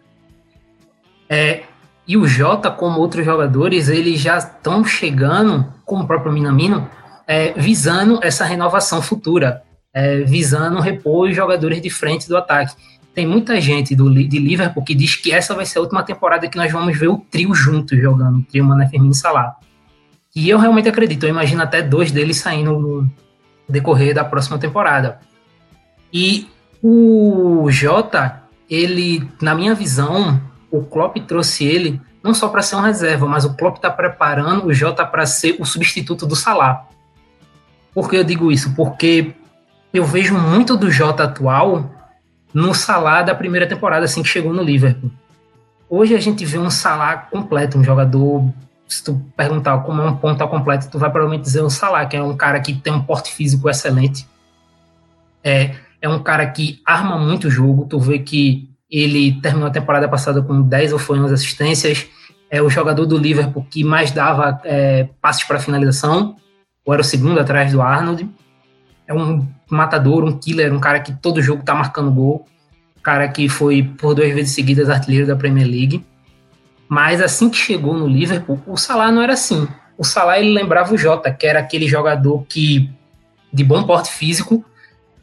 É, 1.29 1.65
e 2.09 2.17
o 2.17 2.27
Jota, 2.27 2.71
como 2.71 2.99
outros 2.99 3.23
jogadores, 3.23 3.91
eles 3.91 4.19
já 4.19 4.39
estão 4.39 4.83
chegando, 4.83 5.71
como 5.85 6.05
o 6.05 6.07
próprio 6.07 6.33
Minamino, 6.33 6.89
é, 7.27 7.53
visando 7.53 8.19
essa 8.23 8.47
renovação 8.47 9.03
futura, 9.03 9.63
é, 9.93 10.21
visando 10.21 10.81
repor 10.81 11.29
os 11.29 11.37
jogadores 11.37 11.83
de 11.83 11.91
frente 11.91 12.27
do 12.27 12.39
ataque. 12.39 12.75
Tem 13.15 13.27
muita 13.27 13.61
gente 13.61 13.95
do, 13.95 14.11
de 14.11 14.39
Liverpool 14.39 14.83
que 14.83 14.95
diz 14.95 15.17
que 15.17 15.31
essa 15.31 15.55
vai 15.55 15.67
ser 15.67 15.81
a 15.81 15.83
última 15.83 16.03
temporada 16.03 16.49
que 16.49 16.57
nós 16.57 16.73
vamos 16.73 16.97
ver 16.97 17.09
o 17.09 17.19
trio 17.19 17.55
juntos 17.55 18.01
jogando, 18.01 18.39
o 18.39 18.43
trio 18.43 18.65
Mané 18.65 18.89
Firmino 18.89 19.13
e 19.13 19.15
Salah. 19.15 19.57
E 20.35 20.49
eu 20.49 20.59
realmente 20.59 20.89
acredito, 20.89 21.25
eu 21.25 21.31
imagino 21.31 21.63
até 21.63 21.83
dois 21.83 22.11
deles 22.11 22.39
saindo 22.39 22.79
no 22.79 23.11
decorrer 23.69 24.15
da 24.15 24.25
próxima 24.25 24.57
temporada. 24.59 25.21
E 26.11 26.49
o 26.83 27.67
Jota, 27.71 28.45
ele, 28.71 29.29
na 29.43 29.55
minha 29.55 29.75
visão, 29.75 30.41
o 30.71 30.83
Klopp 30.83 31.17
trouxe 31.27 31.65
ele 31.65 32.01
não 32.23 32.35
só 32.35 32.49
para 32.49 32.63
ser 32.63 32.77
um 32.77 32.81
reserva, 32.81 33.27
mas 33.27 33.45
o 33.45 33.55
Klopp 33.55 33.77
está 33.77 33.91
preparando 33.91 34.67
o 34.67 34.75
Jota 34.75 35.05
para 35.07 35.25
ser 35.25 35.57
o 35.59 35.65
substituto 35.65 36.27
do 36.27 36.37
Salah. 36.37 36.87
Por 37.95 38.09
que 38.09 38.17
eu 38.17 38.25
digo 38.25 38.53
isso? 38.53 38.75
Porque 38.75 39.35
eu 39.93 40.05
vejo 40.05 40.37
muito 40.37 40.77
do 40.77 40.91
Jota 40.91 41.25
atual 41.25 41.91
no 42.53 42.75
Salah 42.75 43.23
da 43.23 43.35
primeira 43.35 43.67
temporada, 43.67 44.05
assim 44.05 44.23
que 44.23 44.29
chegou 44.29 44.53
no 44.53 44.63
Liverpool. 44.63 45.11
Hoje 45.89 46.15
a 46.15 46.21
gente 46.21 46.45
vê 46.45 46.59
um 46.59 46.71
Salah 46.71 47.17
completo, 47.17 47.79
um 47.79 47.85
jogador. 47.85 48.53
Se 48.87 49.03
tu 49.03 49.23
perguntar 49.37 49.79
como 49.79 50.03
é 50.03 50.05
um 50.05 50.17
ponta 50.17 50.47
completo, 50.47 50.91
tu 50.91 50.99
vai 50.99 51.11
provavelmente 51.11 51.45
dizer 51.45 51.63
o 51.63 51.71
Salah, 51.71 52.05
que 52.07 52.17
é 52.17 52.23
um 52.23 52.37
cara 52.37 52.61
que 52.61 52.75
tem 52.75 52.93
um 52.93 53.03
porte 53.03 53.33
físico 53.33 53.71
excelente. 53.71 54.29
É, 55.43 55.75
é 56.01 56.09
um 56.09 56.23
cara 56.23 56.47
que 56.47 56.81
arma 56.85 57.17
muito 57.17 57.49
o 57.49 57.51
jogo. 57.51 57.87
Tu 57.87 57.99
vê 57.99 58.19
que 58.19 58.68
ele 58.91 59.41
terminou 59.41 59.69
a 59.69 59.71
temporada 59.71 60.09
passada 60.09 60.43
com 60.43 60.63
10 60.63 60.93
ou 60.93 60.99
foi 60.99 61.19
11 61.19 61.35
assistências. 61.35 62.07
É 62.51 62.63
o 62.63 62.71
jogador 62.71 63.05
do 63.05 63.19
Liverpool 63.19 63.67
que 63.71 63.85
mais 63.85 64.11
dava 64.11 64.61
é, 64.65 65.09
passes 65.21 65.45
para 65.45 65.59
finalização, 65.59 66.37
ou 66.85 66.95
era 66.95 67.03
o 67.03 67.05
segundo 67.05 67.39
atrás 67.39 67.73
do 67.73 67.83
Arnold. 67.83 68.29
É 69.07 69.13
um 69.13 69.47
matador, 69.71 70.25
um 70.25 70.39
killer, 70.39 70.73
um 70.73 70.81
cara 70.81 71.01
que 71.01 71.13
todo 71.13 71.43
jogo 71.43 71.63
tá 71.63 71.75
marcando 71.75 72.11
gol. 72.11 72.47
Cara 73.03 73.29
que 73.29 73.49
foi 73.49 73.83
por 73.83 74.15
duas 74.15 74.33
vezes 74.33 74.55
seguidas 74.55 74.89
artilheiro 74.89 75.27
da 75.27 75.37
Premier 75.37 75.67
League. 75.67 76.05
Mas 76.89 77.21
assim 77.21 77.51
que 77.51 77.57
chegou 77.57 77.95
no 77.95 78.07
Liverpool, 78.07 78.61
o 78.67 78.77
Salah 78.77 79.13
não 79.13 79.21
era 79.21 79.35
assim. 79.35 79.69
O 79.97 80.05
Salah 80.05 80.39
ele 80.39 80.53
lembrava 80.53 80.95
o 80.95 80.99
Jota, 80.99 81.31
que 81.31 81.47
era 81.47 81.59
aquele 81.59 81.87
jogador 81.87 82.45
que 82.49 82.91
de 83.53 83.65
bom 83.65 83.83
porte 83.85 84.11
físico, 84.11 84.65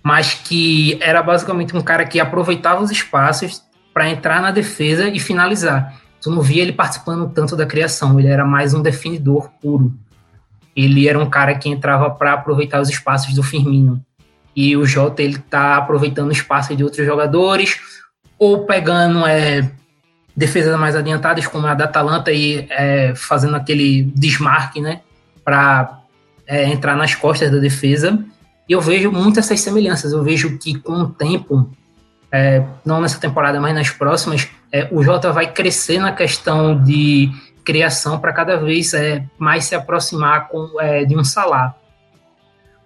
mas 0.06 0.36
que 0.36 1.00
era 1.02 1.24
basicamente 1.24 1.76
um 1.76 1.82
cara 1.82 2.06
que 2.06 2.20
aproveitava 2.20 2.80
os 2.80 2.92
espaços 2.92 3.64
para 3.92 4.08
entrar 4.08 4.40
na 4.40 4.52
defesa 4.52 5.10
e 5.10 5.20
finalizar. 5.20 6.00
Tu 6.22 6.30
não 6.30 6.44
via 6.44 6.62
ele 6.62 6.74
participando 6.74 7.28
tanto 7.34 7.56
da 7.56 7.66
criação, 7.66 8.20
ele 8.20 8.28
era 8.28 8.46
mais 8.46 8.76
um 8.76 8.84
definidor 8.84 9.50
puro. 9.60 9.92
Ele 10.76 11.10
era 11.10 11.18
um 11.18 11.28
cara 11.28 11.56
que 11.56 11.68
entrava 11.68 12.12
para 12.12 12.34
aproveitar 12.34 12.80
os 12.82 12.88
espaços 12.88 13.34
do 13.34 13.42
Firmino. 13.42 14.00
E 14.56 14.78
o 14.78 14.86
Jota 14.86 15.24
ele 15.24 15.40
tá 15.40 15.78
aproveitando 15.78 16.30
o 16.30 16.34
espaço 16.34 16.76
de 16.76 16.84
outros 16.84 17.04
jogadores 17.04 17.80
ou 18.38 18.64
pegando 18.64 19.26
é, 19.26 19.68
defesas 20.38 20.80
mais 20.80 20.96
adiantadas 20.96 21.48
como 21.48 21.66
a 21.66 21.74
da 21.74 21.86
Atalanta 21.86 22.32
e 22.32 22.68
é, 22.70 23.16
fazendo 23.16 23.56
aquele 23.56 24.04
desmarque, 24.16 24.80
né, 24.80 25.02
para 25.44 26.02
é, 26.46 26.66
entrar 26.66 26.96
nas 26.96 27.16
costas 27.16 27.50
da 27.50 27.58
defesa 27.58 28.24
e 28.68 28.74
eu 28.74 28.82
vejo 28.82 29.12
muitas 29.12 29.46
essas 29.46 29.62
semelhanças. 29.62 30.12
Eu 30.12 30.24
vejo 30.24 30.58
que 30.58 30.80
com 30.80 30.94
o 30.94 31.08
tempo, 31.08 31.70
é, 32.32 32.64
não 32.86 33.00
nessa 33.00 33.20
temporada, 33.20 33.60
mas 33.62 33.74
nas 33.74 33.90
próximas, 33.90 34.48
é, 34.72 34.88
o 34.92 35.04
Jota 35.04 35.32
vai 35.32 35.52
crescer 35.52 36.00
na 36.00 36.12
questão 36.12 36.82
de 36.82 37.30
criação 37.64 38.20
para 38.20 38.34
cada 38.34 38.58
vez 38.58 38.94
é, 38.94 39.24
mais 39.38 39.66
se 39.66 39.76
aproximar 39.76 40.48
com, 40.48 40.80
é, 40.80 41.06
de 41.06 41.16
um 41.16 41.24
Salah. 41.24 41.76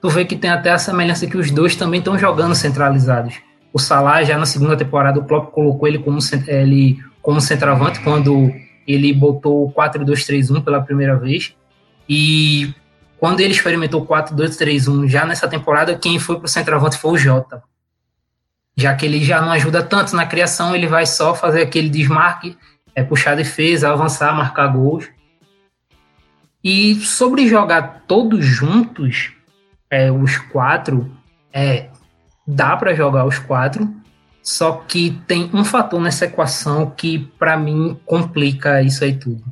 Tu 0.02 0.10
vê 0.10 0.24
que 0.24 0.36
tem 0.36 0.50
até 0.50 0.72
a 0.72 0.78
semelhança 0.78 1.28
que 1.28 1.38
os 1.38 1.52
dois 1.52 1.76
também 1.76 2.00
estão 2.00 2.18
jogando 2.18 2.56
centralizados. 2.56 3.36
O 3.74 3.80
Salah 3.80 4.24
já 4.24 4.38
na 4.38 4.46
segunda 4.46 4.76
temporada 4.78 5.20
o 5.20 5.26
Klopp 5.26 5.52
colocou 5.52 5.88
ele 5.88 6.00
como 6.00 6.20
ele 6.48 6.98
como 7.22 7.42
centroavante 7.42 8.00
quando 8.00 8.52
ele 8.88 9.14
botou 9.14 9.68
o 9.68 9.74
4-2-3-1 9.74 10.64
pela 10.64 10.82
primeira 10.82 11.18
vez. 11.18 11.54
E 12.08 12.74
quando 13.20 13.42
ele 13.42 13.52
experimentou 13.52 14.06
4-2-3-1 14.06 15.08
já 15.08 15.26
nessa 15.26 15.48
temporada, 15.48 15.98
quem 15.98 16.18
foi 16.18 16.38
para 16.38 16.46
o 16.46 16.50
centroavante 16.50 16.98
foi 16.98 17.12
o 17.12 17.18
Jota. 17.18 17.62
Já 18.78 18.96
que 18.96 19.06
ele 19.06 19.22
já 19.22 19.42
não 19.42 19.52
ajuda 19.52 19.84
tanto 19.84 20.16
na 20.16 20.26
criação, 20.26 20.74
ele 20.74 20.88
vai 20.88 21.06
só 21.06 21.36
fazer 21.36 21.64
aquele 21.64 21.90
desmarque, 21.90 22.58
é, 22.96 23.04
puxar 23.04 23.34
a 23.34 23.36
defesa, 23.36 23.92
avançar, 23.92 24.34
marcar 24.34 24.68
gols. 24.68 25.10
E 26.64 26.96
sobre 26.96 27.48
jogar 27.48 28.04
todos 28.08 28.46
juntos, 28.46 29.34
é, 29.90 30.10
os 30.10 30.38
quatro, 30.38 31.12
é, 31.52 31.90
dá 32.48 32.78
para 32.78 32.94
jogar 32.94 33.26
os 33.26 33.38
quatro, 33.38 33.94
só 34.42 34.72
que 34.88 35.12
tem 35.28 35.50
um 35.54 35.66
fator 35.66 36.00
nessa 36.00 36.26
equação 36.26 36.90
que 36.90 37.20
para 37.38 37.58
mim 37.58 38.00
complica 38.06 38.82
isso 38.82 39.04
aí 39.04 39.14
tudo, 39.14 39.44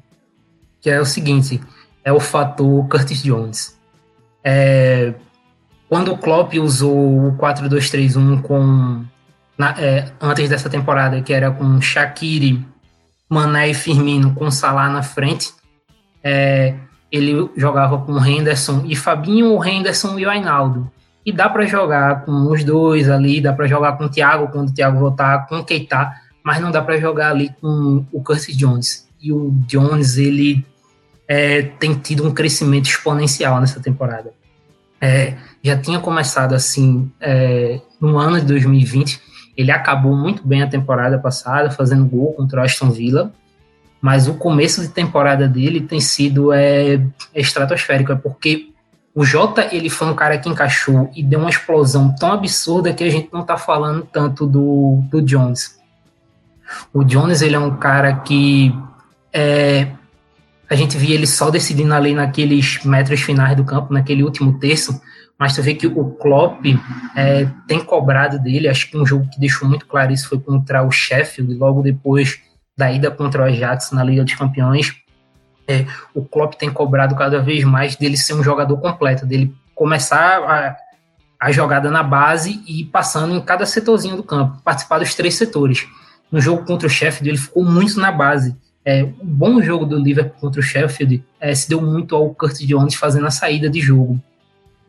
que 0.80 0.90
é 0.90 1.00
o 1.00 1.06
seguinte: 1.06 1.62
é 2.08 2.14
o 2.14 2.22
fator 2.22 2.88
Curtis 2.88 3.22
Jones. 3.22 3.78
É, 4.42 5.14
quando 5.90 6.14
o 6.14 6.18
Klopp 6.18 6.54
usou 6.54 7.28
o 7.28 7.38
4-2-3-1 7.38 8.42
com 8.44 9.04
na, 9.58 9.72
é, 9.78 10.10
antes 10.22 10.48
dessa 10.48 10.70
temporada, 10.70 11.22
que 11.22 11.34
era 11.34 11.52
com 11.52 11.82
Shaqiri, 11.82 12.66
Mané 13.30 13.72
e 13.72 13.74
Firmino 13.74 14.34
com 14.34 14.50
Salah 14.50 14.88
na 14.90 15.04
frente, 15.04 15.52
é, 16.24 16.76
ele 17.12 17.50
jogava 17.58 17.98
com 17.98 18.26
Henderson 18.26 18.84
e 18.86 18.96
Fabinho, 18.96 19.54
o 19.54 19.66
Henderson 19.66 20.18
e 20.18 20.26
o 20.26 20.30
Ainaldo. 20.30 20.90
E 21.26 21.34
dá 21.34 21.50
para 21.50 21.66
jogar 21.66 22.24
com 22.24 22.50
os 22.50 22.64
dois 22.64 23.10
ali, 23.10 23.42
dá 23.42 23.52
para 23.52 23.68
jogar 23.68 23.98
com 23.98 24.06
o 24.06 24.10
Thiago 24.10 24.48
quando 24.48 24.70
o 24.70 24.74
Thiago 24.74 24.98
voltar, 24.98 25.46
com 25.46 25.58
o 25.58 25.66
Keita, 25.66 26.14
mas 26.42 26.62
não 26.62 26.72
dá 26.72 26.82
para 26.82 26.98
jogar 27.02 27.32
ali 27.32 27.50
com 27.60 28.06
o 28.14 28.24
Curtis 28.24 28.56
Jones. 28.56 29.06
E 29.22 29.34
o 29.34 29.52
Jones, 29.68 30.16
ele 30.16 30.66
é, 31.28 31.62
tem 31.62 31.94
tido 31.94 32.26
um 32.26 32.34
crescimento 32.34 32.86
exponencial 32.86 33.60
nessa 33.60 33.80
temporada. 33.80 34.32
É, 35.00 35.36
já 35.62 35.78
tinha 35.78 36.00
começado 36.00 36.54
assim 36.54 37.12
é, 37.20 37.80
no 38.00 38.18
ano 38.18 38.40
de 38.40 38.46
2020, 38.46 39.22
ele 39.56 39.72
acabou 39.72 40.16
muito 40.16 40.48
bem 40.48 40.62
a 40.62 40.68
temporada 40.68 41.18
passada, 41.18 41.70
fazendo 41.70 42.06
gol 42.06 42.34
contra 42.34 42.62
o 42.62 42.64
Aston 42.64 42.92
Villa, 42.92 43.34
mas 44.00 44.28
o 44.28 44.36
começo 44.36 44.82
de 44.82 44.90
temporada 44.90 45.48
dele 45.48 45.82
tem 45.82 46.00
sido 46.00 46.54
é, 46.54 47.02
estratosférico, 47.36 48.12
é 48.12 48.16
porque 48.16 48.72
o 49.14 49.26
Jota 49.26 49.68
ele 49.72 49.90
foi 49.90 50.08
um 50.08 50.14
cara 50.14 50.38
que 50.38 50.48
encaixou 50.48 51.10
e 51.16 51.24
deu 51.24 51.40
uma 51.40 51.50
explosão 51.50 52.14
tão 52.14 52.34
absurda 52.34 52.94
que 52.94 53.04
a 53.04 53.10
gente 53.10 53.30
não 53.34 53.42
está 53.42 53.58
falando 53.58 54.08
tanto 54.12 54.46
do, 54.46 55.02
do 55.10 55.22
Jones. 55.24 55.80
O 56.94 57.04
Jones 57.04 57.42
ele 57.42 57.56
é 57.56 57.60
um 57.60 57.78
cara 57.78 58.14
que 58.14 58.72
é, 59.34 59.88
a 60.70 60.76
gente 60.76 60.98
via 60.98 61.16
ele 61.16 61.28
só 61.28 61.50
decidindo 61.50 61.94
ali 61.94 62.14
naqueles 62.14 62.84
metros 62.84 63.22
finais 63.22 63.56
do 63.56 63.64
campo, 63.64 63.94
naquele 63.94 64.24
último 64.24 64.60
terço, 64.60 65.00
mas 65.40 65.56
tu 65.56 65.62
vê 65.62 65.74
que 65.74 65.88
o 65.88 66.12
Klopp 66.12 66.66
é, 67.16 67.48
tem 67.68 67.80
cobrado 67.80 68.40
dele, 68.40 68.68
acho 68.68 68.90
que 68.90 68.98
um 68.98 69.06
jogo 69.06 69.30
que 69.30 69.40
deixou 69.40 69.68
muito 69.68 69.86
claro 69.86 70.12
isso 70.12 70.28
foi 70.28 70.40
contra 70.40 70.84
o 70.84 70.92
Sheffield, 70.92 71.54
logo 71.54 71.82
depois 71.82 72.40
da 72.76 72.92
ida 72.92 73.10
contra 73.10 73.44
o 73.44 73.46
Ajax 73.46 73.92
na 73.92 74.04
Liga 74.04 74.24
dos 74.24 74.34
Campeões, 74.34 74.94
é, 75.68 75.86
o 76.14 76.24
Klopp 76.24 76.54
tem 76.56 76.72
cobrado 76.72 77.16
cada 77.16 77.42
vez 77.42 77.64
mais 77.64 77.96
dele 77.96 78.18
ser 78.18 78.34
um 78.34 78.44
jogador 78.44 78.78
completo, 78.78 79.26
dele 79.26 79.54
começar 79.76 80.40
a, 80.40 80.78
a 81.40 81.52
jogada 81.52 81.92
na 81.92 82.02
base 82.02 82.64
e 82.66 82.86
passando 82.86 83.36
em 83.36 83.42
cada 83.42 83.66
setorzinho 83.66 84.16
do 84.16 84.24
campo, 84.24 84.62
participar 84.64 85.00
dos 85.00 85.14
três 85.14 85.36
setores. 85.36 85.88
No 86.32 86.42
jogo 86.42 86.66
contra 86.66 86.88
o 86.88 86.90
Sheffield, 86.90 87.30
ele 87.30 87.38
ficou 87.38 87.64
muito 87.64 88.00
na 88.00 88.12
base. 88.12 88.56
É, 88.88 89.04
o 89.04 89.12
bom 89.22 89.62
jogo 89.62 89.86
do 89.86 90.00
Liverpool 90.00 90.40
contra 90.40 90.62
o 90.62 90.64
Sheffield 90.64 91.22
é, 91.42 91.54
se 91.54 91.68
deu 91.68 91.82
muito 91.82 92.16
ao 92.16 92.34
Curtis 92.34 92.66
Jones 92.66 92.96
fazendo 92.96 93.28
a 93.28 93.32
saída 93.32 93.70
de 93.70 93.82
jogo. 93.82 94.18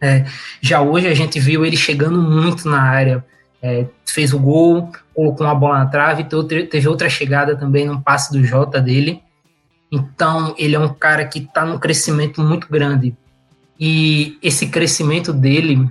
É, 0.00 0.24
já 0.60 0.80
hoje 0.80 1.08
a 1.08 1.14
gente 1.14 1.40
viu 1.40 1.66
ele 1.66 1.76
chegando 1.76 2.22
muito 2.22 2.68
na 2.68 2.80
área, 2.80 3.24
é, 3.60 3.86
fez 4.06 4.32
o 4.32 4.38
gol, 4.38 4.92
colocou 5.12 5.44
uma 5.44 5.54
bola 5.56 5.78
na 5.80 5.86
trave, 5.86 6.28
teve 6.70 6.86
outra 6.86 7.10
chegada 7.10 7.56
também 7.56 7.86
no 7.86 8.00
passe 8.00 8.30
do 8.30 8.44
Jota 8.44 8.80
dele. 8.80 9.20
Então 9.90 10.54
ele 10.56 10.76
é 10.76 10.78
um 10.78 10.94
cara 10.94 11.24
que 11.24 11.40
está 11.40 11.66
num 11.66 11.76
crescimento 11.76 12.40
muito 12.40 12.68
grande 12.70 13.16
e 13.80 14.38
esse 14.40 14.68
crescimento 14.68 15.32
dele 15.32 15.90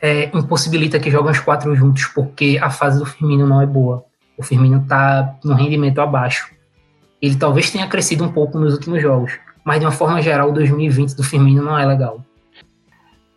é, 0.00 0.26
impossibilita 0.26 1.00
que 1.00 1.10
joguem 1.10 1.32
os 1.32 1.40
quatro 1.40 1.74
juntos 1.74 2.04
porque 2.04 2.60
a 2.62 2.70
fase 2.70 2.96
do 2.96 3.04
Firmino 3.06 3.44
não 3.44 3.60
é 3.60 3.66
boa. 3.66 4.04
O 4.38 4.42
Firmino 4.44 4.82
está 4.82 5.34
no 5.42 5.54
rendimento 5.54 6.00
abaixo. 6.00 6.53
Ele 7.20 7.36
talvez 7.36 7.70
tenha 7.70 7.88
crescido 7.88 8.24
um 8.24 8.32
pouco 8.32 8.58
nos 8.58 8.74
últimos 8.74 9.00
jogos, 9.00 9.38
mas 9.64 9.80
de 9.80 9.86
uma 9.86 9.92
forma 9.92 10.20
geral, 10.20 10.50
o 10.50 10.52
2020 10.52 11.14
do 11.14 11.22
Firmino 11.22 11.62
não 11.62 11.78
é 11.78 11.86
legal. 11.86 12.20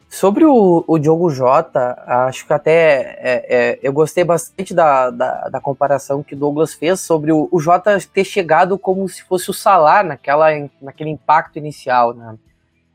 Sobre 0.09 0.45
o, 0.45 0.83
o 0.87 0.97
Diogo 0.97 1.29
Jota, 1.29 2.01
acho 2.07 2.47
que 2.47 2.53
até 2.53 3.17
é, 3.19 3.45
é, 3.49 3.79
eu 3.83 3.91
gostei 3.91 4.23
bastante 4.23 4.73
da, 4.73 5.09
da, 5.09 5.49
da, 5.49 5.61
comparação 5.61 6.23
que 6.23 6.33
o 6.33 6.37
Douglas 6.37 6.73
fez 6.73 7.01
sobre 7.01 7.31
o, 7.31 7.49
o 7.51 7.59
Jota 7.59 7.99
ter 8.13 8.23
chegado 8.23 8.79
como 8.79 9.07
se 9.09 9.21
fosse 9.23 9.49
o 9.51 9.53
Salah 9.53 10.03
naquela, 10.03 10.47
naquele 10.81 11.09
impacto 11.09 11.57
inicial. 11.57 12.13
Né? 12.13 12.35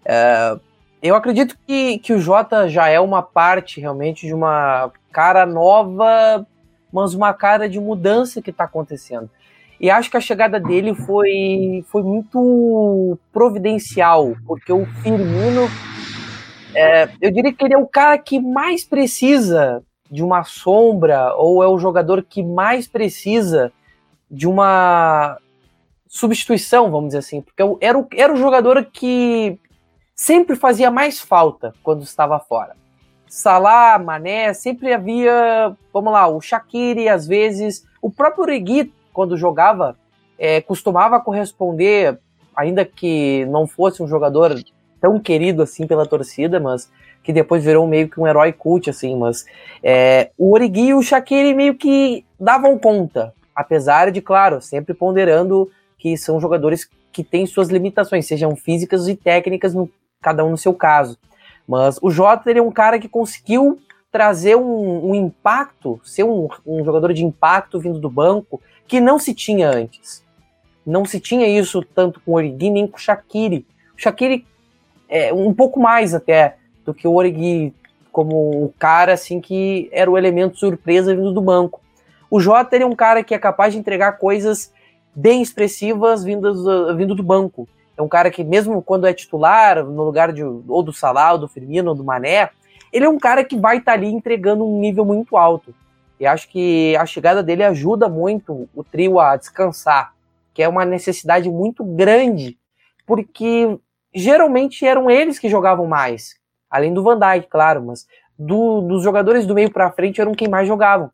É, 0.07 0.57
eu 1.03 1.14
acredito 1.14 1.57
que, 1.66 1.99
que 1.99 2.14
o 2.14 2.18
Jota 2.18 2.66
já 2.68 2.89
é 2.89 2.99
uma 2.99 3.22
parte 3.22 3.78
realmente 3.78 4.26
de 4.26 4.33
uma 4.33 4.91
cara 5.12 5.45
nova, 5.45 6.47
mas 6.91 7.12
uma 7.12 7.35
cara 7.35 7.68
de 7.68 7.78
mudança 7.78 8.41
que 8.41 8.51
está 8.51 8.64
acontecendo. 8.64 9.28
E 9.83 9.91
acho 9.91 10.09
que 10.09 10.16
a 10.16 10.20
chegada 10.20 10.61
dele 10.61 10.95
foi, 10.95 11.85
foi 11.89 12.05
muito 12.05 13.18
providencial, 13.33 14.37
porque 14.47 14.72
o 14.72 14.87
Firmino 15.03 15.68
é, 16.72 17.09
eu 17.20 17.33
diria 17.33 17.53
que 17.53 17.64
ele 17.64 17.74
é 17.74 17.78
o 17.78 17.89
cara 17.89 18.16
que 18.16 18.41
mais 18.41 18.85
precisa 18.85 19.83
de 20.09 20.22
uma 20.22 20.45
sombra, 20.45 21.35
ou 21.35 21.64
é 21.64 21.66
o 21.66 21.78
jogador 21.78 22.22
que 22.22 22.45
mais 22.45 22.87
precisa 22.87 23.72
de 24.30 24.47
uma 24.47 25.37
substituição, 26.07 26.89
vamos 26.89 27.09
dizer 27.09 27.18
assim, 27.18 27.41
porque 27.41 27.62
era 27.80 27.99
o, 27.99 28.07
era 28.14 28.33
o 28.33 28.37
jogador 28.37 28.85
que 28.85 29.59
sempre 30.14 30.55
fazia 30.55 30.93
mais 30.93 31.20
falta 31.20 31.74
quando 31.83 32.05
estava 32.05 32.39
fora. 32.39 32.76
Salah, 33.26 33.99
Mané, 33.99 34.53
sempre 34.53 34.93
havia, 34.93 35.74
vamos 35.93 36.12
lá, 36.12 36.28
o 36.28 36.41
Shaqiri, 36.41 37.09
às 37.09 37.26
vezes, 37.26 37.85
o 38.01 38.11
próprio 38.11 38.45
Regui, 38.45 38.93
quando 39.12 39.36
jogava, 39.36 39.96
é, 40.38 40.60
costumava 40.60 41.20
corresponder, 41.20 42.18
ainda 42.54 42.84
que 42.84 43.44
não 43.46 43.66
fosse 43.66 44.02
um 44.02 44.08
jogador 44.08 44.54
tão 45.00 45.18
querido 45.18 45.62
assim 45.62 45.86
pela 45.86 46.06
torcida, 46.06 46.60
mas 46.60 46.90
que 47.22 47.32
depois 47.32 47.64
virou 47.64 47.86
meio 47.86 48.08
que 48.08 48.20
um 48.20 48.26
herói 48.26 48.52
cult, 48.52 48.90
assim, 48.90 49.16
mas 49.16 49.44
é, 49.82 50.30
o 50.36 50.52
Origui 50.52 50.88
e 50.88 50.94
o 50.94 51.02
Shaqiri 51.02 51.54
meio 51.54 51.74
que 51.74 52.24
davam 52.38 52.78
conta, 52.78 53.32
apesar 53.54 54.10
de, 54.10 54.20
claro, 54.20 54.60
sempre 54.60 54.92
ponderando 54.92 55.70
que 55.98 56.16
são 56.16 56.40
jogadores 56.40 56.88
que 57.12 57.22
têm 57.22 57.46
suas 57.46 57.68
limitações, 57.68 58.26
sejam 58.26 58.56
físicas 58.56 59.06
e 59.06 59.14
técnicas, 59.14 59.74
no, 59.74 59.88
cada 60.20 60.44
um 60.44 60.50
no 60.50 60.58
seu 60.58 60.74
caso. 60.74 61.16
Mas 61.66 61.98
o 62.02 62.10
Jota 62.10 62.50
é 62.50 62.60
um 62.60 62.72
cara 62.72 62.98
que 62.98 63.08
conseguiu 63.08 63.78
trazer 64.10 64.56
um, 64.56 65.10
um 65.10 65.14
impacto, 65.14 66.00
ser 66.04 66.24
um, 66.24 66.48
um, 66.66 66.84
jogador 66.84 67.12
de 67.14 67.24
impacto 67.24 67.78
vindo 67.78 67.98
do 67.98 68.10
banco, 68.10 68.60
que 68.87 69.01
não 69.01 69.18
se 69.18 69.35
tinha 69.35 69.70
antes. 69.70 70.22
Não 70.85 71.05
se 71.05 71.20
tinha 71.20 71.47
isso 71.47 71.83
tanto 71.95 72.20
com 72.20 72.33
o 72.33 72.35
Origui 72.35 72.70
nem 72.70 72.87
com 72.87 72.97
o 72.97 73.01
Shaqiri. 73.01 73.66
O 73.97 74.01
Shaqiri 74.01 74.47
é, 75.09 75.33
um 75.33 75.53
pouco 75.53 75.78
mais 75.78 76.14
até 76.14 76.57
do 76.85 76.95
que 76.95 77.07
o 77.07 77.14
Origi 77.14 77.74
como 78.11 78.64
o 78.64 78.74
cara 78.78 79.12
assim 79.14 79.41
que 79.41 79.89
era 79.93 80.11
o 80.11 80.18
elemento 80.18 80.59
surpresa 80.59 81.14
vindo 81.14 81.33
do 81.33 81.41
banco. 81.41 81.80
O 82.30 82.41
Jota 82.41 82.76
é 82.76 82.87
um 82.87 82.95
cara 82.95 83.22
que 83.22 83.35
é 83.35 83.39
capaz 83.39 83.72
de 83.74 83.78
entregar 83.78 84.12
coisas 84.12 84.72
bem 85.14 85.43
expressivas 85.43 86.24
vindas 86.24 86.57
vindo 86.97 87.14
do 87.14 87.22
banco. 87.22 87.68
É 87.97 88.03
um 88.03 88.09
cara 88.09 88.30
que 88.30 88.43
mesmo 88.43 88.83
quando 88.83 89.07
é 89.07 89.12
titular, 89.12 89.85
no 89.85 90.03
lugar 90.03 90.33
de 90.33 90.43
ou 90.43 90.83
do 90.83 90.93
Salah, 90.93 91.33
ou 91.33 91.39
do 91.39 91.49
Firmino, 91.49 91.91
ou 91.91 91.95
do 91.95 92.03
Mané, 92.03 92.51
ele 92.93 93.05
é 93.05 93.09
um 93.09 93.18
cara 93.18 93.45
que 93.45 93.57
vai 93.57 93.78
estar 93.78 93.93
tá 93.93 93.99
ali 93.99 94.09
entregando 94.09 94.66
um 94.66 94.80
nível 94.80 95.05
muito 95.05 95.37
alto. 95.37 95.74
E 96.18 96.26
acho 96.26 96.48
que 96.48 96.96
a 96.96 97.06
chegada 97.06 97.42
dele 97.42 97.64
ajuda 97.64 98.08
muito 98.08 98.68
o 98.74 98.84
trio 98.84 99.18
a 99.18 99.36
descansar, 99.36 100.14
que 100.54 100.62
é 100.62 100.68
uma 100.68 100.84
necessidade 100.84 101.50
muito 101.50 101.84
grande, 101.84 102.58
porque 103.06 103.78
geralmente 104.14 104.86
eram 104.86 105.10
eles 105.10 105.38
que 105.38 105.48
jogavam 105.48 105.86
mais. 105.86 106.36
Além 106.70 106.92
do 106.92 107.02
Van 107.02 107.18
Dijk, 107.18 107.48
claro, 107.48 107.82
mas 107.82 108.06
do, 108.38 108.80
dos 108.82 109.02
jogadores 109.02 109.46
do 109.46 109.54
meio 109.54 109.70
para 109.70 109.92
frente 109.92 110.20
eram 110.20 110.32
quem 110.32 110.48
mais 110.48 110.66
jogavam. 110.66 111.10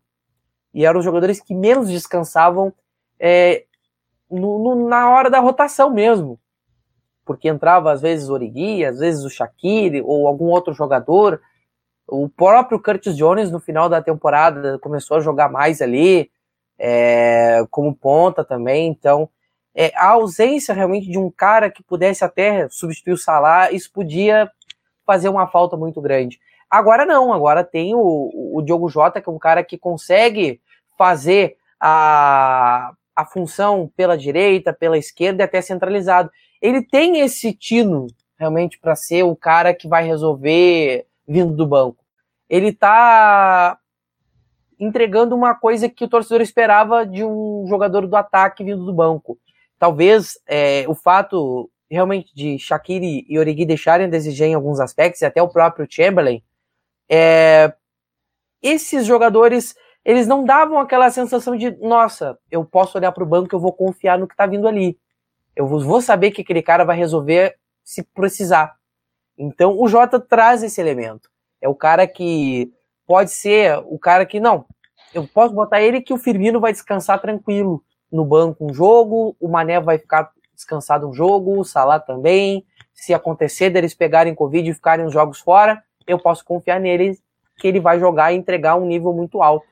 E 0.73 0.85
eram 0.85 0.99
os 0.99 1.05
jogadores 1.05 1.41
que 1.41 1.55
menos 1.55 1.89
descansavam 1.89 2.73
é, 3.19 3.65
no, 4.31 4.59
no, 4.59 4.89
na 4.89 5.11
hora 5.11 5.31
da 5.31 5.41
rotação 5.41 5.91
mesmo. 5.91 6.39
Porque 7.25 7.49
entrava 7.49 7.93
às 7.93 8.01
vezes 8.01 8.29
o 8.29 8.33
Origi, 8.33 8.85
às 8.85 8.99
vezes 8.99 9.25
o 9.25 9.31
Shaqiri 9.31 10.03
ou 10.03 10.27
algum 10.27 10.47
outro 10.47 10.73
jogador. 10.73 11.41
O 12.09 12.29
próprio 12.29 12.81
Curtis 12.81 13.17
Jones 13.17 13.51
no 13.51 13.61
final 13.61 13.89
da 13.89 14.01
temporada 14.01 14.79
começou 14.79 15.19
a 15.19 15.21
jogar 15.21 15.51
mais 15.51 15.83
ali, 15.83 16.31
é, 16.79 17.65
como 17.71 17.95
ponta 17.95 18.43
também. 18.43 18.89
Então 18.89 19.29
é, 19.75 19.93
a 19.95 20.09
ausência 20.09 20.75
realmente 20.75 21.09
de 21.09 21.19
um 21.19 21.31
cara 21.31 21.71
que 21.71 21.83
pudesse 21.83 22.25
até 22.25 22.69
substituir 22.69 23.13
o 23.13 23.17
Salah, 23.19 23.71
isso 23.71 23.93
podia 23.93 24.51
fazer 25.07 25.29
uma 25.29 25.47
falta 25.47 25.77
muito 25.77 26.01
grande. 26.01 26.41
Agora 26.69 27.07
não, 27.07 27.33
agora 27.33 27.63
tem 27.63 27.95
o, 27.95 28.57
o 28.57 28.61
Diogo 28.63 28.89
Jota, 28.89 29.21
que 29.21 29.29
é 29.29 29.33
um 29.33 29.39
cara 29.39 29.63
que 29.63 29.79
consegue 29.79 30.61
fazer 30.97 31.57
a, 31.81 32.93
a 33.15 33.25
função 33.25 33.91
pela 33.97 34.19
direita, 34.19 34.73
pela 34.73 34.99
esquerda 34.99 35.43
e 35.43 35.45
até 35.45 35.61
centralizado. 35.61 36.31
Ele 36.61 36.83
tem 36.83 37.21
esse 37.21 37.53
tino 37.53 38.07
realmente 38.37 38.79
para 38.79 38.97
ser 38.97 39.23
o 39.23 39.37
cara 39.37 39.73
que 39.73 39.87
vai 39.89 40.05
resolver 40.05 41.07
vindo 41.29 41.55
do 41.55 41.67
banco. 41.67 42.05
Ele 42.49 42.73
tá 42.73 43.79
entregando 44.81 45.37
uma 45.37 45.55
coisa 45.55 45.89
que 45.89 46.05
o 46.05 46.09
torcedor 46.09 46.41
esperava 46.41 47.05
de 47.05 47.25
um 47.25 47.67
jogador 47.69 48.07
do 48.07 48.17
ataque 48.17 48.65
vindo 48.65 48.85
do 48.85 48.93
banco 48.95 49.39
talvez 49.79 50.39
é, 50.47 50.85
o 50.89 50.95
fato 50.95 51.71
realmente 51.91 52.35
de 52.35 52.59
Shaqiri 52.59 53.25
e 53.29 53.39
Origi 53.39 53.65
deixarem 53.65 54.07
a 54.07 54.11
desejar 54.11 54.47
em 54.47 54.55
alguns 54.55 54.81
aspectos, 54.81 55.23
e 55.23 55.25
até 55.25 55.41
o 55.41 55.49
próprio 55.49 55.87
Chamberlain, 55.89 56.43
é, 57.09 57.73
esses 58.61 59.07
jogadores 59.07 59.75
eles 60.05 60.27
não 60.27 60.45
davam 60.45 60.79
aquela 60.79 61.11
sensação 61.11 61.57
de, 61.57 61.71
nossa, 61.79 62.39
eu 62.51 62.65
posso 62.65 62.97
olhar 62.97 63.13
para 63.13 63.23
o 63.23 63.27
banco, 63.27 63.55
eu 63.55 63.61
vou 63.61 63.73
confiar 63.73 64.19
no 64.19 64.27
que 64.27 64.33
está 64.33 64.47
vindo 64.47 64.67
ali. 64.67 64.99
Eu 65.55 65.67
vou 65.67 66.01
saber 66.01 66.31
que 66.31 66.41
aquele 66.41 66.63
cara 66.63 66.85
vai 66.85 66.97
resolver 66.97 67.57
se 67.85 68.03
precisar. 68.03 68.78
Então 69.39 69.81
o 69.81 69.87
Jota 69.87 70.19
traz 70.19 70.63
esse 70.63 70.81
elemento. 70.81 71.31
É 71.61 71.69
o 71.69 71.75
cara 71.75 72.07
que 72.07 72.73
pode 73.07 73.31
ser 73.31 73.79
o 73.87 73.99
cara 73.99 74.27
que, 74.27 74.41
não, 74.41 74.67
eu 75.15 75.27
posso 75.27 75.55
botar 75.55 75.81
ele 75.81 76.03
que 76.03 76.13
o 76.13 76.19
Firmino 76.19 76.61
vai 76.61 76.73
descansar 76.73 77.21
tranquilo 77.21 77.83
no 78.11 78.25
banco 78.25 78.67
um 78.67 78.75
jogo, 78.75 79.37
o 79.41 79.49
Mané 79.49 79.81
vai 79.81 79.99
ficar 79.99 80.31
descansado 80.55 81.09
um 81.09 81.13
jogo, 81.13 81.59
o 81.59 81.65
Salah 81.65 82.01
também. 82.01 82.65
Se 82.93 83.15
acontecer 83.15 83.71
deles 83.71 83.95
pegarem 83.95 84.35
Covid 84.35 84.69
e 84.69 84.75
ficarem 84.75 85.07
os 85.07 85.13
jogos 85.13 85.39
fora, 85.39 85.83
eu 86.07 86.19
posso 86.19 86.45
confiar 86.45 86.81
nele 86.81 87.19
que 87.57 87.69
ele 87.69 87.81
vai 87.81 87.99
jogar 87.99 88.33
e 88.33 88.37
entregar 88.37 88.77
um 88.77 88.87
nível 88.87 89.13
muito 89.13 89.41
alto. 89.43 89.67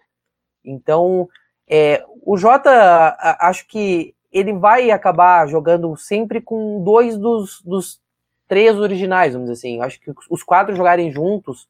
Então, 0.65 1.29
é, 1.69 2.05
o 2.23 2.37
Jota, 2.37 3.17
acho 3.41 3.67
que 3.67 4.15
ele 4.33 4.53
vai 4.53 4.91
acabar 4.91 5.47
jogando 5.47 5.97
sempre 5.97 6.41
com 6.41 6.83
dois 6.83 7.17
dos, 7.17 7.63
dos 7.63 8.01
três 8.49 8.77
originais, 8.77 9.33
vamos 9.33 9.49
dizer 9.49 9.59
assim. 9.59 9.81
Acho 9.81 10.01
que 10.01 10.13
os 10.31 10.43
quatro 10.43 10.75
jogarem 10.75 11.11
juntos 11.11 11.69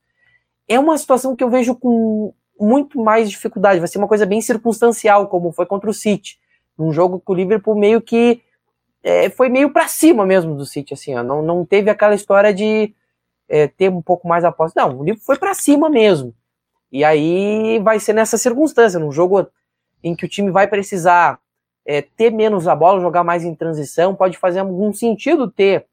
é 0.68 0.78
uma 0.78 0.96
situação 0.98 1.36
que 1.36 1.44
eu 1.44 1.50
vejo 1.50 1.74
com 1.74 2.32
muito 2.58 2.98
mais 3.00 3.30
dificuldade. 3.30 3.78
Vai 3.78 3.88
ser 3.88 3.98
uma 3.98 4.08
coisa 4.08 4.26
bem 4.26 4.40
circunstancial, 4.40 5.28
como 5.28 5.52
foi 5.52 5.66
contra 5.66 5.90
o 5.90 5.94
City. 5.94 6.38
Num 6.76 6.92
jogo 6.92 7.20
que 7.20 7.30
o 7.30 7.34
Liverpool 7.34 7.74
meio 7.74 8.00
que 8.00 8.42
é, 9.02 9.30
foi 9.30 9.48
meio 9.48 9.70
para 9.70 9.86
cima 9.88 10.26
mesmo 10.26 10.54
do 10.54 10.66
City, 10.66 10.94
assim, 10.94 11.14
ó. 11.14 11.22
Não, 11.22 11.42
não 11.42 11.64
teve 11.64 11.90
aquela 11.90 12.14
história 12.14 12.52
de 12.52 12.94
é, 13.48 13.68
ter 13.68 13.90
um 13.90 14.02
pouco 14.02 14.26
mais 14.26 14.44
a 14.44 14.52
posse. 14.52 14.76
Não, 14.76 14.98
o 14.98 15.04
Liverpool 15.04 15.24
foi 15.24 15.38
para 15.38 15.54
cima 15.54 15.88
mesmo. 15.88 16.34
E 16.90 17.04
aí 17.04 17.78
vai 17.80 18.00
ser 18.00 18.12
nessa 18.12 18.38
circunstância, 18.38 18.98
num 18.98 19.12
jogo 19.12 19.46
em 20.02 20.14
que 20.14 20.24
o 20.24 20.28
time 20.28 20.50
vai 20.50 20.66
precisar 20.66 21.38
é, 21.84 22.02
ter 22.02 22.30
menos 22.30 22.66
a 22.66 22.74
bola, 22.74 23.00
jogar 23.00 23.22
mais 23.22 23.44
em 23.44 23.54
transição, 23.54 24.14
pode 24.14 24.36
fazer 24.38 24.60
algum 24.60 24.92
sentido 24.92 25.50
ter 25.50 25.86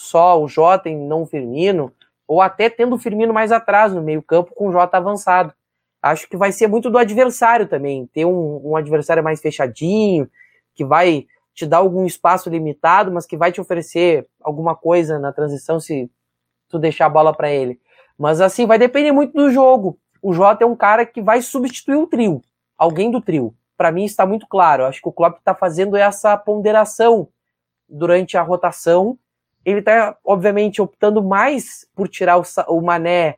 só 0.00 0.42
o 0.42 0.48
Jota 0.48 0.88
e 0.88 0.96
não 0.96 1.22
o 1.22 1.26
Firmino, 1.26 1.92
ou 2.26 2.40
até 2.40 2.70
tendo 2.70 2.94
o 2.96 2.98
Firmino 2.98 3.34
mais 3.34 3.52
atrás 3.52 3.92
no 3.92 4.00
meio 4.00 4.22
campo 4.22 4.54
com 4.54 4.68
o 4.68 4.72
Jota 4.72 4.96
avançado. 4.96 5.52
Acho 6.00 6.26
que 6.26 6.38
vai 6.38 6.52
ser 6.52 6.68
muito 6.68 6.88
do 6.88 6.96
adversário 6.96 7.68
também, 7.68 8.06
ter 8.06 8.24
um, 8.24 8.70
um 8.70 8.76
adversário 8.76 9.22
mais 9.22 9.42
fechadinho, 9.42 10.26
que 10.74 10.86
vai 10.86 11.26
te 11.52 11.66
dar 11.66 11.78
algum 11.78 12.06
espaço 12.06 12.48
limitado, 12.48 13.12
mas 13.12 13.26
que 13.26 13.36
vai 13.36 13.52
te 13.52 13.60
oferecer 13.60 14.26
alguma 14.42 14.74
coisa 14.74 15.18
na 15.18 15.34
transição 15.34 15.78
se 15.78 16.10
tu 16.70 16.78
deixar 16.78 17.04
a 17.04 17.10
bola 17.10 17.34
para 17.34 17.50
ele. 17.50 17.78
Mas 18.16 18.40
assim, 18.40 18.64
vai 18.64 18.78
depender 18.78 19.12
muito 19.12 19.34
do 19.34 19.50
jogo. 19.50 19.98
O 20.22 20.32
Jota 20.32 20.64
é 20.64 20.66
um 20.66 20.76
cara 20.76 21.04
que 21.04 21.20
vai 21.20 21.42
substituir 21.42 21.96
o 21.96 22.06
trio, 22.06 22.40
alguém 22.78 23.10
do 23.10 23.20
trio. 23.20 23.54
Para 23.76 23.92
mim 23.92 24.04
está 24.04 24.24
muito 24.24 24.46
claro. 24.46 24.86
Acho 24.86 25.02
que 25.02 25.08
o 25.08 25.12
Klopp 25.12 25.38
está 25.38 25.54
fazendo 25.54 25.94
essa 25.94 26.34
ponderação 26.38 27.28
durante 27.86 28.38
a 28.38 28.42
rotação 28.42 29.18
ele 29.64 29.80
está, 29.80 30.16
obviamente, 30.24 30.80
optando 30.80 31.22
mais 31.22 31.86
por 31.94 32.08
tirar 32.08 32.38
o, 32.38 32.44
o, 32.68 32.80
Mané 32.80 33.36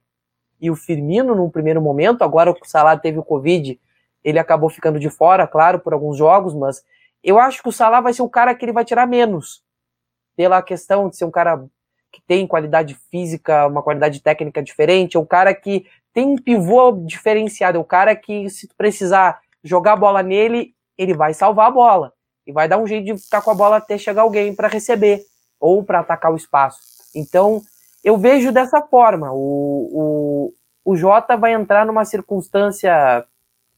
e 0.61 0.71
o 0.71 0.77
Firmino 0.77 1.35
num 1.35 1.51
primeiro 1.51 1.81
momento. 1.81 2.23
Agora 2.23 2.51
o 2.51 2.57
Salah 2.65 2.97
teve 2.97 3.19
o 3.19 3.25
Covid, 3.25 3.79
ele 4.23 4.39
acabou 4.39 4.71
ficando 4.71 5.01
de 5.01 5.11
fora, 5.11 5.47
claro, 5.47 5.81
por 5.81 5.93
alguns 5.93 6.17
jogos, 6.17 6.55
mas 6.55 6.85
eu 7.23 7.39
acho 7.39 7.63
que 7.63 7.69
o 7.69 7.73
Salah 7.73 8.01
vai 8.01 8.13
ser 8.13 8.23
o 8.23 8.29
cara 8.29 8.55
que 8.55 8.65
ele 8.65 8.73
vai 8.73 8.85
tirar 8.85 9.07
menos. 9.07 9.63
Pela 10.37 10.63
questão 10.63 11.09
de 11.09 11.17
ser 11.17 11.25
um 11.25 11.31
cara 11.31 11.65
que 12.11 12.23
tem 12.27 12.47
qualidade 12.47 12.95
física, 13.11 13.67
uma 13.67 13.83
qualidade 13.83 14.21
técnica 14.21 14.63
diferente, 14.63 15.17
é 15.17 15.21
um 15.21 15.27
cara 15.27 15.55
que 15.55 15.87
tem 16.13 16.27
um 16.27 16.37
pivô 16.37 16.93
diferenciado, 16.93 17.79
é 17.79 17.81
o 17.81 17.85
cara 17.85 18.15
que, 18.15 18.49
se 18.51 18.69
tu 18.69 18.75
precisar 18.77 19.41
jogar 19.65 19.95
a 19.95 19.97
bola 19.97 20.23
nele, 20.23 20.75
ele 20.97 21.15
vai 21.15 21.33
salvar 21.33 21.69
a 21.69 21.71
bola. 21.71 22.13
E 22.47 22.53
vai 22.53 22.69
dar 22.69 22.79
um 22.79 22.87
jeito 22.87 23.05
de 23.05 23.17
ficar 23.17 23.41
com 23.41 23.51
a 23.51 23.55
bola 23.55 23.77
até 23.77 23.97
chegar 23.97 24.23
alguém 24.23 24.55
para 24.55 24.69
receber 24.69 25.25
ou 25.63 25.85
para 25.85 26.01
atacar 26.01 26.33
o 26.33 26.37
espaço. 26.37 26.81
Então, 27.15 27.63
eu 28.03 28.19
vejo 28.19 28.51
dessa 28.51 28.83
forma. 28.83 29.31
O, 29.33 30.51
o, 30.85 30.93
o 30.93 30.97
Jota 30.97 31.37
vai 31.37 31.55
entrar 31.55 31.87
numa 31.87 32.05
circunstância 32.05 33.25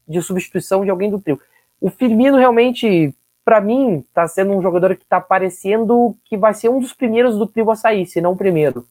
de 0.07 0.19
substituição 0.21 0.83
de 0.83 0.89
alguém 0.89 1.11
do 1.11 1.21
trio. 1.21 1.39
O 1.79 1.91
Firmino 1.91 2.37
realmente, 2.37 3.13
para 3.43 3.61
mim, 3.61 3.99
está 3.99 4.27
sendo 4.27 4.53
um 4.53 4.61
jogador 4.63 4.95
que 4.95 5.03
está 5.03 5.21
parecendo 5.21 6.17
que 6.25 6.35
vai 6.35 6.55
ser 6.55 6.69
um 6.69 6.79
dos 6.79 6.91
primeiros 6.91 7.37
do 7.37 7.45
trio 7.45 7.69
a 7.69 7.75
sair, 7.75 8.07
se 8.07 8.19
não 8.19 8.31
o 8.31 8.37
primeiro. 8.37 8.87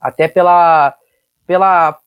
Até 0.00 0.26
pela, 0.28 0.94
pela 1.46 1.98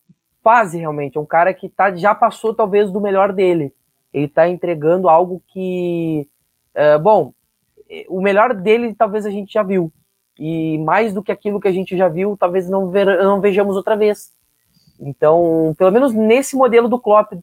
fase, 0.43 0.79
realmente. 0.79 1.15
É 1.15 1.21
um 1.21 1.25
cara 1.27 1.53
que 1.53 1.69
tá, 1.69 1.95
já 1.95 2.15
passou, 2.15 2.55
talvez, 2.55 2.91
do 2.91 2.99
melhor 2.99 3.31
dele. 3.31 3.71
Ele 4.11 4.25
está 4.25 4.49
entregando 4.49 5.07
algo 5.07 5.43
que. 5.47 6.27
Uh, 6.75 6.99
bom, 6.99 7.33
o 8.09 8.21
melhor 8.21 8.53
dele 8.53 8.93
talvez 8.93 9.25
a 9.25 9.29
gente 9.29 9.53
já 9.53 9.63
viu. 9.63 9.91
E 10.37 10.77
mais 10.79 11.13
do 11.13 11.23
que 11.23 11.31
aquilo 11.31 11.59
que 11.59 11.67
a 11.67 11.71
gente 11.71 11.95
já 11.95 12.07
viu, 12.07 12.35
talvez 12.37 12.69
não, 12.69 12.89
ver, 12.89 13.05
não 13.23 13.39
vejamos 13.39 13.75
outra 13.75 13.95
vez. 13.95 14.31
Então, 14.99 15.73
pelo 15.77 15.91
menos 15.91 16.13
nesse 16.13 16.55
modelo 16.55 16.89
do 16.89 16.99
Klopp, 16.99 17.33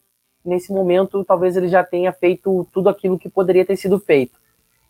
nesse 0.45 0.71
momento, 0.71 1.23
talvez 1.23 1.55
ele 1.55 1.67
já 1.67 1.83
tenha 1.83 2.11
feito 2.11 2.67
tudo 2.71 2.89
aquilo 2.89 3.17
que 3.17 3.29
poderia 3.29 3.65
ter 3.65 3.77
sido 3.77 3.99
feito. 3.99 4.39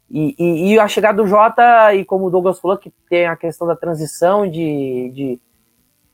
E, 0.09 0.35
e, 0.37 0.73
e 0.73 0.79
a 0.79 0.87
chegada 0.87 1.21
do 1.21 1.27
Jota, 1.27 1.93
e 1.93 2.03
como 2.03 2.25
o 2.25 2.29
Douglas 2.29 2.59
falou, 2.59 2.77
que 2.77 2.91
tem 3.09 3.25
a 3.25 3.35
questão 3.35 3.65
da 3.65 3.75
transição 3.75 4.49
de, 4.49 5.11
de, 5.13 5.39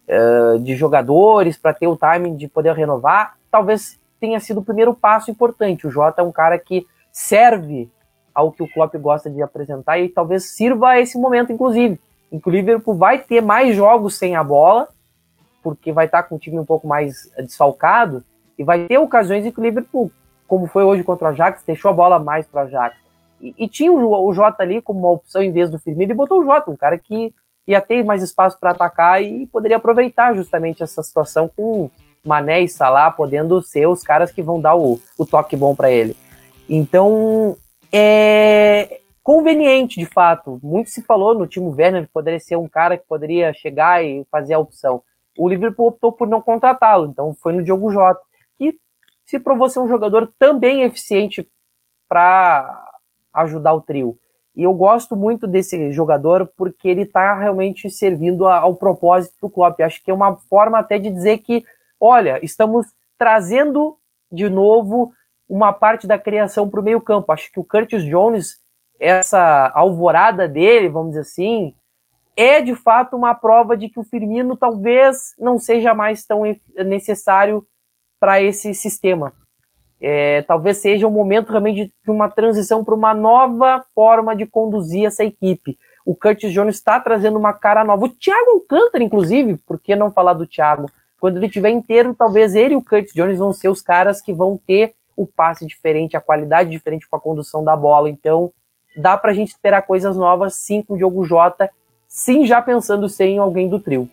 uh, 0.07 0.59
de 0.59 0.75
jogadores 0.75 1.57
para 1.57 1.73
ter 1.73 1.87
o 1.87 1.97
timing 1.97 2.35
de 2.35 2.47
poder 2.47 2.73
renovar, 2.73 3.37
talvez 3.49 3.99
tenha 4.19 4.39
sido 4.39 4.59
o 4.59 4.63
primeiro 4.63 4.93
passo 4.93 5.31
importante. 5.31 5.87
O 5.87 5.91
Jota 5.91 6.21
é 6.21 6.25
um 6.25 6.31
cara 6.31 6.57
que 6.59 6.85
serve 7.11 7.89
ao 8.39 8.51
que 8.51 8.63
o 8.63 8.67
Klopp 8.67 8.95
gosta 8.95 9.29
de 9.29 9.41
apresentar 9.41 9.99
e 9.99 10.09
talvez 10.09 10.55
sirva 10.55 10.89
a 10.89 10.99
esse 10.99 11.17
momento, 11.17 11.51
inclusive. 11.51 11.99
Que 12.31 12.47
o 12.47 12.51
Liverpool 12.51 12.95
vai 12.95 13.19
ter 13.19 13.41
mais 13.41 13.75
jogos 13.75 14.17
sem 14.17 14.35
a 14.35 14.43
bola, 14.43 14.87
porque 15.63 15.91
vai 15.91 16.05
estar 16.05 16.23
com 16.23 16.35
o 16.35 16.39
time 16.39 16.59
um 16.59 16.65
pouco 16.65 16.87
mais 16.87 17.29
desfalcado, 17.37 18.23
e 18.57 18.63
vai 18.63 18.85
ter 18.87 18.97
ocasiões 18.97 19.45
em 19.45 19.51
que 19.51 19.59
o 19.59 19.63
Liverpool, 19.63 20.11
como 20.47 20.67
foi 20.67 20.83
hoje 20.83 21.03
contra 21.03 21.27
o 21.27 21.31
Ajax, 21.31 21.63
deixou 21.65 21.89
a 21.89 21.93
bola 21.93 22.19
mais 22.19 22.45
para 22.45 22.63
o 22.63 22.65
Ajax. 22.65 22.95
E, 23.41 23.55
e, 23.57 23.67
tinha 23.67 23.91
o, 23.91 24.27
o 24.27 24.33
Jota 24.33 24.63
ali 24.63 24.81
como 24.81 24.99
uma 24.99 25.11
opção 25.11 25.41
em 25.41 25.51
vez 25.51 25.69
do 25.69 25.79
Firmino 25.79 26.11
e 26.11 26.15
botou 26.15 26.41
o 26.41 26.45
Jota, 26.45 26.69
um 26.69 26.75
cara 26.75 26.97
que 26.97 27.33
ia 27.65 27.79
ter 27.79 28.03
mais 28.03 28.21
espaço 28.21 28.59
para 28.59 28.71
atacar 28.71 29.23
e 29.23 29.47
poderia 29.47 29.77
aproveitar 29.77 30.35
justamente 30.35 30.83
essa 30.83 31.01
situação 31.01 31.49
com 31.55 31.89
Mané 32.25 32.61
e 32.61 32.67
Salah 32.67 33.11
podendo 33.11 33.61
ser 33.61 33.87
os 33.87 34.03
caras 34.03 34.31
que 34.31 34.41
vão 34.41 34.59
dar 34.59 34.75
o, 34.75 34.99
o 35.17 35.25
toque 35.25 35.55
bom 35.55 35.75
para 35.75 35.89
ele. 35.89 36.15
Então, 36.67 37.55
é 37.91 39.01
conveniente, 39.23 39.99
de 39.99 40.05
fato. 40.05 40.59
Muito 40.63 40.89
se 40.89 41.01
falou 41.01 41.37
no 41.37 41.47
Timo 41.47 41.69
Werner 41.69 42.07
que 42.07 42.13
poderia 42.13 42.39
ser 42.39 42.55
um 42.55 42.67
cara 42.67 42.97
que 42.97 43.07
poderia 43.07 43.53
chegar 43.53 44.03
e 44.03 44.25
fazer 44.31 44.53
a 44.53 44.59
opção. 44.59 45.03
O 45.37 45.47
Liverpool 45.47 45.87
optou 45.87 46.11
por 46.11 46.27
não 46.27 46.41
contratá-lo, 46.41 47.07
então 47.07 47.33
foi 47.33 47.53
no 47.53 47.63
Diogo 47.63 47.91
Jota, 47.91 48.21
que 48.57 48.77
se 49.25 49.39
provou 49.39 49.69
ser 49.69 49.79
um 49.79 49.87
jogador 49.87 50.31
também 50.37 50.81
eficiente 50.81 51.47
para 52.07 52.85
ajudar 53.33 53.73
o 53.73 53.81
trio. 53.81 54.17
E 54.55 54.63
eu 54.63 54.73
gosto 54.73 55.15
muito 55.15 55.47
desse 55.47 55.91
jogador 55.93 56.51
porque 56.57 56.89
ele 56.89 57.03
está 57.03 57.33
realmente 57.39 57.89
servindo 57.89 58.47
ao 58.47 58.75
propósito 58.75 59.35
do 59.41 59.49
Klopp. 59.49 59.79
Acho 59.79 60.03
que 60.03 60.11
é 60.11 60.13
uma 60.13 60.35
forma 60.35 60.79
até 60.79 60.97
de 60.97 61.09
dizer 61.09 61.37
que, 61.37 61.63
olha, 61.99 62.43
estamos 62.43 62.87
trazendo 63.17 63.95
de 64.31 64.49
novo 64.49 65.13
uma 65.49 65.73
parte 65.73 66.05
da 66.05 66.19
criação 66.19 66.69
para 66.69 66.79
o 66.79 66.83
meio 66.83 67.01
campo. 67.01 67.31
Acho 67.31 67.51
que 67.51 67.59
o 67.59 67.63
Curtis 67.63 68.03
Jones, 68.03 68.59
essa 68.99 69.71
alvorada 69.73 70.47
dele, 70.47 70.87
vamos 70.87 71.09
dizer 71.09 71.21
assim, 71.21 71.73
é 72.37 72.61
de 72.61 72.75
fato 72.75 73.17
uma 73.17 73.33
prova 73.33 73.75
de 73.75 73.89
que 73.89 73.99
o 73.99 74.03
Firmino 74.03 74.55
talvez 74.55 75.33
não 75.39 75.57
seja 75.57 75.93
mais 75.93 76.25
tão 76.25 76.43
necessário 76.85 77.65
para 78.19 78.41
esse 78.41 78.73
sistema. 78.73 79.33
É, 80.01 80.43
talvez 80.43 80.77
seja 80.77 81.05
o 81.05 81.09
um 81.09 81.13
momento 81.13 81.49
realmente 81.49 81.91
de 82.03 82.11
uma 82.11 82.29
transição 82.29 82.85
para 82.85 82.95
uma 82.95 83.13
nova 83.13 83.83
forma 83.93 84.35
de 84.35 84.45
conduzir 84.45 85.05
essa 85.05 85.25
equipe. 85.25 85.77
O 86.05 86.15
Curtis 86.15 86.53
Jones 86.53 86.75
está 86.75 86.99
trazendo 86.99 87.37
uma 87.37 87.51
cara 87.51 87.83
nova. 87.83 88.05
O 88.05 88.09
Thiago 88.09 88.51
Alcântara, 88.51 89.03
inclusive, 89.03 89.57
por 89.57 89.79
que 89.79 89.95
não 89.95 90.11
falar 90.11 90.33
do 90.33 90.47
Thiago? 90.47 90.89
Quando 91.19 91.35
ele 91.35 91.47
estiver 91.47 91.69
inteiro, 91.69 92.15
talvez 92.17 92.55
ele 92.55 92.73
e 92.73 92.77
o 92.77 92.81
Curtis 92.81 93.13
Jones 93.13 93.37
vão 93.37 93.51
ser 93.51 93.67
os 93.67 93.81
caras 93.81 94.21
que 94.21 94.33
vão 94.33 94.57
ter 94.57 94.93
o 95.19 95.27
passe 95.27 95.65
diferente, 95.65 96.15
a 96.15 96.21
qualidade 96.21 96.69
diferente 96.69 97.07
com 97.09 97.17
a 97.17 97.19
condução 97.19 97.61
da 97.61 97.75
bola. 97.75 98.09
Então, 98.09 98.51
dá 98.95 99.17
para 99.17 99.31
a 99.31 99.33
gente 99.33 99.49
esperar 99.49 99.81
coisas 99.81 100.15
novas, 100.15 100.55
sim, 100.55 100.81
com 100.81 100.93
o 100.93 100.97
Diogo 100.97 101.25
Jota, 101.25 101.69
sim, 102.07 102.45
já 102.45 102.61
pensando 102.61 103.09
ser 103.09 103.25
em 103.25 103.37
alguém 103.37 103.67
do 103.67 103.79
trio. 103.79 104.09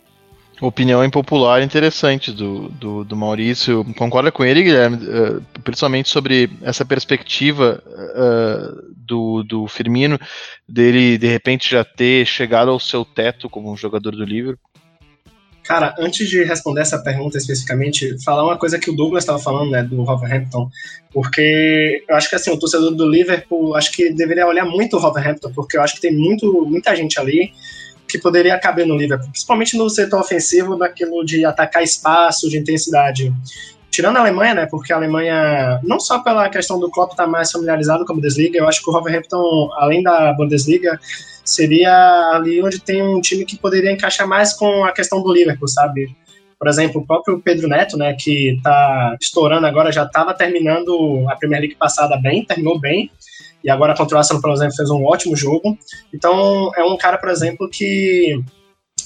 Opinião 0.59 1.05
impopular 1.05 1.61
interessante 1.61 2.31
do, 2.31 2.67
do, 2.69 3.05
do 3.05 3.15
Maurício. 3.15 3.85
Concorda 3.95 4.31
com 4.31 4.43
ele, 4.43 4.63
Guilherme? 4.63 4.97
Uh, 4.97 5.61
principalmente 5.61 6.09
sobre 6.09 6.49
essa 6.61 6.83
perspectiva 6.83 7.81
uh, 7.85 8.93
do, 8.97 9.43
do 9.43 9.67
Firmino, 9.67 10.19
dele 10.67 11.17
de 11.17 11.27
repente 11.27 11.69
já 11.69 11.85
ter 11.85 12.25
chegado 12.25 12.71
ao 12.71 12.79
seu 12.79 13.05
teto 13.05 13.49
como 13.49 13.71
um 13.71 13.77
jogador 13.77 14.11
do 14.11 14.25
Liverpool? 14.25 14.67
Cara, 15.67 15.93
antes 15.99 16.29
de 16.29 16.45
responder 16.45 16.79
essa 16.79 16.97
pergunta 16.97 17.37
especificamente, 17.37 18.15
falar 18.23 18.45
uma 18.45 18.57
coisa 18.57 18.79
que 18.79 18.89
o 18.89 18.95
Douglas 18.95 19.23
estava 19.23 19.37
falando, 19.37 19.69
né, 19.69 19.83
do 19.83 20.01
Wolverhampton, 20.01 20.69
porque 21.11 22.05
eu 22.07 22.15
acho 22.15 22.29
que 22.29 22.37
assim, 22.37 22.51
o 22.51 22.57
torcedor 22.57 22.95
do 22.95 23.05
Liverpool, 23.05 23.75
acho 23.75 23.91
que 23.91 24.09
deveria 24.13 24.47
olhar 24.47 24.63
muito 24.63 24.95
o 24.95 24.99
Wolverhampton, 25.01 25.51
porque 25.53 25.75
eu 25.75 25.81
acho 25.81 25.95
que 25.95 26.01
tem 26.01 26.15
muito, 26.15 26.65
muita 26.65 26.95
gente 26.95 27.19
ali 27.19 27.51
que 28.07 28.17
poderia 28.17 28.57
caber 28.57 28.87
no 28.87 28.95
Liverpool, 28.95 29.29
principalmente 29.29 29.75
no 29.75 29.89
setor 29.89 30.21
ofensivo, 30.21 30.77
daquilo 30.77 31.25
de 31.25 31.43
atacar 31.43 31.83
espaço, 31.83 32.49
de 32.49 32.57
intensidade. 32.57 33.33
Tirando 33.97 34.17
a 34.17 34.19
Alemanha, 34.19 34.53
né, 34.53 34.67
porque 34.67 34.93
a 34.93 34.95
Alemanha, 34.95 35.79
não 35.81 35.99
só 35.99 36.19
pela 36.19 36.47
questão 36.49 36.79
do 36.79 36.87
Klopp 36.91 37.13
estar 37.13 37.23
tá 37.23 37.29
mais 37.29 37.51
familiarizado 37.51 38.05
com 38.05 38.13
a 38.13 38.15
Bundesliga, 38.15 38.59
eu 38.59 38.67
acho 38.67 38.79
que 38.83 38.87
o 38.91 38.93
Wolverhampton, 38.93 39.71
além 39.73 40.03
da 40.03 40.31
Bundesliga, 40.33 40.99
seria 41.43 41.91
ali 42.31 42.61
onde 42.61 42.79
tem 42.79 43.01
um 43.01 43.19
time 43.19 43.43
que 43.43 43.57
poderia 43.57 43.91
encaixar 43.91 44.27
mais 44.27 44.53
com 44.53 44.85
a 44.85 44.91
questão 44.91 45.23
do 45.23 45.33
Liverpool, 45.33 45.67
sabe? 45.67 46.15
Por 46.59 46.67
exemplo, 46.67 47.01
o 47.01 47.07
próprio 47.07 47.41
Pedro 47.41 47.67
Neto, 47.67 47.97
né, 47.97 48.13
que 48.13 48.57
está 48.57 49.17
estourando 49.19 49.65
agora, 49.65 49.91
já 49.91 50.03
estava 50.03 50.31
terminando 50.31 51.25
a 51.27 51.35
Premier 51.35 51.61
League 51.61 51.75
passada 51.75 52.17
bem, 52.17 52.45
terminou 52.45 52.79
bem, 52.79 53.09
e 53.63 53.69
agora 53.71 53.95
contra 53.95 54.13
o 54.13 54.19
Arsenal, 54.19 54.43
por 54.43 54.51
exemplo, 54.51 54.75
fez 54.75 54.91
um 54.91 55.05
ótimo 55.05 55.35
jogo. 55.35 55.75
Então, 56.13 56.69
é 56.77 56.83
um 56.83 56.95
cara, 56.97 57.17
por 57.17 57.29
exemplo, 57.29 57.67
que 57.67 58.39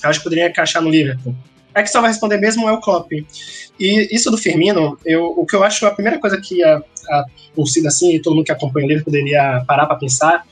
eu 0.03 0.09
acho 0.09 0.19
que 0.19 0.25
poderia 0.25 0.49
encaixar 0.49 0.81
no 0.81 0.89
Liverpool. 0.89 1.33
É 1.73 1.81
que 1.81 1.89
só 1.89 2.01
vai 2.01 2.09
responder 2.09 2.37
mesmo 2.37 2.67
é 2.67 2.71
o 2.71 2.81
Klopp. 2.81 3.11
E 3.79 4.15
isso 4.15 4.29
do 4.29 4.37
Firmino, 4.37 4.97
eu, 5.05 5.25
o 5.25 5.45
que 5.45 5.55
eu 5.55 5.63
acho 5.63 5.85
a 5.85 5.91
primeira 5.91 6.19
coisa 6.19 6.39
que 6.39 6.63
a, 6.63 6.81
a 7.09 7.25
torcida 7.55 7.87
assim, 7.87 8.13
e 8.13 8.21
todo 8.21 8.35
mundo 8.35 8.45
que 8.45 8.51
acompanha 8.51 8.87
Liverpool 8.87 9.11
poderia 9.11 9.63
parar 9.67 9.85
para 9.85 9.95
pensar, 9.95 10.45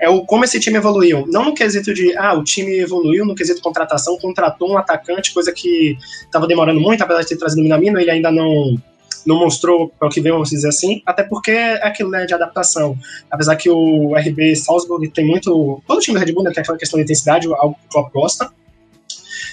é 0.00 0.08
o 0.08 0.22
como 0.24 0.44
esse 0.44 0.58
time 0.58 0.78
evoluiu. 0.78 1.26
Não 1.28 1.44
no 1.44 1.54
quesito 1.54 1.94
de, 1.94 2.16
ah, 2.16 2.34
o 2.34 2.42
time 2.42 2.78
evoluiu 2.78 3.24
no 3.24 3.34
quesito 3.34 3.62
contratação, 3.62 4.18
contratou 4.18 4.70
um 4.70 4.78
atacante, 4.78 5.32
coisa 5.32 5.52
que 5.52 5.96
estava 6.24 6.46
demorando 6.46 6.80
muito, 6.80 7.02
apesar 7.02 7.20
de 7.20 7.28
ter 7.28 7.36
trazido 7.36 7.60
o 7.60 7.62
Minamino, 7.62 8.00
ele 8.00 8.10
ainda 8.10 8.30
não 8.30 8.76
não 9.24 9.38
mostrou 9.38 9.88
para 9.96 10.08
o 10.08 10.10
que 10.10 10.20
vem, 10.20 10.32
vamos 10.32 10.50
dizer 10.50 10.68
assim, 10.68 11.00
até 11.06 11.22
porque 11.22 11.52
é 11.52 11.86
aquilo 11.86 12.10
né, 12.10 12.26
de 12.26 12.34
adaptação. 12.34 12.98
Apesar 13.30 13.56
que 13.56 13.70
o 13.70 14.16
RB 14.16 14.56
Salzburg 14.56 15.08
tem 15.10 15.24
muito. 15.24 15.80
Todo 15.86 16.00
time 16.00 16.18
do 16.18 16.24
Red 16.24 16.32
Bull 16.32 16.42
né, 16.42 16.50
tem 16.52 16.60
aquela 16.60 16.78
questão 16.78 16.98
de 16.98 17.04
intensidade, 17.04 17.46
algo 17.46 17.74
que 17.74 17.86
o 17.86 17.90
Klopp 17.90 18.12
gosta. 18.12 18.50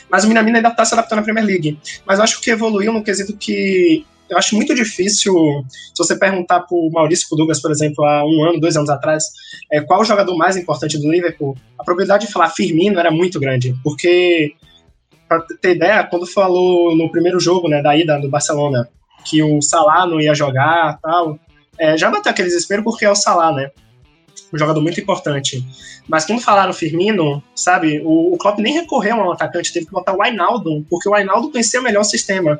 Mas 0.10 0.24
o 0.24 0.28
Minamino 0.28 0.58
ainda 0.58 0.70
está 0.70 0.86
se 0.86 0.94
adaptando 0.94 1.20
à 1.20 1.22
Premier 1.24 1.46
League. 1.46 1.80
Mas 2.06 2.20
eu 2.20 2.24
acho 2.24 2.42
que 2.42 2.52
evoluiu 2.52 2.92
no 2.92 3.04
quesito 3.04 3.36
que 3.36 4.06
eu 4.30 4.38
acho 4.38 4.56
muito 4.56 4.76
difícil, 4.76 5.34
se 5.70 5.98
você 5.98 6.16
perguntar 6.16 6.60
para 6.60 6.78
o 6.78 6.92
Maurício 6.92 7.28
pro 7.28 7.38
Douglas, 7.38 7.60
por 7.60 7.72
exemplo, 7.72 8.06
há 8.06 8.24
um 8.24 8.44
ano, 8.44 8.60
dois 8.60 8.78
anos 8.78 8.90
atrás, 8.90 9.24
é, 9.72 9.82
qual 9.82 10.02
o 10.02 10.06
jogador 10.06 10.36
mais 10.38 10.56
importante 10.56 11.00
do 11.00 11.12
Liverpool, 11.12 11.58
a 11.78 11.84
probabilidade 11.84 12.28
de 12.28 12.32
falar 12.32 12.50
Firmino 12.50 13.00
era 13.00 13.10
muito 13.10 13.40
grande, 13.40 13.76
porque, 13.84 14.54
para 15.28 15.44
ter 15.60 15.76
ideia, 15.76 16.04
quando 16.04 16.28
falou 16.28 16.96
no 16.96 17.12
primeiro 17.12 17.40
jogo 17.40 17.68
né, 17.68 17.82
da 17.82 17.98
ida 17.98 18.20
do 18.20 18.30
Barcelona, 18.30 18.88
que 19.26 19.42
o 19.42 19.62
Salah 19.62 20.06
não 20.06 20.22
ia 20.22 20.36
jogar 20.36 21.00
tal, 21.02 21.40
é, 21.78 21.98
já 21.98 22.10
bateu 22.10 22.32
aquele 22.32 22.50
desespero 22.50 22.84
porque 22.84 23.06
é 23.06 23.12
o 23.12 23.16
Salah, 23.16 23.52
né? 23.52 23.72
Um 24.54 24.58
jogador 24.58 24.82
muito 24.82 25.00
importante. 25.00 25.64
Mas 26.08 26.26
quando 26.26 26.41
falaram 26.41 26.74
Firmino, 26.74 27.43
sabe, 27.56 28.02
o, 28.04 28.34
o 28.34 28.38
Klopp 28.38 28.60
nem 28.60 28.74
recorreu 28.74 29.22
ao 29.22 29.32
atacante, 29.32 29.72
teve 29.72 29.86
que 29.86 29.91
botar 29.91 30.14
o 30.14 30.22
Wijnaldum, 30.22 30.84
porque 30.89 31.08
o 31.08 31.14
Wijnaldum 31.14 31.52
conhecia 31.52 31.82
melhor 31.82 32.02
o 32.02 32.06
sistema. 32.06 32.60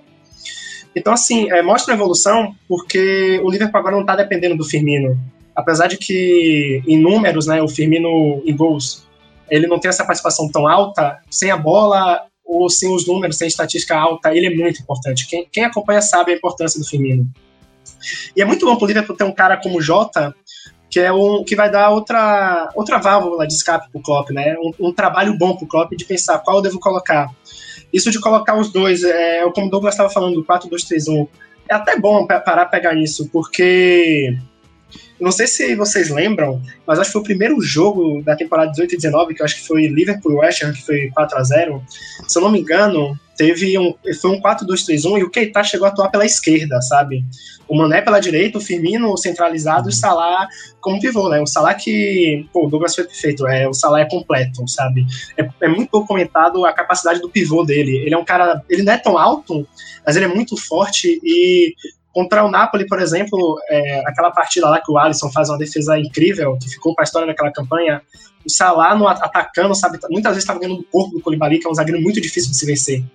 Então, 0.96 1.14
assim, 1.14 1.52
é, 1.52 1.62
mostra 1.62 1.94
uma 1.94 2.00
evolução 2.00 2.56
porque 2.68 3.40
o 3.44 3.50
Liverpool 3.50 3.80
agora 3.80 3.96
não 3.96 4.02
está 4.02 4.16
dependendo 4.16 4.56
do 4.56 4.66
Firmino. 4.66 5.20
Apesar 5.56 5.88
de 5.88 5.98
que, 5.98 6.82
em 6.88 6.98
números, 6.98 7.48
né, 7.48 7.62
o 7.62 7.68
Firmino 7.68 8.42
em 8.46 8.56
gols, 8.56 9.08
ele 9.50 9.68
não 9.68 9.80
tem 9.80 9.90
essa 9.90 10.06
participação 10.06 10.50
tão 10.50 10.68
alta, 10.68 11.20
sem 11.30 11.52
a 11.52 11.58
bola 11.58 12.24
ou 12.46 12.70
sem 12.70 12.94
os 12.94 13.06
números, 13.06 13.38
sem 13.38 13.48
estatística 13.48 13.96
alta, 13.96 14.34
ele 14.34 14.48
é 14.48 14.50
muito 14.50 14.82
importante. 14.82 15.28
Quem, 15.28 15.48
quem 15.52 15.66
acompanha 15.66 16.02
sabe 16.02 16.32
a 16.32 16.36
importância 16.36 16.80
do 16.80 16.88
Firmino. 16.88 17.28
E 18.36 18.42
é 18.42 18.46
muito 18.46 18.66
bom 18.66 18.76
para 18.76 18.86
o 18.86 18.88
Liverpool 18.88 19.16
ter 19.16 19.24
um 19.24 19.32
cara 19.32 19.58
como 19.58 19.78
o 19.78 19.82
Jota, 19.82 20.34
que 20.90 21.00
é 21.00 21.12
um 21.12 21.44
que 21.44 21.56
vai 21.56 21.70
dar 21.70 21.90
outra 21.92 22.70
outra 22.76 22.98
válvula 22.98 23.46
de 23.46 23.54
escape 23.54 23.90
para 23.92 24.00
o 24.00 24.04
Klopp, 24.04 24.32
né? 24.32 24.56
Um, 24.60 24.88
um 24.88 24.94
trabalho 24.94 25.38
bom 25.38 25.56
para 25.56 25.66
o 25.66 25.68
Klopp 25.68 25.92
de 25.94 26.06
pensar 26.06 26.40
qual 26.40 26.58
eu 26.58 26.64
devo 26.64 26.80
colocar. 26.80 27.30
Isso 27.94 28.12
de 28.12 28.20
colocar 28.20 28.58
os 28.58 28.72
dois, 28.72 29.04
é, 29.04 29.50
como 29.52 29.68
o 29.68 29.70
Douglas 29.70 29.96
estava 29.96 30.10
falando, 30.10 30.44
4-2-3-1, 30.44 31.28
é 31.68 31.74
até 31.74 32.00
bom 32.00 32.26
parar 32.26 32.66
pegar 32.68 32.96
isso, 32.96 33.30
porque 33.30 34.38
não 35.20 35.32
sei 35.32 35.48
se 35.48 35.76
vocês 35.76 36.10
lembram, 36.10 36.62
mas 36.86 37.00
acho 37.00 37.10
que 37.10 37.14
foi 37.14 37.22
o 37.22 37.26
primeiro 37.26 37.62
jogo 37.62 38.22
da 38.24 38.36
temporada 38.36 38.72
18 38.72 38.94
e 38.94 38.98
19, 38.98 39.34
que 39.34 39.44
acho 39.44 39.56
que 39.56 39.68
foi 39.68 39.88
Liverpool 39.88 40.38
West 40.38 40.64
Ham, 40.64 40.72
que 40.72 40.86
foi 40.86 41.10
4 41.14 41.38
a 41.38 41.44
0 41.44 41.84
Se 42.28 42.38
eu 42.38 42.44
não 42.44 42.52
me 42.52 42.60
engano, 42.62 43.20
teve 43.40 43.78
um, 43.80 43.94
foi 44.20 44.32
um 44.32 44.42
4-2-3-1 44.42 45.20
e 45.20 45.24
o 45.24 45.30
Keita 45.30 45.64
chegou 45.64 45.86
a 45.86 45.90
atuar 45.90 46.10
pela 46.10 46.26
esquerda, 46.26 46.82
sabe? 46.82 47.24
O 47.70 47.78
Mané 47.78 48.02
pela 48.02 48.20
direita, 48.20 48.58
o 48.58 48.62
Firmino 48.62 49.16
centralizado 49.18 49.88
e 49.88 49.92
o 49.92 49.96
Salah 49.96 50.48
como 50.82 51.00
pivô, 51.00 51.30
né? 51.30 51.40
O 51.40 51.48
Salah 51.48 51.74
que, 51.74 52.46
pô, 52.52 52.66
o 52.66 52.70
Douglas 52.70 52.96
foi 52.96 53.06
perfeito, 53.06 53.48
é, 53.48 53.68
o 53.68 53.74
Salah 53.74 54.02
é 54.02 54.10
completo, 54.10 54.68
sabe? 54.68 55.06
É, 55.38 55.48
é 55.62 55.68
muito 55.70 55.90
pouco 55.90 56.08
comentado 56.08 56.66
a 56.66 56.74
capacidade 56.74 57.22
do 57.22 57.30
pivô 57.30 57.64
dele. 57.64 57.98
Ele 57.98 58.14
é 58.14 58.18
um 58.18 58.26
cara, 58.26 58.62
ele 58.70 58.84
não 58.84 58.92
é 58.92 58.98
tão 58.98 59.18
alto, 59.18 59.66
mas 60.06 60.18
ele 60.18 60.26
é 60.26 60.30
muito 60.30 60.58
forte 60.58 61.20
e 61.24 61.74
Contra 62.20 62.44
o 62.44 62.52
Napoli, 62.52 62.86
por 62.86 63.00
exemplo, 63.00 63.58
é, 63.70 64.04
aquela 64.06 64.30
partida 64.30 64.70
lá 64.70 64.82
que 64.82 64.92
o 64.92 64.98
Alisson 64.98 65.32
faz 65.32 65.48
uma 65.48 65.58
defesa 65.58 65.98
incrível, 65.98 66.58
que 66.62 66.68
ficou 66.68 66.94
para 66.94 67.04
a 67.04 67.06
história 67.06 67.26
daquela 67.26 67.50
campanha, 67.50 68.02
o 68.46 68.50
Salah 68.50 68.94
no 68.94 69.08
atacando, 69.08 69.74
sabe, 69.74 69.98
muitas 70.10 70.32
vezes 70.32 70.44
estava 70.44 70.60
ganhando 70.60 70.80
do 70.80 70.84
corpo 70.84 71.16
do 71.16 71.22
Colibali, 71.22 71.60
que 71.60 71.66
é 71.66 71.70
um 71.70 71.74
zagueiro 71.74 72.02
muito 72.02 72.20
difícil 72.20 72.52
de 72.52 72.58
se 72.58 72.66
vencer. 72.66 73.06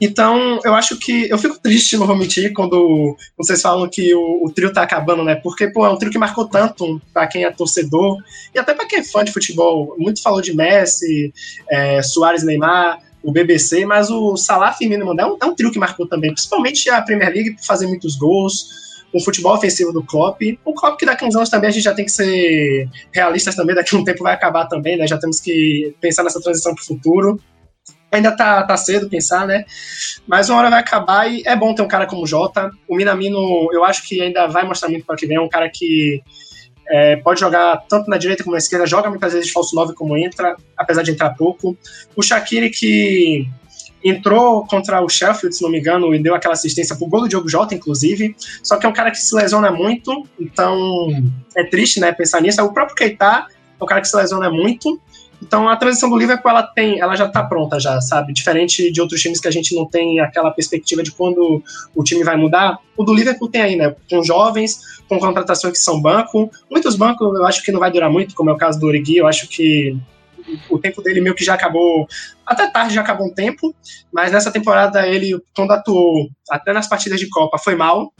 Então, 0.00 0.58
eu 0.64 0.74
acho 0.74 0.98
que. 0.98 1.30
Eu 1.30 1.38
fico 1.38 1.58
triste, 1.62 1.96
não 1.96 2.08
vou 2.08 2.16
mentir, 2.16 2.52
quando 2.52 3.16
vocês 3.38 3.62
falam 3.62 3.88
que 3.88 4.12
o, 4.16 4.44
o 4.44 4.50
trio 4.52 4.72
tá 4.72 4.82
acabando, 4.82 5.22
né? 5.22 5.36
Porque, 5.36 5.68
pô, 5.68 5.86
é 5.86 5.88
um 5.88 5.96
trio 5.96 6.10
que 6.10 6.18
marcou 6.18 6.48
tanto 6.48 7.00
para 7.14 7.28
quem 7.28 7.44
é 7.44 7.52
torcedor 7.52 8.20
e 8.52 8.58
até 8.58 8.74
para 8.74 8.86
quem 8.86 8.98
é 8.98 9.04
fã 9.04 9.22
de 9.22 9.32
futebol. 9.32 9.94
Muito 9.96 10.20
falou 10.20 10.40
de 10.40 10.52
Messi, 10.52 11.32
é, 11.70 12.02
Soares 12.02 12.42
Neymar 12.42 13.05
o 13.26 13.32
BBC, 13.32 13.84
mas 13.84 14.08
o 14.08 14.36
Salah 14.36 14.72
Firmino 14.72 15.04
é 15.20 15.26
um, 15.26 15.36
é 15.42 15.44
um 15.44 15.52
trio 15.52 15.72
que 15.72 15.80
marcou 15.80 16.06
também, 16.06 16.32
principalmente 16.32 16.88
a 16.88 17.02
Premier 17.02 17.32
League 17.32 17.56
por 17.56 17.64
fazer 17.64 17.88
muitos 17.88 18.14
gols, 18.14 18.68
o 19.12 19.18
futebol 19.18 19.52
ofensivo 19.52 19.92
do 19.92 20.04
Klopp. 20.04 20.40
O 20.64 20.72
Klopp 20.72 20.96
que 20.96 21.04
daqui 21.04 21.24
a 21.24 21.26
uns 21.26 21.34
anos 21.34 21.48
também 21.48 21.68
a 21.68 21.72
gente 21.72 21.82
já 21.82 21.92
tem 21.92 22.04
que 22.04 22.12
ser 22.12 22.88
realistas 23.12 23.56
também, 23.56 23.74
daqui 23.74 23.96
a 23.96 23.98
um 23.98 24.04
tempo 24.04 24.22
vai 24.22 24.32
acabar 24.32 24.66
também, 24.66 24.96
né? 24.96 25.08
Já 25.08 25.18
temos 25.18 25.40
que 25.40 25.92
pensar 26.00 26.22
nessa 26.22 26.40
transição 26.40 26.72
para 26.72 26.82
o 26.82 26.86
futuro. 26.86 27.40
Ainda 28.12 28.30
tá, 28.30 28.62
tá 28.62 28.76
cedo 28.76 29.10
pensar, 29.10 29.44
né? 29.44 29.64
Mas 30.24 30.48
uma 30.48 30.60
hora 30.60 30.70
vai 30.70 30.78
acabar 30.78 31.28
e 31.28 31.42
é 31.44 31.56
bom 31.56 31.74
ter 31.74 31.82
um 31.82 31.88
cara 31.88 32.06
como 32.06 32.22
o 32.22 32.26
Jota. 32.28 32.70
O 32.88 32.94
Minamino, 32.94 33.68
eu 33.72 33.84
acho 33.84 34.06
que 34.06 34.22
ainda 34.22 34.46
vai 34.46 34.64
mostrar 34.64 34.88
muito 34.88 35.04
para 35.04 35.16
que 35.16 35.26
vem. 35.26 35.36
É 35.36 35.40
um 35.40 35.48
cara 35.48 35.68
que 35.68 36.22
é, 36.88 37.16
pode 37.16 37.40
jogar 37.40 37.84
tanto 37.88 38.08
na 38.08 38.16
direita 38.16 38.42
como 38.44 38.54
na 38.54 38.58
esquerda, 38.58 38.86
joga 38.86 39.10
muitas 39.10 39.32
vezes 39.32 39.50
falso 39.50 39.74
9 39.74 39.94
como 39.94 40.16
entra, 40.16 40.56
apesar 40.76 41.02
de 41.02 41.10
entrar 41.10 41.30
pouco. 41.30 41.76
O 42.14 42.22
Shaqiri 42.22 42.70
que 42.70 43.48
entrou 44.04 44.64
contra 44.66 45.02
o 45.02 45.08
Sheffield, 45.08 45.56
se 45.56 45.62
não 45.62 45.70
me 45.70 45.80
engano, 45.80 46.14
e 46.14 46.22
deu 46.22 46.34
aquela 46.34 46.54
assistência 46.54 46.94
pro 46.94 47.06
gol 47.06 47.22
do 47.22 47.28
Diogo 47.28 47.48
Jota, 47.48 47.74
inclusive. 47.74 48.36
Só 48.62 48.76
que 48.76 48.86
é 48.86 48.88
um 48.88 48.92
cara 48.92 49.10
que 49.10 49.18
se 49.18 49.34
lesiona 49.34 49.70
muito, 49.72 50.26
então 50.38 51.08
é 51.56 51.64
triste, 51.64 51.98
né, 51.98 52.12
pensar 52.12 52.40
nisso. 52.40 52.62
O 52.62 52.72
próprio 52.72 52.94
Keita 52.94 53.46
é 53.80 53.84
um 53.84 53.86
cara 53.86 54.00
que 54.00 54.08
se 54.08 54.16
lesiona 54.16 54.48
muito. 54.48 55.00
Então 55.42 55.68
a 55.68 55.76
transição 55.76 56.08
do 56.08 56.16
Liverpool 56.16 56.50
ela 56.50 56.62
tem, 56.62 57.00
ela 57.00 57.14
já 57.14 57.26
está 57.26 57.42
pronta 57.42 57.78
já, 57.78 58.00
sabe? 58.00 58.32
Diferente 58.32 58.90
de 58.90 59.00
outros 59.00 59.20
times 59.20 59.40
que 59.40 59.48
a 59.48 59.50
gente 59.50 59.74
não 59.74 59.86
tem 59.86 60.20
aquela 60.20 60.50
perspectiva 60.50 61.02
de 61.02 61.12
quando 61.12 61.62
o 61.94 62.02
time 62.02 62.24
vai 62.24 62.36
mudar. 62.36 62.78
O 62.96 63.04
do 63.04 63.14
Liverpool 63.14 63.48
tem 63.48 63.62
aí, 63.62 63.76
né? 63.76 63.94
Com 64.10 64.22
jovens, 64.22 64.80
com 65.08 65.18
contratações 65.18 65.74
que 65.74 65.78
são 65.78 66.00
banco. 66.00 66.50
Muitos 66.70 66.96
bancos 66.96 67.34
eu 67.34 67.46
acho 67.46 67.62
que 67.62 67.72
não 67.72 67.80
vai 67.80 67.90
durar 67.90 68.10
muito, 68.10 68.34
como 68.34 68.50
é 68.50 68.52
o 68.52 68.58
caso 68.58 68.78
do 68.80 68.86
Origi, 68.86 69.16
eu 69.16 69.26
acho 69.26 69.48
que 69.48 69.96
o 70.70 70.78
tempo 70.78 71.02
dele 71.02 71.20
meio 71.20 71.34
que 71.34 71.44
já 71.44 71.54
acabou, 71.54 72.06
até 72.44 72.68
tarde 72.70 72.94
já 72.94 73.00
acabou 73.00 73.26
um 73.26 73.34
tempo, 73.34 73.74
mas 74.12 74.32
nessa 74.32 74.50
temporada 74.50 75.06
ele, 75.06 75.40
quando 75.54 75.72
atuou, 75.72 76.28
até 76.48 76.72
nas 76.72 76.88
partidas 76.88 77.18
de 77.18 77.28
Copa, 77.28 77.58
foi 77.58 77.74
mal, 77.74 78.12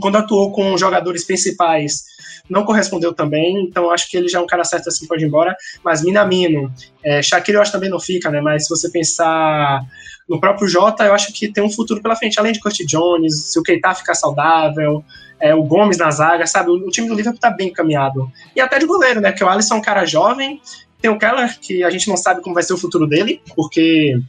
quando 0.00 0.16
atuou 0.16 0.52
com 0.52 0.76
jogadores 0.76 1.24
principais 1.24 2.04
não 2.48 2.64
correspondeu 2.64 3.12
também, 3.12 3.64
então 3.64 3.90
acho 3.90 4.10
que 4.10 4.16
ele 4.16 4.28
já 4.28 4.38
é 4.38 4.42
um 4.42 4.46
cara 4.46 4.64
certo 4.64 4.88
assim, 4.88 5.06
pode 5.06 5.24
ir 5.24 5.28
embora. 5.28 5.56
Mas 5.82 6.02
Minamino, 6.02 6.72
é, 7.02 7.22
Shaqiri 7.22 7.56
eu 7.56 7.62
acho 7.62 7.72
também 7.72 7.88
não 7.88 8.00
fica, 8.00 8.30
né? 8.30 8.40
Mas 8.40 8.64
se 8.64 8.70
você 8.70 8.90
pensar 8.90 9.80
no 10.28 10.40
próprio 10.40 10.68
Jota, 10.68 11.04
eu 11.04 11.14
acho 11.14 11.32
que 11.32 11.52
tem 11.52 11.62
um 11.62 11.70
futuro 11.70 12.02
pela 12.02 12.16
frente, 12.16 12.38
além 12.38 12.52
de 12.52 12.60
Curtis 12.60 12.86
Jones, 12.86 13.52
se 13.52 13.58
o 13.58 13.62
Keita 13.62 13.94
ficar 13.94 14.14
saudável, 14.14 15.04
é, 15.40 15.54
o 15.54 15.62
Gomes 15.62 15.98
na 15.98 16.10
zaga, 16.10 16.46
sabe? 16.46 16.70
O, 16.70 16.86
o, 16.86 16.90
time 16.90 17.08
do 17.08 17.14
Liverpool 17.14 17.40
tá 17.40 17.50
bem 17.50 17.68
encaminhado. 17.68 18.30
E 18.54 18.60
até 18.60 18.78
de 18.78 18.86
goleiro, 18.86 19.20
né? 19.20 19.30
Porque 19.30 19.44
o 19.44 19.48
Alisson 19.48 19.74
é 19.74 19.78
um 19.78 19.82
cara 19.82 20.04
jovem, 20.04 20.60
tem 21.00 21.10
o 21.10 21.18
Keller, 21.18 21.58
que 21.60 21.82
a 21.82 21.90
gente 21.90 22.08
não 22.08 22.16
sabe 22.16 22.40
como 22.42 22.54
vai 22.54 22.62
ser 22.62 22.72
o 22.72 22.78
futuro 22.78 23.06
dele, 23.06 23.40
porque 23.56 24.20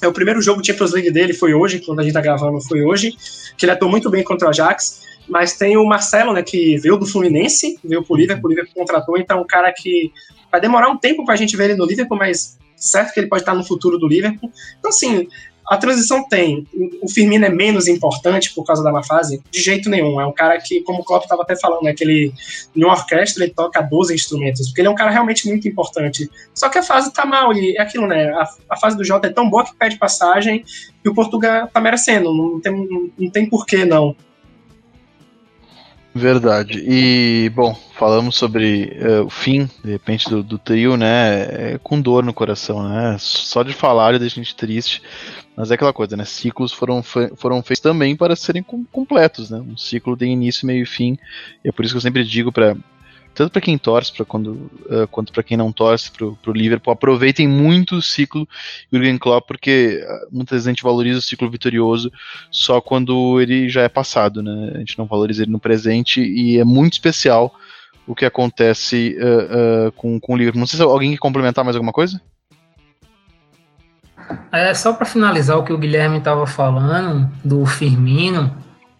É 0.00 0.06
o 0.06 0.12
primeiro 0.12 0.40
jogo 0.40 0.64
Champions 0.64 0.92
League 0.92 1.10
dele 1.10 1.32
foi 1.32 1.54
hoje, 1.54 1.80
quando 1.80 2.00
a 2.00 2.02
gente 2.02 2.12
tá 2.12 2.20
gravando 2.20 2.60
foi 2.60 2.82
hoje, 2.82 3.16
que 3.56 3.64
ele 3.64 3.72
atuou 3.72 3.90
muito 3.90 4.10
bem 4.10 4.22
contra 4.22 4.46
o 4.46 4.50
Ajax. 4.50 5.06
Mas 5.28 5.58
tem 5.58 5.76
o 5.76 5.84
Marcelo, 5.84 6.32
né, 6.32 6.42
que 6.42 6.78
veio 6.78 6.96
do 6.96 7.06
Fluminense, 7.06 7.78
veio 7.84 8.02
pro 8.02 8.16
Liverpool, 8.16 8.46
o 8.46 8.50
Liverpool 8.50 8.74
contratou, 8.74 9.18
então 9.18 9.38
é 9.38 9.40
um 9.42 9.46
cara 9.46 9.70
que 9.72 10.10
vai 10.50 10.58
demorar 10.58 10.88
um 10.88 10.96
tempo 10.96 11.24
pra 11.24 11.36
gente 11.36 11.54
ver 11.54 11.64
ele 11.64 11.74
no 11.76 11.84
Liverpool, 11.84 12.16
mas 12.16 12.58
certo 12.74 13.12
que 13.12 13.20
ele 13.20 13.26
pode 13.26 13.42
estar 13.42 13.54
no 13.54 13.62
futuro 13.62 13.98
do 13.98 14.08
Liverpool. 14.08 14.50
Então, 14.78 14.88
assim, 14.88 15.28
a 15.68 15.76
transição 15.76 16.26
tem. 16.26 16.66
O 17.02 17.08
Firmino 17.10 17.44
é 17.44 17.50
menos 17.50 17.86
importante 17.88 18.54
por 18.54 18.64
causa 18.64 18.82
da 18.82 18.90
má 18.90 19.02
fase? 19.02 19.42
De 19.50 19.60
jeito 19.60 19.90
nenhum. 19.90 20.20
É 20.20 20.26
um 20.26 20.32
cara 20.32 20.58
que, 20.58 20.80
como 20.82 21.00
o 21.00 21.04
Klopp 21.04 21.24
estava 21.24 21.42
até 21.42 21.54
falando, 21.56 21.82
né, 21.82 21.92
que 21.92 22.02
ele, 22.02 22.32
em 22.74 22.84
uma 22.84 22.94
orquestra 22.94 23.44
ele 23.44 23.52
toca 23.52 23.82
12 23.82 24.14
instrumentos, 24.14 24.68
porque 24.68 24.80
ele 24.80 24.88
é 24.88 24.90
um 24.90 24.94
cara 24.94 25.10
realmente 25.10 25.46
muito 25.46 25.68
importante. 25.68 26.30
Só 26.54 26.70
que 26.70 26.78
a 26.78 26.82
fase 26.82 27.12
tá 27.12 27.26
mal, 27.26 27.52
e 27.52 27.76
é 27.76 27.82
aquilo, 27.82 28.06
né? 28.06 28.30
A, 28.30 28.48
a 28.70 28.76
fase 28.76 28.96
do 28.96 29.04
Jota 29.04 29.26
é 29.26 29.32
tão 29.32 29.48
boa 29.50 29.64
que 29.64 29.74
pede 29.74 29.98
passagem 29.98 30.64
e 31.04 31.08
o 31.08 31.14
Portugal 31.14 31.68
tá 31.68 31.80
merecendo. 31.80 32.32
Não 32.34 32.60
tem, 32.60 32.72
não, 32.72 33.10
não 33.18 33.30
tem 33.30 33.46
porquê, 33.46 33.84
não. 33.84 34.16
Verdade. 36.14 36.82
E, 36.84 37.50
bom, 37.54 37.78
falamos 37.94 38.36
sobre 38.36 38.98
uh, 39.00 39.26
o 39.26 39.30
fim, 39.30 39.68
de 39.84 39.92
repente, 39.92 40.28
do, 40.28 40.42
do 40.42 40.58
trio, 40.58 40.96
né? 40.96 41.74
É, 41.74 41.80
com 41.82 42.00
dor 42.00 42.24
no 42.24 42.34
coração, 42.34 42.82
né? 42.88 43.16
Só 43.18 43.62
de 43.62 43.72
falar 43.72 44.12
já 44.12 44.18
deixa 44.18 44.40
a 44.40 44.42
gente 44.42 44.56
triste. 44.56 45.02
Mas 45.58 45.72
é 45.72 45.74
aquela 45.74 45.92
coisa, 45.92 46.16
né? 46.16 46.24
Ciclos 46.24 46.72
foram, 46.72 47.02
foram 47.02 47.60
feitos 47.64 47.80
também 47.80 48.14
para 48.14 48.36
serem 48.36 48.62
com, 48.62 48.84
completos, 48.84 49.50
né? 49.50 49.58
Um 49.58 49.76
ciclo 49.76 50.16
tem 50.16 50.32
início, 50.32 50.64
meio 50.64 50.84
e 50.84 50.86
fim. 50.86 51.18
E 51.64 51.68
é 51.68 51.72
por 51.72 51.84
isso 51.84 51.94
que 51.94 51.96
eu 51.96 52.02
sempre 52.02 52.22
digo 52.22 52.52
para 52.52 52.76
tanto 53.34 53.52
para 53.52 53.60
quem 53.60 53.76
torce 53.76 54.12
para 54.12 54.24
quando 54.24 54.70
uh, 54.86 55.06
quanto 55.10 55.32
para 55.32 55.42
quem 55.42 55.56
não 55.56 55.72
torce 55.72 56.10
para 56.10 56.26
o 56.26 56.52
Liverpool 56.52 56.92
aproveitem 56.92 57.46
muito 57.46 57.96
o 57.96 58.02
ciclo 58.02 58.48
Jurgen 58.92 59.16
Klopp 59.16 59.46
porque 59.46 60.04
muitas 60.32 60.56
vezes 60.56 60.66
a 60.66 60.70
gente 60.70 60.82
valoriza 60.82 61.20
o 61.20 61.22
ciclo 61.22 61.48
vitorioso 61.48 62.10
só 62.50 62.80
quando 62.80 63.40
ele 63.40 63.68
já 63.68 63.82
é 63.82 63.88
passado 63.88 64.42
né 64.42 64.72
a 64.74 64.78
gente 64.78 64.98
não 64.98 65.06
valoriza 65.06 65.44
ele 65.44 65.52
no 65.52 65.60
presente 65.60 66.20
e 66.20 66.58
é 66.58 66.64
muito 66.64 66.94
especial 66.94 67.54
o 68.08 68.14
que 68.14 68.24
acontece 68.24 69.16
uh, 69.20 69.88
uh, 69.88 69.92
com, 69.92 70.18
com 70.18 70.34
o 70.34 70.36
Liverpool 70.36 70.58
não 70.58 70.66
sei 70.66 70.78
se 70.78 70.82
alguém 70.82 71.12
quer 71.12 71.18
complementar 71.18 71.64
mais 71.64 71.76
alguma 71.76 71.92
coisa 71.92 72.20
é 74.52 74.74
só 74.74 74.92
para 74.92 75.06
finalizar 75.06 75.58
o 75.58 75.64
que 75.64 75.72
o 75.72 75.78
Guilherme 75.78 76.18
estava 76.18 76.46
falando 76.46 77.30
do 77.44 77.64
Firmino 77.66 78.54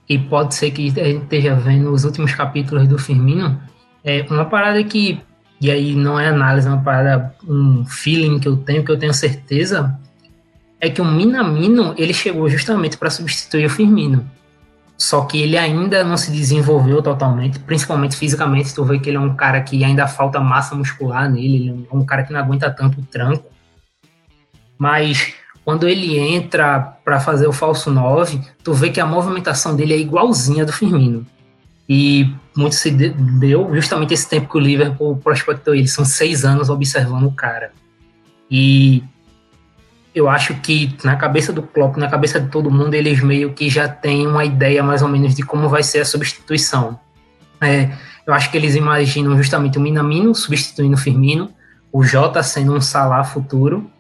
e 0.09 0.19
pode 0.19 0.55
ser 0.55 0.71
que 0.71 0.89
a 1.01 1.05
gente 1.05 1.23
esteja 1.25 1.55
vendo 1.55 1.93
os 1.93 2.05
últimos 2.05 2.35
capítulos 2.35 2.89
do 2.89 2.99
Firmino 2.99 3.61
é 4.05 4.25
uma 4.31 4.45
parada 4.45 4.83
que, 4.85 5.21
e 5.61 5.71
aí 5.71 5.95
não 5.95 6.19
é 6.19 6.29
análise, 6.29 6.67
é 6.67 6.71
uma 6.71 6.83
parada, 6.83 7.35
um 7.47 7.85
feeling 7.85 8.39
que 8.39 8.49
eu 8.49 8.57
tenho, 8.57 8.85
que 8.85 8.91
eu 8.91 8.99
tenho 8.99 9.13
certeza, 9.13 9.99
é 10.81 10.89
que 10.89 11.01
o 11.01 11.05
Minamino, 11.05 11.95
ele 11.99 12.15
chegou 12.15 12.49
justamente 12.49 12.97
para 12.97 13.11
substituir 13.11 13.67
o 13.67 13.71
Firmino. 13.71 14.25
Só 14.97 15.23
que 15.23 15.41
ele 15.41 15.57
ainda 15.57 16.03
não 16.03 16.17
se 16.17 16.31
desenvolveu 16.33 17.01
totalmente, 17.01 17.61
principalmente 17.61 18.17
fisicamente. 18.17 18.75
Tu 18.75 18.85
vê 18.85 18.99
que 18.99 19.09
ele 19.09 19.17
é 19.17 19.21
um 19.21 19.35
cara 19.35 19.61
que 19.61 19.85
ainda 19.85 20.09
falta 20.09 20.41
massa 20.41 20.75
muscular 20.75 21.31
nele, 21.31 21.57
ele 21.57 21.87
é 21.91 21.97
um 21.97 22.05
cara 22.05 22.25
que 22.25 22.33
não 22.33 22.41
aguenta 22.41 22.69
tanto 22.71 23.01
o 23.01 23.05
tranco. 23.05 23.45
Mas 24.79 25.35
quando 25.65 25.89
ele 25.89 26.19
entra 26.19 26.81
para 27.05 27.21
fazer 27.21 27.47
o 27.47 27.53
falso 27.53 27.91
9, 27.91 28.41
tu 28.63 28.73
vê 28.73 28.91
que 28.91 29.01
a 29.01 29.07
movimentação 29.07 29.77
dele 29.77 29.93
é 29.93 29.99
igualzinha 29.99 30.65
do 30.65 30.73
Firmino. 30.73 31.27
E 31.89 32.33
muito 32.57 32.75
se 32.75 32.91
deu 32.91 33.75
justamente 33.75 34.15
esse 34.15 34.29
tempo 34.29 34.49
que 34.49 34.57
o 34.57 34.61
Liverpool 34.61 35.17
prospectou 35.17 35.75
ele. 35.75 35.89
São 35.89 36.05
seis 36.05 36.45
anos 36.45 36.71
observando 36.71 37.25
o 37.25 37.33
cara. 37.33 37.73
E 38.51 39.03
eu 40.15 40.29
acho 40.29 40.55
que 40.55 40.97
na 41.05 41.17
cabeça 41.17 41.53
do 41.53 41.63
Klopp, 41.63 41.97
na 41.97 42.09
cabeça 42.09 42.41
de 42.41 42.49
todo 42.49 42.71
mundo, 42.71 42.95
eles 42.95 43.23
meio 43.23 43.53
que 43.53 43.69
já 43.69 43.89
têm 43.89 44.27
uma 44.27 44.45
ideia 44.45 44.83
mais 44.83 45.03
ou 45.03 45.09
menos 45.09 45.35
de 45.35 45.43
como 45.43 45.69
vai 45.69 45.83
ser 45.83 46.01
a 46.01 46.05
substituição. 46.05 46.99
É, 47.61 47.91
eu 48.27 48.33
acho 48.33 48.51
que 48.51 48.57
eles 48.57 48.75
imaginam 48.75 49.37
justamente 49.37 49.79
o 49.79 49.81
Minamino 49.81 50.35
substituindo 50.35 50.95
o 50.95 50.99
Firmino, 50.99 51.51
o 51.93 52.03
Jota 52.03 52.43
sendo 52.43 52.75
um 52.75 52.81
Salah 52.81 53.25
futuro 53.25 53.91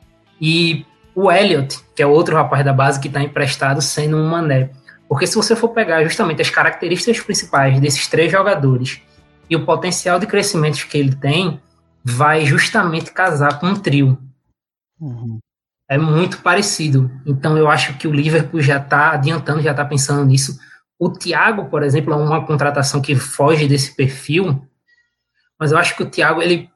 e 0.40 0.86
o 1.14 1.30
Elliot, 1.30 1.80
que 1.96 2.02
é 2.02 2.06
outro 2.06 2.36
rapaz 2.36 2.64
da 2.64 2.72
base 2.72 3.00
que 3.00 3.08
está 3.08 3.22
emprestado, 3.22 3.82
sendo 3.82 4.16
um 4.16 4.28
Mané. 4.28 4.70
Porque 5.08 5.26
se 5.26 5.34
você 5.34 5.56
for 5.56 5.70
pegar 5.70 6.04
justamente 6.04 6.42
as 6.42 6.50
características 6.50 7.20
principais 7.20 7.80
desses 7.80 8.06
três 8.06 8.30
jogadores 8.30 9.00
e 9.48 9.56
o 9.56 9.64
potencial 9.64 10.18
de 10.18 10.26
crescimento 10.26 10.86
que 10.86 10.98
ele 10.98 11.14
tem, 11.14 11.60
vai 12.04 12.44
justamente 12.44 13.10
casar 13.10 13.58
com 13.58 13.68
um 13.68 13.74
trio. 13.74 14.18
Uhum. 15.00 15.38
É 15.88 15.96
muito 15.96 16.42
parecido. 16.42 17.10
Então 17.26 17.56
eu 17.56 17.68
acho 17.68 17.96
que 17.96 18.06
o 18.06 18.12
Liverpool 18.12 18.60
já 18.60 18.76
está 18.76 19.12
adiantando, 19.12 19.62
já 19.62 19.70
está 19.70 19.84
pensando 19.84 20.24
nisso. 20.24 20.58
O 20.98 21.08
Thiago, 21.10 21.66
por 21.66 21.82
exemplo, 21.82 22.12
é 22.12 22.16
uma 22.16 22.44
contratação 22.44 23.00
que 23.00 23.14
foge 23.16 23.66
desse 23.66 23.96
perfil, 23.96 24.66
mas 25.58 25.72
eu 25.72 25.78
acho 25.78 25.96
que 25.96 26.02
o 26.02 26.10
Thiago 26.10 26.42
ele 26.42 26.70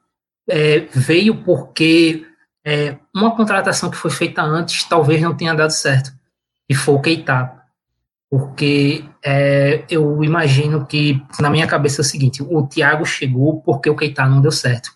é, 0.49 0.79
veio 0.93 1.43
porque 1.43 2.25
é, 2.65 2.97
uma 3.13 3.35
contratação 3.35 3.89
que 3.89 3.97
foi 3.97 4.11
feita 4.11 4.41
antes 4.41 4.83
talvez 4.85 5.21
não 5.21 5.35
tenha 5.35 5.53
dado 5.53 5.71
certo, 5.71 6.11
e 6.69 6.75
foi 6.75 6.95
o 6.95 7.01
Keita 7.01 7.63
porque 8.33 9.05
é, 9.23 9.83
eu 9.87 10.23
imagino 10.23 10.87
que 10.87 11.23
na 11.39 11.51
minha 11.51 11.67
cabeça 11.67 12.01
é 12.01 12.03
o 12.03 12.05
seguinte: 12.05 12.41
o 12.41 12.65
Thiago 12.65 13.05
chegou 13.05 13.61
porque 13.61 13.87
o 13.87 13.95
Keita 13.95 14.25
não 14.25 14.41
deu 14.41 14.51
certo. 14.51 14.89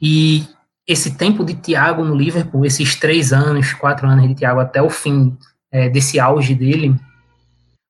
E 0.00 0.46
esse 0.86 1.16
tempo 1.16 1.42
de 1.42 1.54
Thiago 1.54 2.04
no 2.04 2.14
Liverpool, 2.14 2.66
esses 2.66 2.94
três 2.96 3.32
anos, 3.32 3.72
quatro 3.72 4.06
anos 4.06 4.28
de 4.28 4.34
Thiago 4.34 4.60
até 4.60 4.82
o 4.82 4.90
fim 4.90 5.38
é, 5.72 5.88
desse 5.88 6.20
auge 6.20 6.54
dele, 6.54 6.94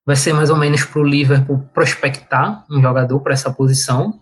vai 0.07 0.15
ser 0.15 0.33
mais 0.33 0.51
ou 0.51 0.57
menos 0.57 0.85
para 0.85 1.01
o 1.01 1.05
Liverpool 1.05 1.69
prospectar 1.75 2.65
um 2.71 2.81
jogador 2.81 3.19
para 3.19 3.33
essa 3.33 3.53
posição, 3.53 4.21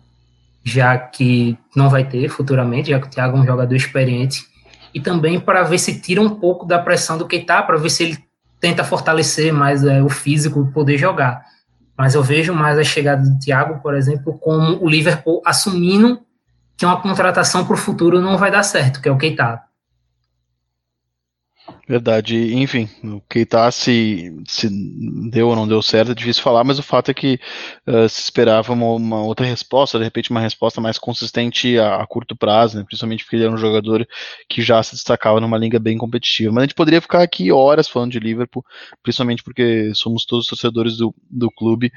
já 0.63 0.97
que 0.97 1.55
não 1.75 1.91
vai 1.91 2.09
ter 2.09 2.27
futuramente, 2.27 2.89
já 2.89 2.99
que 2.99 3.05
o 3.05 3.09
Thiago 3.11 3.37
é 3.37 3.41
um 3.41 3.45
jogador 3.45 3.75
experiente, 3.75 4.43
e 4.95 5.01
também 5.01 5.41
para 5.41 5.61
ver 5.63 5.77
se 5.77 5.99
tira 5.99 6.21
um 6.21 6.29
pouco 6.29 6.65
da 6.65 6.79
pressão 6.79 7.17
do 7.17 7.27
Keita, 7.27 7.61
para 7.63 7.77
ver 7.77 7.89
se 7.89 8.01
ele 8.01 8.17
tenta 8.61 8.81
fortalecer 8.81 9.51
mais 9.51 9.83
é, 9.83 10.01
o 10.01 10.07
físico, 10.07 10.71
poder 10.73 10.97
jogar. 10.97 11.43
Mas 11.97 12.15
eu 12.15 12.23
vejo 12.23 12.53
mais 12.53 12.79
a 12.79 12.83
chegada 12.83 13.21
do 13.21 13.37
Thiago, 13.37 13.81
por 13.81 13.93
exemplo, 13.93 14.39
como 14.39 14.81
o 14.81 14.87
Liverpool 14.87 15.41
assumindo 15.45 16.21
que 16.77 16.85
uma 16.85 17.01
contratação 17.01 17.65
para 17.65 17.73
o 17.73 17.77
futuro 17.77 18.21
não 18.21 18.37
vai 18.37 18.49
dar 18.49 18.63
certo, 18.63 19.01
que 19.01 19.09
é 19.09 19.11
o 19.11 19.17
Keita. 19.17 19.63
Verdade, 21.87 22.55
enfim, 22.55 22.89
o 23.03 23.21
Keita 23.29 23.69
se, 23.69 24.35
se 24.47 24.67
deu 25.29 25.49
ou 25.49 25.55
não 25.55 25.67
deu 25.67 25.83
certo 25.83 26.13
é 26.13 26.15
difícil 26.15 26.41
falar, 26.41 26.63
mas 26.63 26.79
o 26.79 26.83
fato 26.83 27.11
é 27.11 27.13
que 27.13 27.39
uh, 27.85 28.09
se 28.09 28.21
esperava 28.21 28.73
uma, 28.73 28.93
uma, 28.93 29.21
outra 29.21 29.45
resposta, 29.45 29.99
de 29.99 30.03
repente 30.03 30.31
uma 30.31 30.39
resposta 30.39 30.81
mais 30.81 30.97
consistente 30.97 31.77
a, 31.77 31.97
a, 31.97 32.07
curto 32.07 32.35
prazo, 32.35 32.77
né, 32.77 32.83
principalmente 32.83 33.23
porque 33.23 33.35
ele 33.35 33.43
era 33.43 33.53
um 33.53 33.57
jogador 33.57 34.07
que 34.49 34.63
já 34.63 34.81
se 34.81 34.93
destacava 34.93 35.39
numa 35.39 35.59
liga 35.59 35.77
bem 35.77 35.95
competitiva. 35.95 36.51
Mas 36.51 36.63
a 36.63 36.65
gente 36.65 36.73
poderia 36.73 36.99
ficar 36.99 37.21
aqui 37.21 37.51
horas 37.51 37.87
falando 37.87 38.13
de 38.13 38.19
Liverpool, 38.19 38.65
principalmente 39.03 39.43
porque 39.43 39.91
somos 39.93 40.25
todos 40.25 40.47
torcedores 40.47 40.97
do, 40.97 41.13
do 41.29 41.51
clube. 41.51 41.91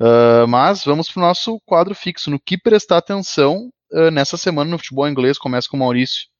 Uh, 0.00 0.48
mas 0.48 0.84
vamos 0.84 1.10
para 1.10 1.22
o 1.22 1.26
nosso 1.26 1.60
quadro 1.66 1.94
fixo, 1.94 2.30
no 2.30 2.40
que 2.40 2.56
prestar 2.56 2.96
atenção 2.96 3.70
uh, 3.92 4.10
nessa 4.10 4.38
semana 4.38 4.70
no 4.70 4.78
futebol 4.78 5.06
inglês. 5.06 5.36
Começa 5.36 5.68
com 5.68 5.76
o 5.76 5.80
Maurício. 5.80 6.33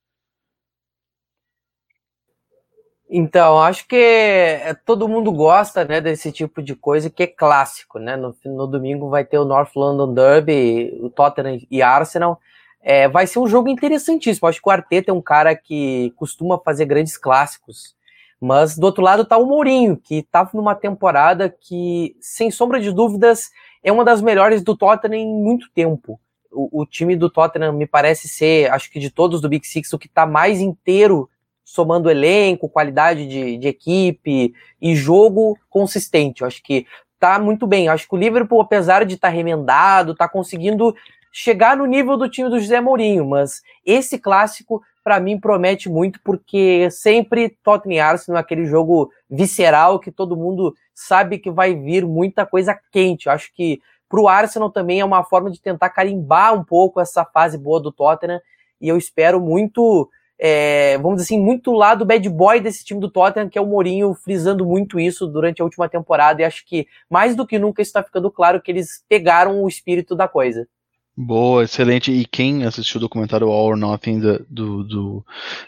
Então, 3.08 3.60
acho 3.60 3.86
que 3.86 3.96
é, 3.96 4.74
todo 4.84 5.08
mundo 5.08 5.30
gosta 5.30 5.84
né, 5.84 6.00
desse 6.00 6.32
tipo 6.32 6.62
de 6.62 6.74
coisa 6.74 7.10
que 7.10 7.22
é 7.22 7.26
clássico. 7.26 7.98
Né? 7.98 8.16
No, 8.16 8.34
no 8.44 8.66
domingo 8.66 9.10
vai 9.10 9.24
ter 9.24 9.38
o 9.38 9.44
North 9.44 9.74
London 9.76 10.14
Derby, 10.14 10.98
o 11.00 11.10
Tottenham 11.10 11.60
e 11.70 11.82
Arsenal. 11.82 12.40
É, 12.80 13.08
vai 13.08 13.26
ser 13.26 13.38
um 13.38 13.46
jogo 13.46 13.68
interessantíssimo. 13.68 14.48
Acho 14.48 14.60
que 14.60 14.68
o 14.68 14.72
Arteta 14.72 15.10
é 15.10 15.14
um 15.14 15.20
cara 15.20 15.54
que 15.54 16.12
costuma 16.16 16.58
fazer 16.58 16.86
grandes 16.86 17.16
clássicos. 17.16 17.94
Mas 18.40 18.76
do 18.76 18.84
outro 18.84 19.02
lado 19.02 19.22
está 19.22 19.36
o 19.36 19.46
Mourinho, 19.46 19.96
que 19.96 20.16
estava 20.16 20.50
numa 20.54 20.74
temporada 20.74 21.48
que, 21.48 22.16
sem 22.20 22.50
sombra 22.50 22.80
de 22.80 22.92
dúvidas, 22.92 23.50
é 23.82 23.92
uma 23.92 24.04
das 24.04 24.20
melhores 24.20 24.62
do 24.62 24.76
Tottenham 24.76 25.20
em 25.20 25.26
muito 25.26 25.70
tempo. 25.74 26.20
O, 26.50 26.82
o 26.82 26.86
time 26.86 27.16
do 27.16 27.30
Tottenham 27.30 27.72
me 27.72 27.86
parece 27.86 28.28
ser, 28.28 28.70
acho 28.70 28.90
que 28.90 29.00
de 29.00 29.10
todos 29.10 29.40
do 29.40 29.48
Big 29.48 29.66
Six, 29.66 29.92
o 29.92 29.98
que 29.98 30.06
está 30.06 30.26
mais 30.26 30.60
inteiro 30.60 31.28
somando 31.64 32.10
elenco, 32.10 32.68
qualidade 32.68 33.26
de, 33.26 33.56
de 33.56 33.68
equipe 33.68 34.54
e 34.80 34.94
jogo 34.94 35.58
consistente. 35.70 36.42
Eu 36.42 36.46
acho 36.46 36.62
que 36.62 36.86
tá 37.18 37.38
muito 37.38 37.66
bem. 37.66 37.86
Eu 37.86 37.92
acho 37.92 38.06
que 38.06 38.14
o 38.14 38.18
Liverpool, 38.18 38.60
apesar 38.60 39.04
de 39.04 39.14
estar 39.14 39.28
tá 39.28 39.34
remendado, 39.34 40.14
tá 40.14 40.28
conseguindo 40.28 40.94
chegar 41.32 41.76
no 41.76 41.86
nível 41.86 42.16
do 42.16 42.28
time 42.28 42.48
do 42.48 42.60
José 42.60 42.80
Mourinho, 42.80 43.26
mas 43.26 43.60
esse 43.84 44.18
clássico 44.18 44.80
para 45.02 45.18
mim 45.18 45.38
promete 45.38 45.88
muito 45.88 46.20
porque 46.22 46.88
sempre 46.90 47.50
Tottenham 47.62 47.96
e 47.96 48.00
Arsenal 48.00 48.38
é 48.38 48.40
aquele 48.40 48.66
jogo 48.66 49.10
visceral 49.28 49.98
que 49.98 50.12
todo 50.12 50.36
mundo 50.36 50.74
sabe 50.94 51.38
que 51.38 51.50
vai 51.50 51.74
vir 51.74 52.06
muita 52.06 52.46
coisa 52.46 52.78
quente. 52.92 53.26
Eu 53.26 53.32
acho 53.32 53.52
que 53.52 53.80
para 54.08 54.20
o 54.20 54.28
Arsenal 54.28 54.70
também 54.70 55.00
é 55.00 55.04
uma 55.04 55.24
forma 55.24 55.50
de 55.50 55.60
tentar 55.60 55.90
carimbar 55.90 56.54
um 56.54 56.62
pouco 56.62 57.00
essa 57.00 57.24
fase 57.24 57.58
boa 57.58 57.80
do 57.80 57.90
Tottenham 57.90 58.40
e 58.80 58.88
eu 58.88 58.96
espero 58.96 59.40
muito 59.40 60.08
é, 60.46 60.98
vamos 60.98 61.16
dizer 61.16 61.34
assim, 61.34 61.42
muito 61.42 61.72
lá 61.72 61.94
do 61.94 62.04
bad 62.04 62.28
boy 62.28 62.60
desse 62.60 62.84
time 62.84 63.00
do 63.00 63.08
Tottenham, 63.08 63.48
que 63.48 63.56
é 63.56 63.62
o 63.62 63.66
Mourinho, 63.66 64.12
frisando 64.12 64.62
muito 64.66 65.00
isso 65.00 65.26
durante 65.26 65.62
a 65.62 65.64
última 65.64 65.88
temporada, 65.88 66.42
e 66.42 66.44
acho 66.44 66.66
que 66.66 66.86
mais 67.08 67.34
do 67.34 67.46
que 67.46 67.58
nunca 67.58 67.80
está 67.80 68.02
ficando 68.02 68.30
claro 68.30 68.60
que 68.60 68.70
eles 68.70 69.02
pegaram 69.08 69.62
o 69.62 69.66
espírito 69.66 70.14
da 70.14 70.28
coisa. 70.28 70.68
Boa, 71.16 71.64
excelente. 71.64 72.12
E 72.12 72.26
quem 72.26 72.64
assistiu 72.66 72.98
o 72.98 73.00
documentário 73.00 73.48
All 73.48 73.68
or 73.68 73.76
Nothing 73.76 74.20
do, 74.20 74.46
do, 74.50 74.84
do 74.84 75.24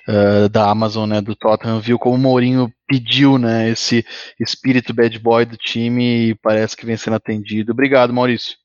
uh, 0.09 0.49
da 0.51 0.69
Amazon, 0.69 1.09
né, 1.09 1.23
do 1.23 1.35
Tottenham, 1.35 1.81
viu 1.81 1.99
como 1.99 2.17
o 2.17 2.19
Mourinho 2.19 2.71
pediu, 2.87 3.39
né, 3.39 3.71
esse 3.71 4.05
espírito 4.39 4.93
bad 4.93 5.19
boy 5.21 5.47
do 5.47 5.57
time 5.57 6.31
e 6.31 6.35
parece 6.35 6.77
que 6.77 6.85
vem 6.85 6.99
sendo 6.99 7.17
atendido. 7.17 7.73
Obrigado, 7.73 8.13
Maurício. 8.13 8.57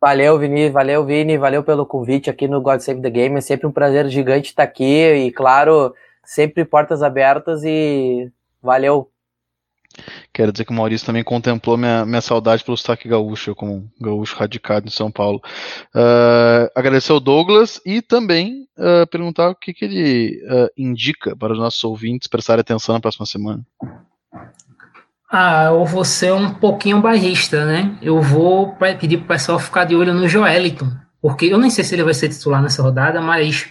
Valeu, 0.00 0.38
Vini, 0.38 0.70
valeu, 0.70 1.04
Vini, 1.04 1.36
valeu 1.36 1.64
pelo 1.64 1.84
convite 1.84 2.30
aqui 2.30 2.46
no 2.46 2.60
God 2.60 2.80
Save 2.80 3.02
the 3.02 3.10
Game. 3.10 3.36
É 3.36 3.40
sempre 3.40 3.66
um 3.66 3.72
prazer 3.72 4.08
gigante 4.08 4.50
estar 4.50 4.62
aqui 4.62 4.84
e, 4.84 5.32
claro, 5.32 5.94
sempre 6.24 6.64
portas 6.64 7.02
abertas 7.02 7.64
e 7.64 8.30
valeu 8.62 9.10
Quero 10.32 10.52
dizer 10.52 10.64
que 10.64 10.70
o 10.70 10.74
Maurício 10.74 11.06
também 11.06 11.24
contemplou 11.24 11.76
minha, 11.76 12.04
minha 12.04 12.20
saudade 12.20 12.64
pelo 12.64 12.76
sotaque 12.76 13.08
gaúcho, 13.08 13.54
como 13.54 13.90
gaúcho 14.00 14.36
radicado 14.36 14.86
em 14.86 14.90
São 14.90 15.10
Paulo. 15.10 15.40
Uh, 15.94 16.70
agradecer 16.74 17.12
ao 17.12 17.20
Douglas 17.20 17.80
e 17.84 18.00
também 18.00 18.68
uh, 18.78 19.06
perguntar 19.10 19.50
o 19.50 19.54
que, 19.54 19.72
que 19.72 19.84
ele 19.84 20.42
uh, 20.44 20.68
indica 20.76 21.34
para 21.36 21.52
os 21.52 21.58
nossos 21.58 21.82
ouvintes 21.82 22.28
prestarem 22.28 22.60
atenção 22.60 22.94
na 22.94 23.00
próxima 23.00 23.26
semana. 23.26 23.66
Ah, 25.30 25.64
eu 25.66 25.84
vou 25.84 26.04
ser 26.04 26.32
um 26.32 26.54
pouquinho 26.54 27.02
barrista, 27.02 27.64
né? 27.66 27.98
Eu 28.00 28.22
vou 28.22 28.74
pedir 28.98 29.18
para 29.18 29.24
o 29.24 29.28
pessoal 29.28 29.58
ficar 29.58 29.84
de 29.84 29.94
olho 29.94 30.14
no 30.14 30.26
Joeliton, 30.26 30.90
porque 31.20 31.46
eu 31.46 31.58
nem 31.58 31.70
sei 31.70 31.84
se 31.84 31.94
ele 31.94 32.02
vai 32.04 32.14
ser 32.14 32.30
titular 32.30 32.62
nessa 32.62 32.82
rodada, 32.82 33.20
mas 33.20 33.66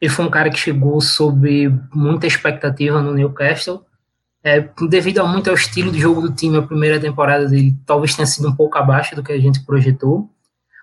ele 0.00 0.10
foi 0.10 0.24
um 0.24 0.30
cara 0.30 0.50
que 0.50 0.58
chegou 0.58 1.00
sob 1.00 1.72
muita 1.92 2.26
expectativa 2.26 3.00
no 3.00 3.14
Newcastle 3.14 3.84
é, 4.42 4.68
devido 4.88 5.18
a 5.18 5.26
muito 5.26 5.50
ao 5.50 5.56
estilo 5.56 5.92
de 5.92 6.00
jogo 6.00 6.22
do 6.22 6.32
time, 6.32 6.56
a 6.56 6.62
primeira 6.62 6.98
temporada 6.98 7.46
dele 7.46 7.76
talvez 7.84 8.14
tenha 8.14 8.26
sido 8.26 8.48
um 8.48 8.56
pouco 8.56 8.78
abaixo 8.78 9.14
do 9.14 9.22
que 9.22 9.32
a 9.32 9.38
gente 9.38 9.64
projetou. 9.64 10.30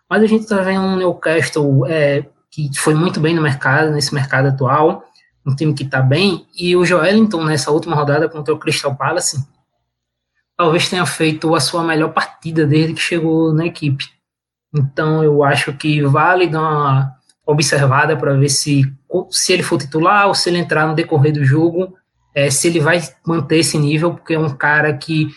Mas 0.10 0.24
a 0.24 0.28
gente 0.28 0.44
está 0.44 0.62
vendo 0.62 0.82
um 0.82 0.96
Newcastle 0.96 1.86
é, 1.88 2.26
que 2.50 2.70
foi 2.78 2.94
muito 2.94 3.20
bem 3.20 3.36
no 3.36 3.42
mercado, 3.42 3.92
nesse 3.92 4.14
mercado 4.14 4.48
atual, 4.48 5.04
um 5.46 5.56
time 5.56 5.74
que 5.74 5.84
está 5.84 6.02
bem, 6.02 6.46
e 6.58 6.76
o 6.76 6.86
Joelinton, 6.86 7.44
nessa 7.44 7.72
última 7.72 7.96
rodada 7.96 8.30
contra 8.30 8.54
o 8.54 8.60
Crystal 8.60 8.96
Palace, 8.96 9.46
talvez 10.58 10.90
tenha 10.90 11.06
feito 11.06 11.54
a 11.56 11.60
sua 11.60 11.84
melhor 11.84 12.12
partida 12.12 12.66
desde 12.66 12.96
que 12.96 13.02
chegou 13.02 13.54
na 13.54 13.66
equipe. 13.68 14.06
Então 14.76 15.24
eu 15.24 15.44
acho 15.44 15.72
que 15.74 16.02
vale 16.02 16.48
dar 16.48 16.62
uma 16.62 17.18
observada 17.46 18.18
para 18.18 18.34
ver 18.34 18.50
se, 18.50 18.82
se 19.30 19.54
ele 19.54 19.64
for 19.64 19.78
titular 19.78 20.28
ou 20.28 20.36
se 20.36 20.50
ele 20.50 20.58
entrar 20.58 20.88
no 20.88 20.96
decorrer 20.96 21.32
do 21.32 21.46
jogo, 21.46 21.96
é, 22.36 22.50
se 22.50 22.68
ele 22.68 22.80
vai 22.80 23.02
manter 23.26 23.60
esse 23.60 23.78
nível, 23.78 24.14
porque 24.14 24.34
é 24.34 24.40
um 24.40 24.50
cara 24.50 24.94
que 24.94 25.28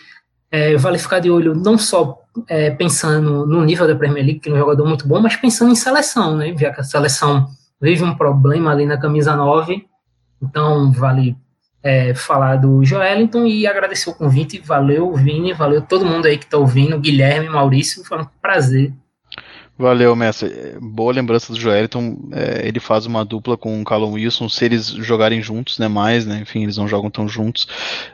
é, 0.51 0.75
vale 0.75 0.97
ficar 0.97 1.19
de 1.19 1.31
olho 1.31 1.55
não 1.55 1.77
só 1.77 2.19
é, 2.47 2.69
pensando 2.71 3.45
no 3.45 3.63
nível 3.63 3.87
da 3.87 3.95
Premier 3.95 4.25
League, 4.25 4.39
que 4.39 4.49
é 4.49 4.53
um 4.53 4.57
jogador 4.57 4.85
muito 4.85 5.07
bom, 5.07 5.19
mas 5.21 5.35
pensando 5.35 5.71
em 5.71 5.75
seleção, 5.75 6.35
né? 6.35 6.55
Já 6.57 6.71
que 6.71 6.81
a 6.81 6.83
seleção 6.83 7.47
vive 7.79 8.03
um 8.03 8.15
problema 8.15 8.71
ali 8.71 8.85
na 8.85 8.97
camisa 8.97 9.35
9, 9.35 9.85
então 10.41 10.91
vale 10.91 11.35
é, 11.83 12.13
falar 12.13 12.57
do 12.57 12.83
Joelinton 12.83 13.45
e 13.45 13.65
agradecer 13.65 14.09
o 14.09 14.15
convite. 14.15 14.59
Valeu, 14.59 15.13
Vini, 15.13 15.53
valeu 15.53 15.81
todo 15.81 16.05
mundo 16.05 16.25
aí 16.25 16.37
que 16.37 16.45
está 16.45 16.57
ouvindo, 16.57 16.99
Guilherme, 16.99 17.49
Maurício, 17.49 18.03
foi 18.03 18.19
um 18.19 18.25
prazer 18.41 18.93
Valeu, 19.81 20.15
mestre. 20.15 20.77
Boa 20.79 21.11
lembrança 21.11 21.51
do 21.51 21.59
Joeliton. 21.59 22.29
É, 22.33 22.67
ele 22.67 22.79
faz 22.79 23.07
uma 23.07 23.25
dupla 23.25 23.57
com 23.57 23.81
o 23.81 23.83
Callum 23.83 24.11
Wilson, 24.11 24.47
se 24.47 24.63
eles 24.63 24.89
jogarem 24.89 25.41
juntos, 25.41 25.79
né? 25.79 25.87
Mais, 25.87 26.23
né? 26.23 26.39
Enfim, 26.39 26.61
eles 26.61 26.77
não 26.77 26.87
jogam 26.87 27.09
tão 27.09 27.27
juntos. 27.27 27.67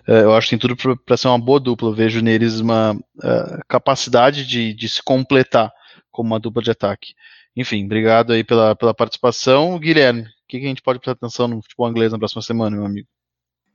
É, 0.07 0.21
eu 0.21 0.33
acho 0.33 0.47
que 0.47 0.57
tem 0.57 0.59
tudo 0.59 0.97
para 1.05 1.17
ser 1.17 1.27
uma 1.27 1.37
boa 1.37 1.59
dupla. 1.59 1.89
Eu 1.89 1.93
vejo 1.93 2.21
neles 2.21 2.61
uma 2.61 2.93
uh, 2.93 3.61
capacidade 3.67 4.47
de, 4.47 4.73
de 4.73 4.87
se 4.87 5.03
completar 5.03 5.69
como 6.09 6.29
uma 6.29 6.39
dupla 6.39 6.63
de 6.63 6.71
ataque. 6.71 7.13
Enfim, 7.53 7.83
obrigado 7.83 8.31
aí 8.31 8.45
pela, 8.45 8.73
pela 8.73 8.93
participação. 8.93 9.77
Guilherme, 9.77 10.21
o 10.21 10.25
que, 10.47 10.59
que 10.59 10.65
a 10.65 10.69
gente 10.69 10.81
pode 10.81 10.99
prestar 10.99 11.17
atenção 11.17 11.49
no 11.49 11.61
futebol 11.61 11.89
inglês 11.89 12.13
na 12.13 12.17
próxima 12.17 12.41
semana, 12.41 12.77
meu 12.77 12.85
amigo? 12.85 13.07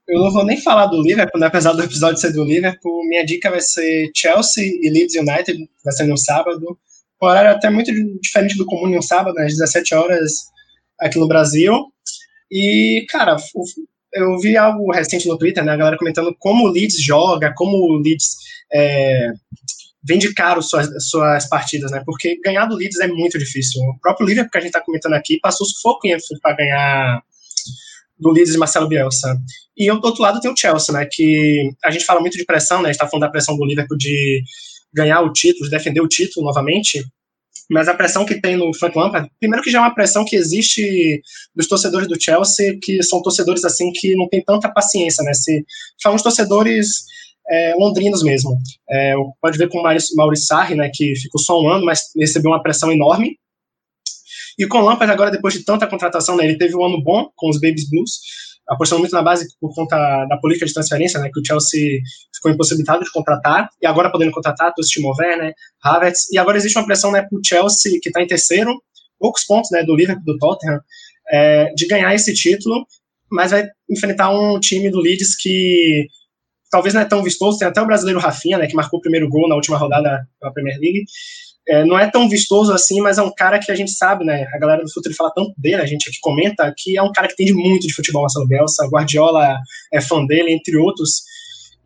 Eu 0.09 0.21
não 0.21 0.31
vou 0.31 0.45
nem 0.45 0.61
falar 0.61 0.87
do 0.87 1.01
Liverpool, 1.01 1.41
né, 1.41 1.47
apesar 1.47 1.73
do 1.73 1.83
episódio 1.83 2.21
ser 2.21 2.33
do 2.33 2.45
Liverpool. 2.45 3.07
Minha 3.09 3.25
dica 3.25 3.51
vai 3.51 3.61
ser 3.61 4.11
Chelsea 4.15 4.65
e 4.65 4.91
Leeds 4.91 5.15
United, 5.15 5.69
vai 5.85 5.93
ser 5.93 6.05
no 6.05 6.17
sábado 6.17 6.79
um 7.23 7.27
horário 7.27 7.53
até 7.53 7.71
muito 7.71 7.93
diferente 8.21 8.57
do 8.57 8.67
comum 8.67 8.97
um 8.97 9.03
sábado, 9.03 9.39
às 9.39 9.53
17 9.53 9.95
horas 9.95 10.33
aqui 11.01 11.19
no 11.19 11.29
Brasil. 11.29 11.87
E, 12.51 13.07
cara, 13.09 13.37
eu 14.13 14.39
vi 14.41 14.57
algo 14.57 14.93
recente 14.93 15.29
no 15.29 15.39
Twitter, 15.39 15.65
né, 15.65 15.73
a 15.73 15.77
galera 15.77 15.97
comentando 15.97 16.35
como 16.39 16.65
o 16.65 16.69
Leeds 16.69 17.01
joga, 17.01 17.55
como 17.57 17.77
o 17.77 17.99
Leeds 17.99 18.37
é, 18.73 19.33
vende 20.03 20.35
caro 20.35 20.61
suas, 20.61 20.89
suas 21.09 21.49
partidas, 21.49 21.93
né, 21.93 22.03
porque 22.05 22.41
ganhar 22.45 22.67
do 22.67 22.75
Leeds 22.75 22.99
é 22.99 23.07
muito 23.07 23.39
difícil. 23.39 23.81
O 23.83 23.99
próprio 24.01 24.27
Liverpool 24.27 24.51
que 24.51 24.59
a 24.59 24.61
gente 24.61 24.71
está 24.71 24.81
comentando 24.81 25.15
aqui 25.15 25.39
passou 25.41 25.67
sufoco 25.67 26.09
para 26.43 26.57
ganhar 26.57 27.23
do 28.23 28.31
Leeds 28.31 28.53
de 28.53 28.59
Marcelo 28.59 28.89
Bielsa. 28.89 29.37
E 29.77 29.91
do 29.91 30.07
outro 30.07 30.23
lado 30.23 30.41
tem 30.41 30.51
o 30.51 30.57
Chelsea, 30.57 30.95
né, 30.95 31.07
que 31.11 31.70
a 31.85 31.91
gente 31.91 32.05
fala 32.05 32.20
muito 32.20 32.39
de 32.39 32.45
pressão, 32.45 32.79
né, 32.79 32.85
a 32.85 32.93
gente 32.93 32.97
está 32.97 33.09
falando 33.09 33.23
da 33.23 33.31
pressão 33.31 33.57
do 33.57 33.64
Liverpool 33.64 33.99
de 33.99 34.43
ganhar 34.95 35.20
o 35.23 35.33
título, 35.33 35.68
defender 35.68 36.01
o 36.01 36.09
título 36.09 36.47
novamente, 36.47 37.05
mas 37.70 37.89
a 37.89 37.95
pressão 37.95 38.25
que 38.25 38.41
tem 38.41 38.57
no 38.57 38.73
Frank 38.75 38.97
Lampard, 38.97 39.31
primeiro 39.41 39.62
que 39.62 39.70
já 39.70 39.79
é 39.79 39.81
uma 39.81 39.95
pressão 39.95 40.25
que 40.25 40.37
existe 40.37 41.23
dos 41.55 41.66
torcedores 41.66 42.07
do 42.07 42.20
Chelsea, 42.20 42.79
que 42.83 43.03
são 43.03 43.23
torcedores 43.23 43.64
assim 43.64 43.91
que 43.93 44.14
não 44.14 44.29
tem 44.29 44.43
tanta 44.45 44.70
paciência, 44.70 45.25
né? 45.25 45.33
Se 45.33 45.64
são 45.99 46.14
os 46.14 46.23
torcedores 46.23 47.05
é, 47.49 47.75
londrinos 47.77 48.23
mesmo. 48.23 48.59
É, 48.91 49.14
pode 49.41 49.57
ver 49.57 49.68
com 49.68 49.79
o 49.79 49.83
Maurício 49.83 50.47
Sarri, 50.47 50.75
né, 50.75 50.91
que 50.93 51.14
ficou 51.16 51.41
só 51.41 51.61
um 51.61 51.68
ano, 51.68 51.85
mas 51.85 52.11
recebeu 52.16 52.51
uma 52.51 52.62
pressão 52.62 52.93
enorme. 52.93 53.39
E 54.59 54.67
com 54.67 54.79
o 54.79 54.85
Lampard 54.85 55.13
agora, 55.13 55.31
depois 55.31 55.55
de 55.55 55.65
tanta 55.65 55.87
contratação, 55.87 56.37
né, 56.37 56.45
ele 56.45 56.59
teve 56.59 56.77
um 56.77 56.85
ano 56.85 57.03
bom 57.03 57.31
com 57.37 57.49
os 57.49 57.61
Babies 57.61 57.89
Blues, 57.89 58.19
apostando 58.69 59.01
muito 59.01 59.13
na 59.13 59.23
base 59.23 59.49
por 59.61 59.75
conta 59.75 59.97
da 60.27 60.37
política 60.39 60.67
de 60.67 60.75
transferência, 60.75 61.21
né, 61.21 61.31
que 61.33 61.41
o 61.41 61.45
Chelsea 61.45 62.01
ficou 62.35 62.51
impossibilitado 62.51 63.05
de 63.05 63.11
contratar, 63.11 63.69
e 63.81 63.87
agora 63.87 64.11
podendo 64.11 64.33
contratar 64.33 64.73
o 64.77 64.83
Timo 64.83 65.13
Werner, 65.19 65.55
Havertz, 65.83 66.31
e 66.31 66.39
agora 66.39 66.57
existe 66.57 66.79
uma 66.79 66.87
pressão 66.87 67.11
né, 67.11 67.23
para 67.23 67.37
o 67.37 67.43
Chelsea, 67.45 67.99
que 68.01 68.09
está 68.09 68.23
em 68.23 68.27
terceiro, 68.27 68.73
poucos 69.19 69.45
pontos 69.45 69.71
né, 69.71 69.83
do 69.85 69.95
Liverpool, 69.95 70.25
do 70.25 70.39
Tottenham, 70.39 70.81
é, 71.31 71.73
de 71.75 71.87
ganhar 71.87 72.15
esse 72.15 72.33
título, 72.35 72.87
mas 73.31 73.51
vai 73.51 73.67
enfrentar 73.91 74.31
um 74.31 74.61
time 74.61 74.91
do 74.91 75.01
Leeds 75.01 75.35
que 75.37 76.07
talvez 76.71 76.95
não 76.95 77.03
é 77.03 77.05
tão 77.05 77.23
vistoso, 77.23 77.59
tem 77.59 77.69
até 77.69 77.81
o 77.81 77.87
brasileiro 77.87 78.19
Rafinha, 78.21 78.59
né, 78.59 78.67
que 78.67 78.75
marcou 78.75 78.99
o 78.99 79.03
primeiro 79.03 79.29
gol 79.29 79.49
na 79.49 79.55
última 79.55 79.77
rodada 79.77 80.27
da 80.41 80.51
Premier 80.51 80.79
League, 80.79 81.05
é, 81.69 81.85
não 81.85 81.99
é 81.99 82.11
tão 82.11 82.29
vistoso 82.29 82.73
assim, 82.73 83.01
mas 83.01 83.19
é 83.19 83.23
um 83.23 83.33
cara 83.33 83.59
que 83.59 83.71
a 83.71 83.75
gente 83.75 83.93
sabe, 83.93 84.25
né? 84.25 84.47
A 84.53 84.59
galera 84.59 84.83
do 84.83 84.93
futuro 84.93 85.15
fala 85.15 85.33
tanto 85.35 85.53
dele, 85.57 85.83
a 85.83 85.87
gente 85.87 86.09
aqui 86.09 86.19
comenta, 86.21 86.73
que 86.77 86.97
é 86.97 87.03
um 87.03 87.13
cara 87.13 87.29
que 87.29 87.35
entende 87.35 87.55
muito 87.55 87.87
de 87.87 87.95
futebol, 87.95 88.23
Marcelo 88.23 88.49
Bielsa, 88.49 88.89
Guardiola 88.89 89.57
é 89.93 90.01
fã 90.01 90.25
dele, 90.27 90.53
entre 90.53 90.77
outros. 90.77 91.23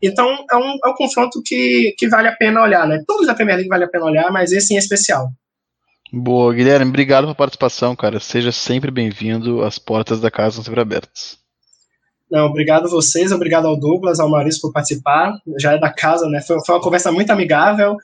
Então, 0.01 0.45
é 0.51 0.55
um, 0.55 0.77
é 0.85 0.89
um 0.89 0.95
confronto 0.95 1.41
que, 1.43 1.93
que 1.97 2.07
vale 2.07 2.27
a 2.27 2.35
pena 2.35 2.61
olhar, 2.61 2.87
né? 2.87 3.03
Todos 3.07 3.27
da 3.27 3.33
Premier 3.33 3.57
League 3.57 3.69
vale 3.69 3.83
a 3.83 3.89
pena 3.89 4.05
olhar, 4.05 4.31
mas 4.31 4.51
esse 4.51 4.73
em 4.73 4.77
especial. 4.77 5.29
Boa, 6.11 6.53
Guilherme, 6.53 6.89
obrigado 6.89 7.23
pela 7.23 7.35
participação, 7.35 7.95
cara. 7.95 8.19
Seja 8.19 8.51
sempre 8.51 8.89
bem-vindo, 8.89 9.61
as 9.61 9.77
portas 9.77 10.21
da 10.21 10.31
casa 10.31 10.49
estão 10.49 10.63
sempre 10.63 10.81
abertas. 10.81 11.37
Não, 12.29 12.45
obrigado 12.45 12.85
a 12.85 12.89
vocês, 12.89 13.31
obrigado 13.31 13.67
ao 13.67 13.79
Douglas, 13.79 14.19
ao 14.19 14.29
Maurício 14.29 14.61
por 14.61 14.73
participar. 14.73 15.33
Já 15.59 15.73
é 15.73 15.77
da 15.77 15.91
casa, 15.91 16.27
né? 16.27 16.41
Foi, 16.41 16.57
foi 16.65 16.75
uma 16.75 16.81
conversa 16.81 17.11
muito 17.11 17.31
amigável. 17.31 17.95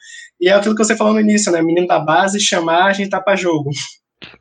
E 0.43 0.49
é 0.49 0.53
aquilo 0.53 0.75
que 0.75 0.83
você 0.83 0.97
falou 0.97 1.13
no 1.13 1.21
início, 1.21 1.49
né? 1.53 1.61
Menino 1.61 1.87
da 1.87 1.97
base, 1.97 2.37
chamar, 2.37 2.87
a 2.87 2.91
gente 2.91 3.09
tá 3.09 3.21
pra 3.21 3.33
jogo. 3.33 3.69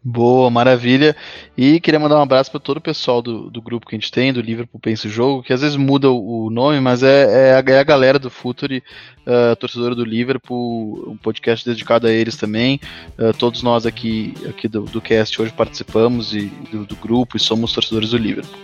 Boa, 0.03 0.51
maravilha. 0.51 1.15
E 1.57 1.79
queria 1.79 2.01
mandar 2.01 2.19
um 2.19 2.23
abraço 2.23 2.51
para 2.51 2.59
todo 2.59 2.79
o 2.79 2.81
pessoal 2.81 3.23
do, 3.23 3.49
do 3.49 3.63
grupo 3.63 3.87
que 3.87 3.95
a 3.95 3.99
gente 4.01 4.11
tem, 4.11 4.33
do 4.33 4.41
Liverpool 4.41 4.81
Pense 4.81 5.09
Jogo, 5.09 5.45
que 5.45 5.53
às 5.53 5.61
vezes 5.61 5.77
muda 5.77 6.11
o, 6.11 6.47
o 6.47 6.51
nome, 6.51 6.81
mas 6.81 7.05
é, 7.05 7.51
é, 7.51 7.55
a, 7.55 7.73
é, 7.73 7.79
a, 7.79 7.85
galera 7.85 8.19
do 8.19 8.31
Futuri, 8.31 8.83
uh, 9.25 9.55
torcedora 9.55 9.95
do 9.95 10.05
Liverpool, 10.05 11.09
um 11.09 11.17
podcast 11.17 11.65
dedicado 11.65 12.09
a 12.09 12.11
eles 12.11 12.35
também. 12.35 12.81
Uh, 13.17 13.33
todos 13.39 13.63
nós 13.63 13.87
aqui, 13.87 14.35
aqui 14.49 14.67
do, 14.67 14.83
do 14.83 15.01
cast 15.01 15.41
hoje 15.41 15.53
participamos 15.53 16.35
e, 16.35 16.47
do, 16.73 16.85
do 16.85 16.97
grupo 16.97 17.37
e 17.37 17.41
somos 17.41 17.73
torcedores 17.73 18.11
do 18.11 18.19
Liverpool. 18.19 18.59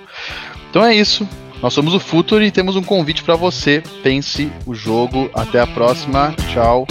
Então 0.71 0.85
é 0.85 0.93
isso. 0.93 1.25
Nós 1.63 1.73
somos 1.73 1.95
o 1.95 2.01
Futuro 2.01 2.43
e 2.43 2.51
temos 2.51 2.75
um 2.75 2.83
convite 2.83 3.23
para 3.23 3.37
você. 3.37 3.81
Pense 4.03 4.51
o 4.67 4.75
jogo. 4.75 5.31
Até 5.33 5.61
a 5.61 5.67
próxima. 5.69 6.35
Tchau. 6.53 6.85